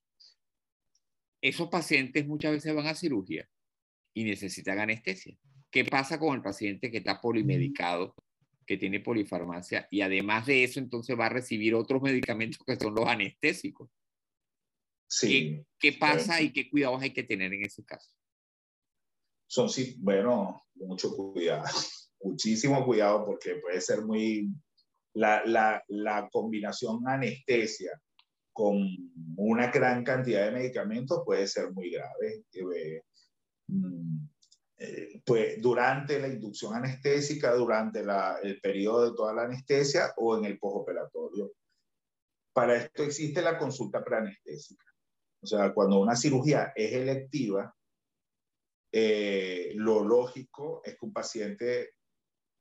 esos 1.39 1.69
pacientes 1.69 2.27
muchas 2.27 2.51
veces 2.51 2.75
van 2.75 2.87
a 2.87 2.93
cirugía 2.93 3.47
y 4.13 4.25
necesitan 4.25 4.79
anestesia. 4.79 5.37
¿Qué 5.71 5.85
pasa 5.85 6.19
con 6.19 6.35
el 6.35 6.41
paciente 6.41 6.91
que 6.91 6.97
está 6.97 7.21
polimedicado, 7.21 8.13
que 8.65 8.75
tiene 8.75 8.99
polifarmacia 8.99 9.87
y 9.91 10.01
además 10.01 10.45
de 10.45 10.65
eso 10.65 10.81
entonces 10.81 11.17
va 11.17 11.27
a 11.27 11.29
recibir 11.29 11.73
otros 11.73 12.01
medicamentos 12.01 12.59
que 12.65 12.75
son 12.75 12.93
los 12.93 13.07
anestésicos? 13.07 13.89
Sí. 15.07 15.65
¿Qué, 15.79 15.93
pasa 15.93 16.41
y 16.41 16.51
qué 16.51 16.69
cuidados 16.69 17.01
hay 17.01 17.13
que 17.13 17.23
tener 17.23 17.53
en 17.53 17.63
ese 17.63 17.83
caso? 17.83 18.11
Son, 19.47 19.69
sí, 19.69 19.95
bueno, 19.99 20.63
mucho 20.75 21.15
cuidado 21.15 21.63
muchísimo 22.21 22.85
cuidado 22.85 23.25
porque 23.25 23.55
puede 23.55 23.81
ser 23.81 24.01
muy... 24.03 24.49
La, 25.13 25.43
la, 25.45 25.83
la 25.87 26.29
combinación 26.29 27.07
anestesia 27.07 27.99
con 28.53 28.77
una 29.35 29.71
gran 29.71 30.03
cantidad 30.03 30.45
de 30.45 30.51
medicamentos 30.51 31.23
puede 31.25 31.47
ser 31.47 31.71
muy 31.71 31.89
grave. 31.89 32.43
Eh, 32.53 33.01
mm, 33.67 34.27
eh, 34.77 35.21
pues 35.25 35.59
durante 35.59 36.19
la 36.19 36.27
inducción 36.27 36.75
anestésica, 36.75 37.53
durante 37.55 38.03
la, 38.03 38.37
el 38.43 38.59
periodo 38.61 39.09
de 39.09 39.15
toda 39.15 39.33
la 39.33 39.43
anestesia 39.43 40.13
o 40.17 40.37
en 40.37 40.45
el 40.45 40.59
postoperatorio. 40.59 41.51
Para 42.53 42.75
esto 42.75 43.03
existe 43.03 43.41
la 43.41 43.57
consulta 43.57 44.03
preanestésica. 44.03 44.85
O 45.41 45.47
sea, 45.47 45.73
cuando 45.73 45.99
una 45.99 46.15
cirugía 46.15 46.73
es 46.75 46.93
electiva, 46.93 47.73
eh, 48.91 49.71
lo 49.75 50.03
lógico 50.03 50.81
es 50.83 50.93
que 50.97 51.05
un 51.05 51.13
paciente 51.13 51.91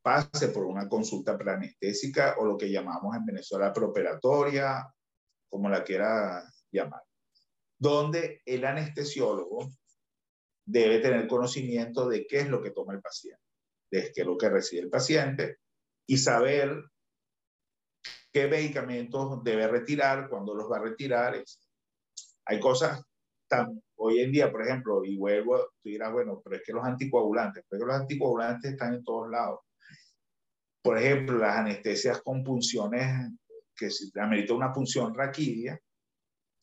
pase 0.03 0.49
por 0.49 0.64
una 0.66 0.89
consulta 0.89 1.37
preanestésica 1.37 2.37
o 2.39 2.45
lo 2.45 2.57
que 2.57 2.70
llamamos 2.70 3.16
en 3.16 3.24
Venezuela 3.24 3.72
preoperatoria, 3.72 4.87
como 5.49 5.68
la 5.68 5.83
quiera 5.83 6.45
llamar, 6.70 7.03
donde 7.79 8.43
el 8.45 8.64
anestesiólogo 8.64 9.70
debe 10.66 10.99
tener 10.99 11.27
conocimiento 11.27 12.09
de 12.09 12.27
qué 12.27 12.41
es 12.41 12.49
lo 12.49 12.62
que 12.62 12.70
toma 12.70 12.93
el 12.93 13.01
paciente, 13.01 13.43
de 13.91 14.12
qué 14.12 14.20
es 14.20 14.27
lo 14.27 14.37
que 14.37 14.49
recibe 14.49 14.83
el 14.83 14.91
paciente 14.91 15.59
y 16.07 16.18
saber 16.18 16.85
qué 18.33 18.49
medicamentos 18.49 19.43
debe 19.43 19.66
retirar, 19.68 20.29
cuándo 20.29 20.55
los 20.55 20.70
va 20.70 20.77
a 20.77 20.83
retirar. 20.83 21.43
Hay 22.47 22.61
cosas 22.61 23.03
tan, 23.49 23.82
hoy 23.97 24.20
en 24.20 24.32
día, 24.32 24.51
por 24.51 24.62
ejemplo, 24.62 25.05
y 25.05 25.16
vuelvo, 25.16 25.59
tú 25.82 25.88
dirás, 25.88 26.12
bueno, 26.12 26.40
pero 26.42 26.57
es 26.57 26.62
que 26.64 26.72
los 26.72 26.84
anticoagulantes, 26.84 27.64
pero 27.68 27.86
los 27.86 27.97
anticoagulantes 27.97 28.72
están 28.72 28.94
en 28.94 29.05
todos 29.05 29.30
lados. 29.30 29.61
Por 30.82 30.99
ejemplo, 30.99 31.38
las 31.38 31.57
anestesias 31.57 32.22
con 32.22 32.44
punciones 32.44 33.32
que 33.74 33.90
si 33.90 34.11
amerita 34.18 34.55
una 34.55 34.72
punción 34.72 35.14
raquidia, 35.14 35.78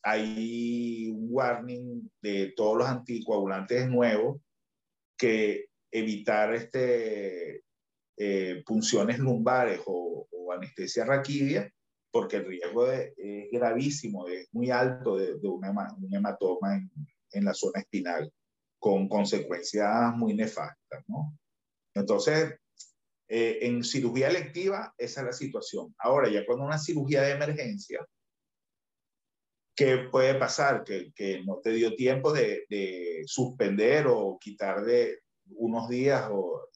hay 0.02 1.10
un 1.10 1.28
warning 1.30 2.10
de 2.20 2.52
todos 2.56 2.78
los 2.78 2.88
anticoagulantes 2.88 3.88
nuevos 3.88 4.40
que 5.16 5.66
evitar 5.90 6.54
este, 6.54 7.62
eh, 8.16 8.62
punciones 8.66 9.18
lumbares 9.18 9.80
o, 9.86 10.26
anestesia 10.52 11.04
raquidia 11.04 11.68
porque 12.14 12.36
el 12.36 12.46
riesgo 12.46 12.88
es 12.92 13.12
gravísimo, 13.50 14.28
es 14.28 14.46
muy 14.52 14.70
alto 14.70 15.16
de, 15.16 15.34
de 15.34 15.48
un 15.48 15.64
hematoma 16.12 16.76
en, 16.76 16.88
en, 17.32 17.44
la 17.44 17.52
zona 17.52 17.80
espinal, 17.80 18.32
con 18.78 19.08
consecuencias 19.08 20.14
muy 20.14 20.32
nefastas, 20.32 21.02
¿no? 21.08 21.36
Entonces, 21.92 22.54
eh, 23.26 23.58
en 23.62 23.82
cirugía 23.82 24.28
electiva, 24.28 24.94
esa 24.96 25.22
es 25.22 25.26
la 25.26 25.32
situación. 25.32 25.92
Ahora, 25.98 26.28
ya 26.28 26.46
cuando 26.46 26.64
una 26.64 26.78
cirugía 26.78 27.22
de 27.22 27.32
emergencia, 27.32 28.06
¿qué 29.74 30.08
puede 30.12 30.36
pasar? 30.36 30.84
Que, 30.84 31.12
que 31.16 31.42
no 31.42 31.56
te 31.56 31.72
dio 31.72 31.96
tiempo 31.96 32.32
de, 32.32 32.64
de, 32.70 33.24
suspender 33.26 34.06
o 34.06 34.38
quitar 34.40 34.84
de 34.84 35.18
unos 35.56 35.88
días 35.88 36.28
o 36.30 36.68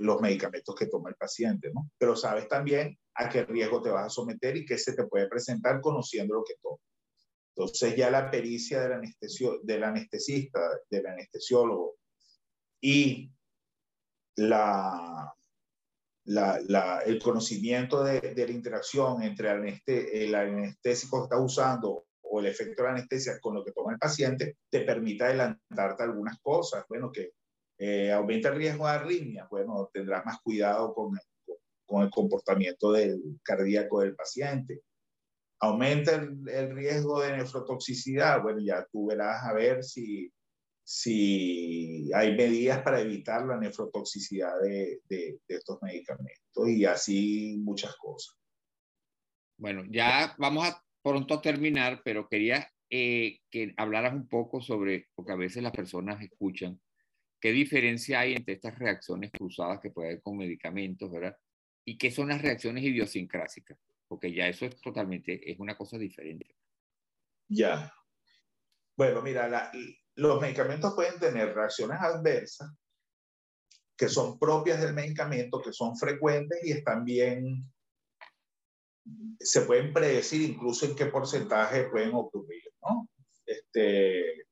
los 0.00 0.20
medicamentos 0.20 0.74
que 0.74 0.86
toma 0.86 1.08
el 1.08 1.16
paciente, 1.16 1.70
¿no? 1.72 1.90
Pero 1.96 2.14
sabes 2.14 2.46
también 2.46 2.98
a 3.20 3.28
qué 3.28 3.44
riesgo 3.44 3.82
te 3.82 3.90
vas 3.90 4.06
a 4.06 4.10
someter 4.10 4.56
y 4.56 4.64
qué 4.64 4.78
se 4.78 4.94
te 4.94 5.04
puede 5.04 5.28
presentar 5.28 5.80
conociendo 5.80 6.34
lo 6.34 6.44
que 6.44 6.54
toma. 6.62 6.78
Entonces 7.54 7.96
ya 7.96 8.10
la 8.10 8.30
pericia 8.30 8.80
del, 8.80 8.92
anestesio, 8.92 9.60
del 9.62 9.84
anestesista, 9.84 10.60
del 10.88 11.06
anestesiólogo 11.06 11.96
y 12.80 13.30
la, 14.36 15.34
la, 16.24 16.60
la, 16.66 17.00
el 17.00 17.20
conocimiento 17.20 18.02
de, 18.02 18.20
de, 18.20 18.46
la 18.46 18.52
interacción 18.52 19.22
entre 19.22 19.50
el, 19.50 19.80
el 19.86 20.34
anestésico 20.34 21.18
que 21.18 21.24
está 21.24 21.38
usando 21.38 22.06
o 22.22 22.40
el 22.40 22.46
efecto 22.46 22.82
de 22.82 22.88
la 22.88 22.94
anestesia 22.94 23.38
con 23.40 23.54
lo 23.54 23.64
que 23.64 23.72
toma 23.72 23.92
el 23.92 23.98
paciente, 23.98 24.56
te 24.70 24.80
permite 24.80 25.24
adelantarte 25.24 26.04
algunas 26.04 26.38
cosas. 26.40 26.84
Bueno, 26.88 27.10
que 27.10 27.32
eh, 27.76 28.12
aumenta 28.12 28.50
el 28.50 28.56
riesgo 28.56 28.86
de 28.86 28.92
arritmia, 28.92 29.48
bueno, 29.50 29.90
tendrás 29.92 30.24
más 30.24 30.40
cuidado 30.42 30.94
con, 30.94 31.18
con 31.90 32.04
el 32.04 32.10
comportamiento 32.10 32.92
del 32.92 33.20
cardíaco 33.42 34.00
del 34.00 34.14
paciente. 34.14 34.82
Aumenta 35.58 36.14
el, 36.14 36.48
el, 36.48 36.74
riesgo 36.74 37.20
de 37.20 37.36
nefrotoxicidad, 37.36 38.40
bueno, 38.42 38.60
ya 38.60 38.86
tú 38.92 39.08
verás 39.08 39.44
a 39.44 39.52
ver 39.52 39.82
si, 39.82 40.32
si 40.84 42.08
hay 42.14 42.36
medidas 42.36 42.80
para 42.82 43.00
evitar 43.00 43.44
la 43.44 43.58
nefrotoxicidad 43.58 44.52
de, 44.62 45.00
de, 45.08 45.40
estos 45.48 45.82
medicamentos 45.82 46.68
y 46.68 46.84
así 46.84 47.58
muchas 47.58 47.96
cosas. 47.96 48.36
Bueno, 49.58 49.82
ya 49.90 50.34
vamos 50.38 50.68
a 50.68 50.82
pronto 51.02 51.34
a 51.34 51.42
terminar, 51.42 52.00
pero 52.04 52.28
quería 52.28 52.70
eh, 52.88 53.40
que 53.50 53.74
hablaras 53.76 54.14
un 54.14 54.28
poco 54.28 54.62
sobre, 54.62 55.08
porque 55.14 55.32
a 55.32 55.36
veces 55.36 55.62
las 55.62 55.72
personas 55.72 56.22
escuchan 56.22 56.80
¿Qué 57.40 57.52
diferencia 57.52 58.20
hay 58.20 58.34
entre 58.34 58.54
estas 58.54 58.78
reacciones 58.78 59.30
cruzadas 59.30 59.80
que 59.80 59.90
puede 59.90 60.10
haber 60.10 60.22
con 60.22 60.36
medicamentos, 60.36 61.10
verdad? 61.10 61.36
Y 61.84 61.98
qué 61.98 62.10
son 62.10 62.28
las 62.28 62.42
reacciones 62.42 62.84
idiosincrásicas, 62.84 63.78
porque 64.06 64.32
ya 64.32 64.46
eso 64.48 64.66
es 64.66 64.80
totalmente, 64.80 65.50
es 65.50 65.58
una 65.58 65.76
cosa 65.76 65.98
diferente. 65.98 66.56
Ya. 67.48 67.92
Bueno, 68.96 69.22
mira, 69.22 69.48
la, 69.48 69.72
los 70.16 70.40
medicamentos 70.40 70.94
pueden 70.94 71.18
tener 71.18 71.54
reacciones 71.54 71.98
adversas 72.00 72.70
que 73.96 74.08
son 74.08 74.38
propias 74.38 74.80
del 74.80 74.94
medicamento, 74.94 75.60
que 75.60 75.74
son 75.74 75.94
frecuentes 75.94 76.58
y 76.64 76.72
están 76.72 77.04
bien, 77.04 77.70
se 79.38 79.60
pueden 79.62 79.92
predecir 79.92 80.50
incluso 80.50 80.86
en 80.86 80.96
qué 80.96 81.06
porcentaje 81.06 81.84
pueden 81.90 82.14
ocurrir, 82.14 82.62
¿no? 82.82 83.08
Este, 83.44 84.46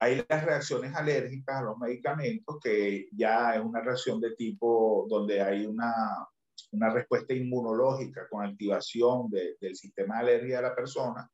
hay 0.00 0.24
las 0.28 0.44
reacciones 0.44 0.94
alérgicas 0.94 1.56
a 1.56 1.62
los 1.62 1.78
medicamentos, 1.78 2.58
que 2.62 3.08
ya 3.12 3.54
es 3.54 3.60
una 3.60 3.82
reacción 3.82 4.18
de 4.20 4.34
tipo 4.34 5.06
donde 5.08 5.42
hay 5.42 5.66
una, 5.66 6.26
una 6.72 6.90
respuesta 6.90 7.34
inmunológica 7.34 8.26
con 8.30 8.44
activación 8.44 9.28
de, 9.28 9.56
del 9.60 9.76
sistema 9.76 10.16
de 10.16 10.20
alergia 10.20 10.56
de 10.56 10.62
la 10.62 10.74
persona 10.74 11.30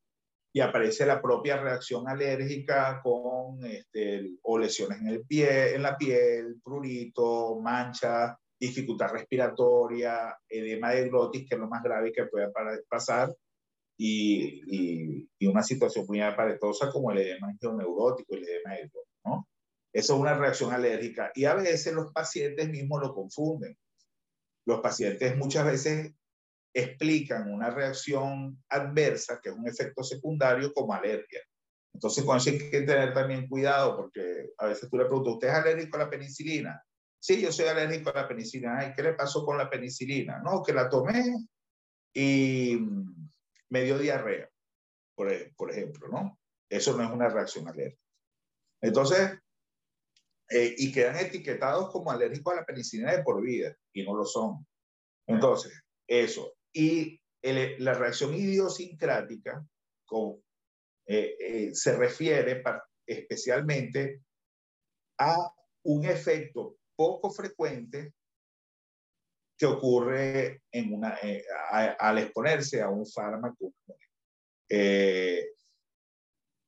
y 0.53 0.61
aparece 0.61 1.07
la 1.07 1.23
propia 1.23 1.59
reacción 1.59 2.09
alérgica 2.09 3.01
con 3.03 3.65
este, 3.65 4.33
o 4.43 4.59
lesiones 4.59 5.01
en, 5.01 5.09
el 5.09 5.27
pie, 5.27 5.75
en 5.75 5.83
la 5.83 5.97
piel, 5.97 6.61
prurito, 6.65 7.61
mancha, 7.61 8.37
dificultad 8.59 9.13
respiratoria, 9.13 10.35
edema 10.49 10.91
de 10.91 11.09
glotis, 11.09 11.47
que 11.47 11.55
es 11.55 11.61
lo 11.61 11.69
más 11.69 11.83
grave 11.83 12.11
que 12.11 12.25
puede 12.25 12.51
pasar, 12.89 13.33
y, 13.97 15.27
y, 15.39 15.47
una 15.47 15.63
situación 15.63 16.05
muy 16.07 16.21
aparatosa 16.21 16.91
como 16.91 17.11
el 17.13 17.19
edema 17.19 17.53
neurótico, 17.63 18.35
el 18.35 18.45
edema 18.45 18.75
de 18.75 18.91
¿no? 19.25 19.49
Eso 19.93 20.15
es 20.15 20.21
una 20.21 20.35
reacción 20.35 20.73
alérgica 20.73 21.31
y 21.35 21.45
a 21.45 21.55
veces 21.55 21.95
los 21.95 22.13
pacientes 22.13 22.69
mismos 22.69 23.01
lo 23.01 23.15
confunden. 23.15 23.79
Los 24.67 24.81
pacientes 24.81 25.37
muchas 25.37 25.65
veces 25.65 26.13
explican 26.75 27.51
una 27.51 27.71
reacción 27.71 28.63
adversa, 28.69 29.41
que 29.43 29.49
es 29.49 29.55
un 29.57 29.67
efecto 29.67 30.03
secundario, 30.03 30.75
como 30.75 30.93
alergia. 30.93 31.41
Entonces, 31.95 32.25
con 32.25 32.37
eso 32.37 32.51
hay 32.51 32.59
que 32.59 32.83
tener 32.83 33.15
también 33.15 33.49
cuidado, 33.49 33.97
porque 33.97 34.51
a 34.59 34.67
veces 34.67 34.91
tú 34.91 34.99
le 34.99 35.07
preguntas, 35.07 35.35
¿usted 35.35 35.49
es 35.49 35.55
alérgico 35.55 35.97
a 35.97 36.01
la 36.01 36.11
penicilina? 36.11 36.83
Sí, 37.19 37.41
yo 37.41 37.51
soy 37.51 37.67
alérgico 37.67 38.11
a 38.11 38.21
la 38.21 38.29
penicilina. 38.29 38.79
Ay, 38.79 38.93
¿qué 38.95 39.03
le 39.03 39.15
pasó 39.15 39.47
con 39.47 39.57
la 39.57 39.71
penicilina? 39.71 40.43
No, 40.45 40.63
que 40.63 40.75
la 40.75 40.91
tomé 40.91 41.35
y 42.13 42.79
me 43.71 43.83
dio 43.83 43.99
diarrea, 43.99 44.49
por, 45.15 45.33
e, 45.33 45.53
por 45.57 45.71
ejemplo, 45.71 46.09
¿no? 46.09 46.39
Eso 46.69 46.97
no 46.97 47.05
es 47.05 47.11
una 47.11 47.29
reacción 47.29 47.69
alérgica. 47.69 48.03
Entonces, 48.81 49.39
eh, 50.51 50.75
y 50.79 50.93
quedan 50.93 51.17
etiquetados 51.17 51.91
como 51.91 52.11
alérgicos 52.11 52.53
a 52.53 52.57
la 52.57 52.67
penicilina 52.67 53.17
de 53.17 53.23
por 53.23 53.43
vida, 53.43 53.77
y 53.93 54.05
no 54.05 54.17
lo 54.17 54.25
son. 54.25 54.67
Entonces, 55.27 55.73
eso. 56.07 56.55
Y 56.73 57.21
la 57.43 57.95
reacción 57.95 58.35
idiosincrática 58.35 59.65
eh, 61.07 61.37
eh, 61.39 61.75
se 61.75 61.97
refiere 61.97 62.63
especialmente 63.07 64.23
a 65.19 65.53
un 65.85 66.05
efecto 66.05 66.79
poco 66.97 67.31
frecuente 67.31 68.15
que 69.59 69.67
ocurre 69.67 70.63
en 70.71 70.93
una, 70.93 71.19
eh, 71.23 71.45
al 71.99 72.19
exponerse 72.19 72.83
a 72.83 72.91
un 72.91 73.07
fármaco. 73.07 73.73
Eh, 74.69 75.53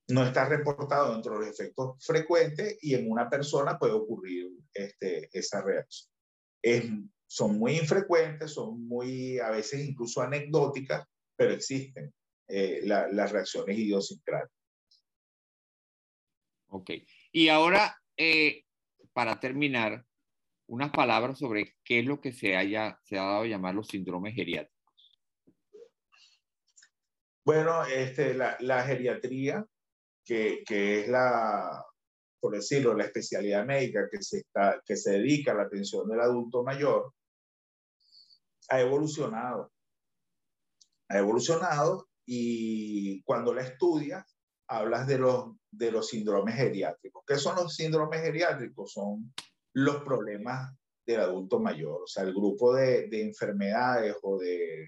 no 0.08 0.24
está 0.24 0.48
reportado 0.48 1.12
dentro 1.12 1.34
de 1.34 1.46
los 1.46 1.48
efectos 1.48 2.02
frecuentes 2.04 2.78
y 2.80 2.94
en 2.94 3.10
una 3.10 3.28
persona 3.28 3.78
puede 3.78 3.92
ocurrir 3.92 4.50
este, 4.72 5.28
esa 5.32 5.60
reacción. 5.60 6.10
Es, 6.62 6.84
son 7.26 7.58
muy 7.58 7.76
infrecuentes, 7.76 8.52
son 8.52 8.86
muy, 8.88 9.38
a 9.38 9.50
veces 9.50 9.86
incluso 9.86 10.22
anecdóticas, 10.22 11.06
pero 11.36 11.52
existen 11.52 12.14
eh, 12.48 12.80
la, 12.84 13.08
las 13.08 13.32
reacciones 13.32 13.76
idiosincráticas. 13.76 14.56
Ok. 16.68 16.90
Y 17.32 17.48
ahora, 17.48 18.00
para 19.12 19.38
terminar, 19.40 20.07
unas 20.68 20.90
palabras 20.90 21.38
sobre 21.38 21.76
qué 21.84 22.00
es 22.00 22.06
lo 22.06 22.20
que 22.20 22.32
se, 22.32 22.56
haya, 22.56 23.00
se 23.04 23.18
ha 23.18 23.22
dado 23.22 23.42
a 23.42 23.46
llamar 23.46 23.74
los 23.74 23.88
síndromes 23.88 24.34
geriátricos. 24.34 24.78
Bueno, 27.44 27.84
este, 27.86 28.34
la, 28.34 28.56
la 28.60 28.84
geriatría, 28.84 29.66
que, 30.24 30.62
que, 30.66 31.00
es 31.00 31.08
la, 31.08 31.82
por 32.38 32.52
decirlo, 32.54 32.94
la 32.94 33.04
especialidad 33.04 33.64
médica 33.64 34.08
que 34.10 34.22
se, 34.22 34.38
está, 34.38 34.82
que 34.84 34.96
se 34.96 35.12
dedica 35.12 35.52
a 35.52 35.54
la 35.54 35.62
atención 35.62 36.06
del 36.06 36.20
adulto 36.20 36.62
mayor, 36.62 37.14
ha 38.68 38.80
evolucionado. 38.80 39.72
Ha 41.08 41.18
evolucionado 41.18 42.10
y 42.26 43.22
cuando 43.22 43.54
la 43.54 43.62
estudias, 43.62 44.38
hablas 44.68 45.06
de 45.06 45.16
los, 45.16 45.56
de 45.70 45.90
los 45.90 46.08
síndromes 46.08 46.54
geriátricos. 46.56 47.24
¿Qué 47.26 47.36
son 47.36 47.56
los 47.56 47.74
síndromes 47.74 48.20
geriátricos? 48.20 48.92
Son 48.92 49.32
los 49.74 50.02
problemas 50.02 50.74
del 51.06 51.20
adulto 51.20 51.60
mayor, 51.60 52.02
o 52.02 52.06
sea, 52.06 52.22
el 52.24 52.34
grupo 52.34 52.74
de, 52.74 53.08
de 53.08 53.22
enfermedades 53.22 54.16
o 54.22 54.38
de 54.38 54.86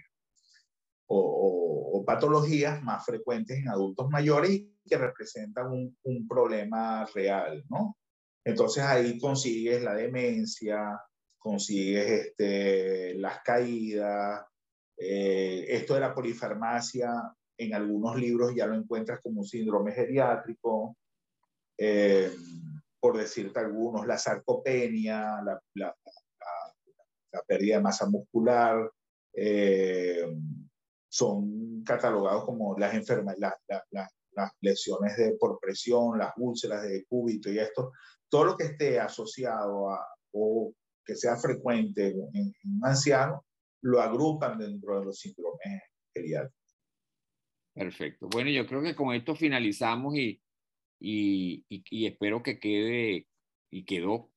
patologías 2.04 2.82
más 2.82 3.04
frecuentes 3.04 3.58
en 3.58 3.68
adultos 3.68 4.08
mayores 4.10 4.62
que 4.84 4.98
representan 4.98 5.70
un, 5.70 5.96
un, 6.02 6.26
problema 6.26 7.06
real, 7.14 7.64
¿no? 7.68 7.96
Entonces 8.44 8.82
ahí 8.82 9.18
consigues 9.18 9.82
la 9.82 9.94
demencia, 9.94 11.00
consigues 11.38 12.10
este, 12.10 13.14
las 13.14 13.42
caídas, 13.42 14.44
eh, 14.96 15.66
esto 15.68 15.94
de 15.94 16.00
la 16.00 16.14
polifarmacia, 16.14 17.12
en 17.56 17.74
algunos 17.74 18.16
libros 18.16 18.54
ya 18.54 18.66
lo 18.66 18.74
encuentras 18.74 19.20
como 19.20 19.40
un 19.40 19.46
síndrome 19.46 19.92
geriátrico. 19.92 20.96
Eh, 21.78 22.30
por 23.00 23.16
decirte 23.16 23.58
algunos, 23.60 24.06
la 24.06 24.18
sarcopenia, 24.18 25.40
la, 25.42 25.60
la, 25.74 25.96
la 27.32 27.42
pérdida 27.46 27.76
de 27.76 27.82
masa 27.82 28.06
muscular, 28.08 28.90
eh, 29.32 30.26
son 31.08 31.82
catalogados 31.84 32.44
como 32.44 32.78
las 32.78 32.94
enfermedades, 32.94 33.58
las 33.90 34.52
lesiones 34.60 35.16
de, 35.16 35.36
por 35.38 35.58
presión, 35.58 36.18
las 36.18 36.32
úlceras 36.36 36.82
de 36.82 37.04
cúbito 37.06 37.50
y 37.50 37.58
esto, 37.58 37.92
todo 38.28 38.44
lo 38.44 38.56
que 38.56 38.64
esté 38.64 39.00
asociado 39.00 39.90
a 39.90 40.06
o 40.32 40.72
que 41.04 41.16
sea 41.16 41.36
frecuente 41.36 42.08
en, 42.08 42.20
en 42.34 42.76
un 42.76 42.84
anciano, 42.84 43.44
lo 43.82 44.00
agrupan 44.00 44.58
dentro 44.58 45.00
de 45.00 45.06
los 45.06 45.18
síndromes 45.18 45.82
geriátrica. 46.14 46.54
Perfecto. 47.74 48.28
Bueno, 48.28 48.50
yo 48.50 48.66
creo 48.66 48.82
que 48.82 48.94
con 48.94 49.12
esto 49.14 49.34
finalizamos 49.34 50.14
y, 50.16 50.40
y, 51.00 51.64
espero 52.06 52.42
que 52.42 52.60
quede 52.60 53.26
y 53.70 53.84
quedó, 53.84 54.30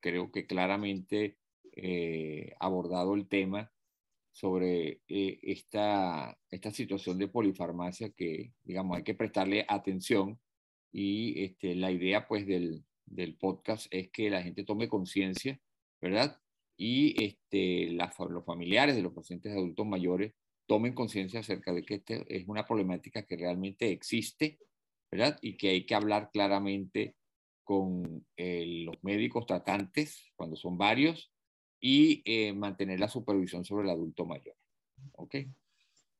creo 0.00 0.32
que 0.32 0.46
claramente 0.46 1.38
eh, 1.72 2.54
abordado 2.58 3.14
el 3.14 3.28
tema 3.28 3.72
sobre 4.32 5.00
eh, 5.08 5.38
esta, 5.42 6.38
esta 6.50 6.70
situación 6.70 7.18
de 7.18 7.28
polifarmacia 7.28 8.10
que, 8.10 8.52
digamos, 8.64 8.96
hay 8.96 9.04
que 9.04 9.14
prestarle 9.14 9.64
atención 9.68 10.38
y 10.92 11.44
este, 11.44 11.74
la 11.74 11.90
idea 11.90 12.26
pues 12.26 12.46
del, 12.46 12.84
del 13.06 13.36
podcast 13.36 13.86
es 13.90 14.10
que 14.10 14.30
la 14.30 14.42
gente 14.42 14.64
tome 14.64 14.88
conciencia, 14.88 15.60
¿verdad? 16.00 16.40
Y 16.76 17.22
este, 17.24 17.90
los 17.90 18.44
familiares 18.44 18.94
de 18.94 19.02
los 19.02 19.12
pacientes 19.12 19.52
adultos 19.52 19.86
mayores 19.86 20.34
tomen 20.66 20.94
conciencia 20.94 21.40
acerca 21.40 21.72
de 21.72 21.82
que 21.82 21.94
este 21.94 22.24
es 22.28 22.46
una 22.46 22.66
problemática 22.66 23.24
que 23.24 23.36
realmente 23.36 23.90
existe, 23.90 24.58
¿verdad? 25.10 25.38
Y 25.42 25.56
que 25.56 25.70
hay 25.70 25.86
que 25.86 25.94
hablar 25.94 26.30
claramente 26.32 27.16
con 27.64 28.26
eh, 28.36 28.84
los 28.84 28.96
médicos 29.02 29.46
tratantes, 29.46 30.32
cuando 30.36 30.56
son 30.56 30.78
varios, 30.78 31.32
y 31.80 32.22
eh, 32.24 32.52
mantener 32.52 32.98
la 32.98 33.08
supervisión 33.08 33.64
sobre 33.64 33.84
el 33.84 33.90
adulto 33.90 34.24
mayor. 34.24 34.56
¿Ok? 35.12 35.36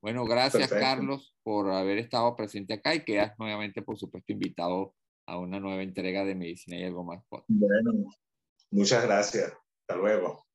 Bueno, 0.01 0.25
gracias 0.25 0.71
Carlos 0.71 1.35
por 1.43 1.71
haber 1.71 1.99
estado 1.99 2.37
presente 2.37 2.75
acá 2.75 2.95
y 2.95 3.05
quedas 3.05 3.37
nuevamente, 3.39 3.83
por 3.83 3.99
supuesto, 3.99 4.33
invitado 4.33 4.95
a 5.27 5.39
una 5.39 5.59
nueva 5.59 5.83
entrega 5.83 6.25
de 6.25 6.35
Medicina 6.35 6.79
y 6.79 6.85
algo 6.85 7.05
más. 7.05 7.23
Bueno, 7.49 8.09
muchas 8.71 9.05
gracias. 9.05 9.53
Hasta 9.87 9.97
luego. 9.97 10.47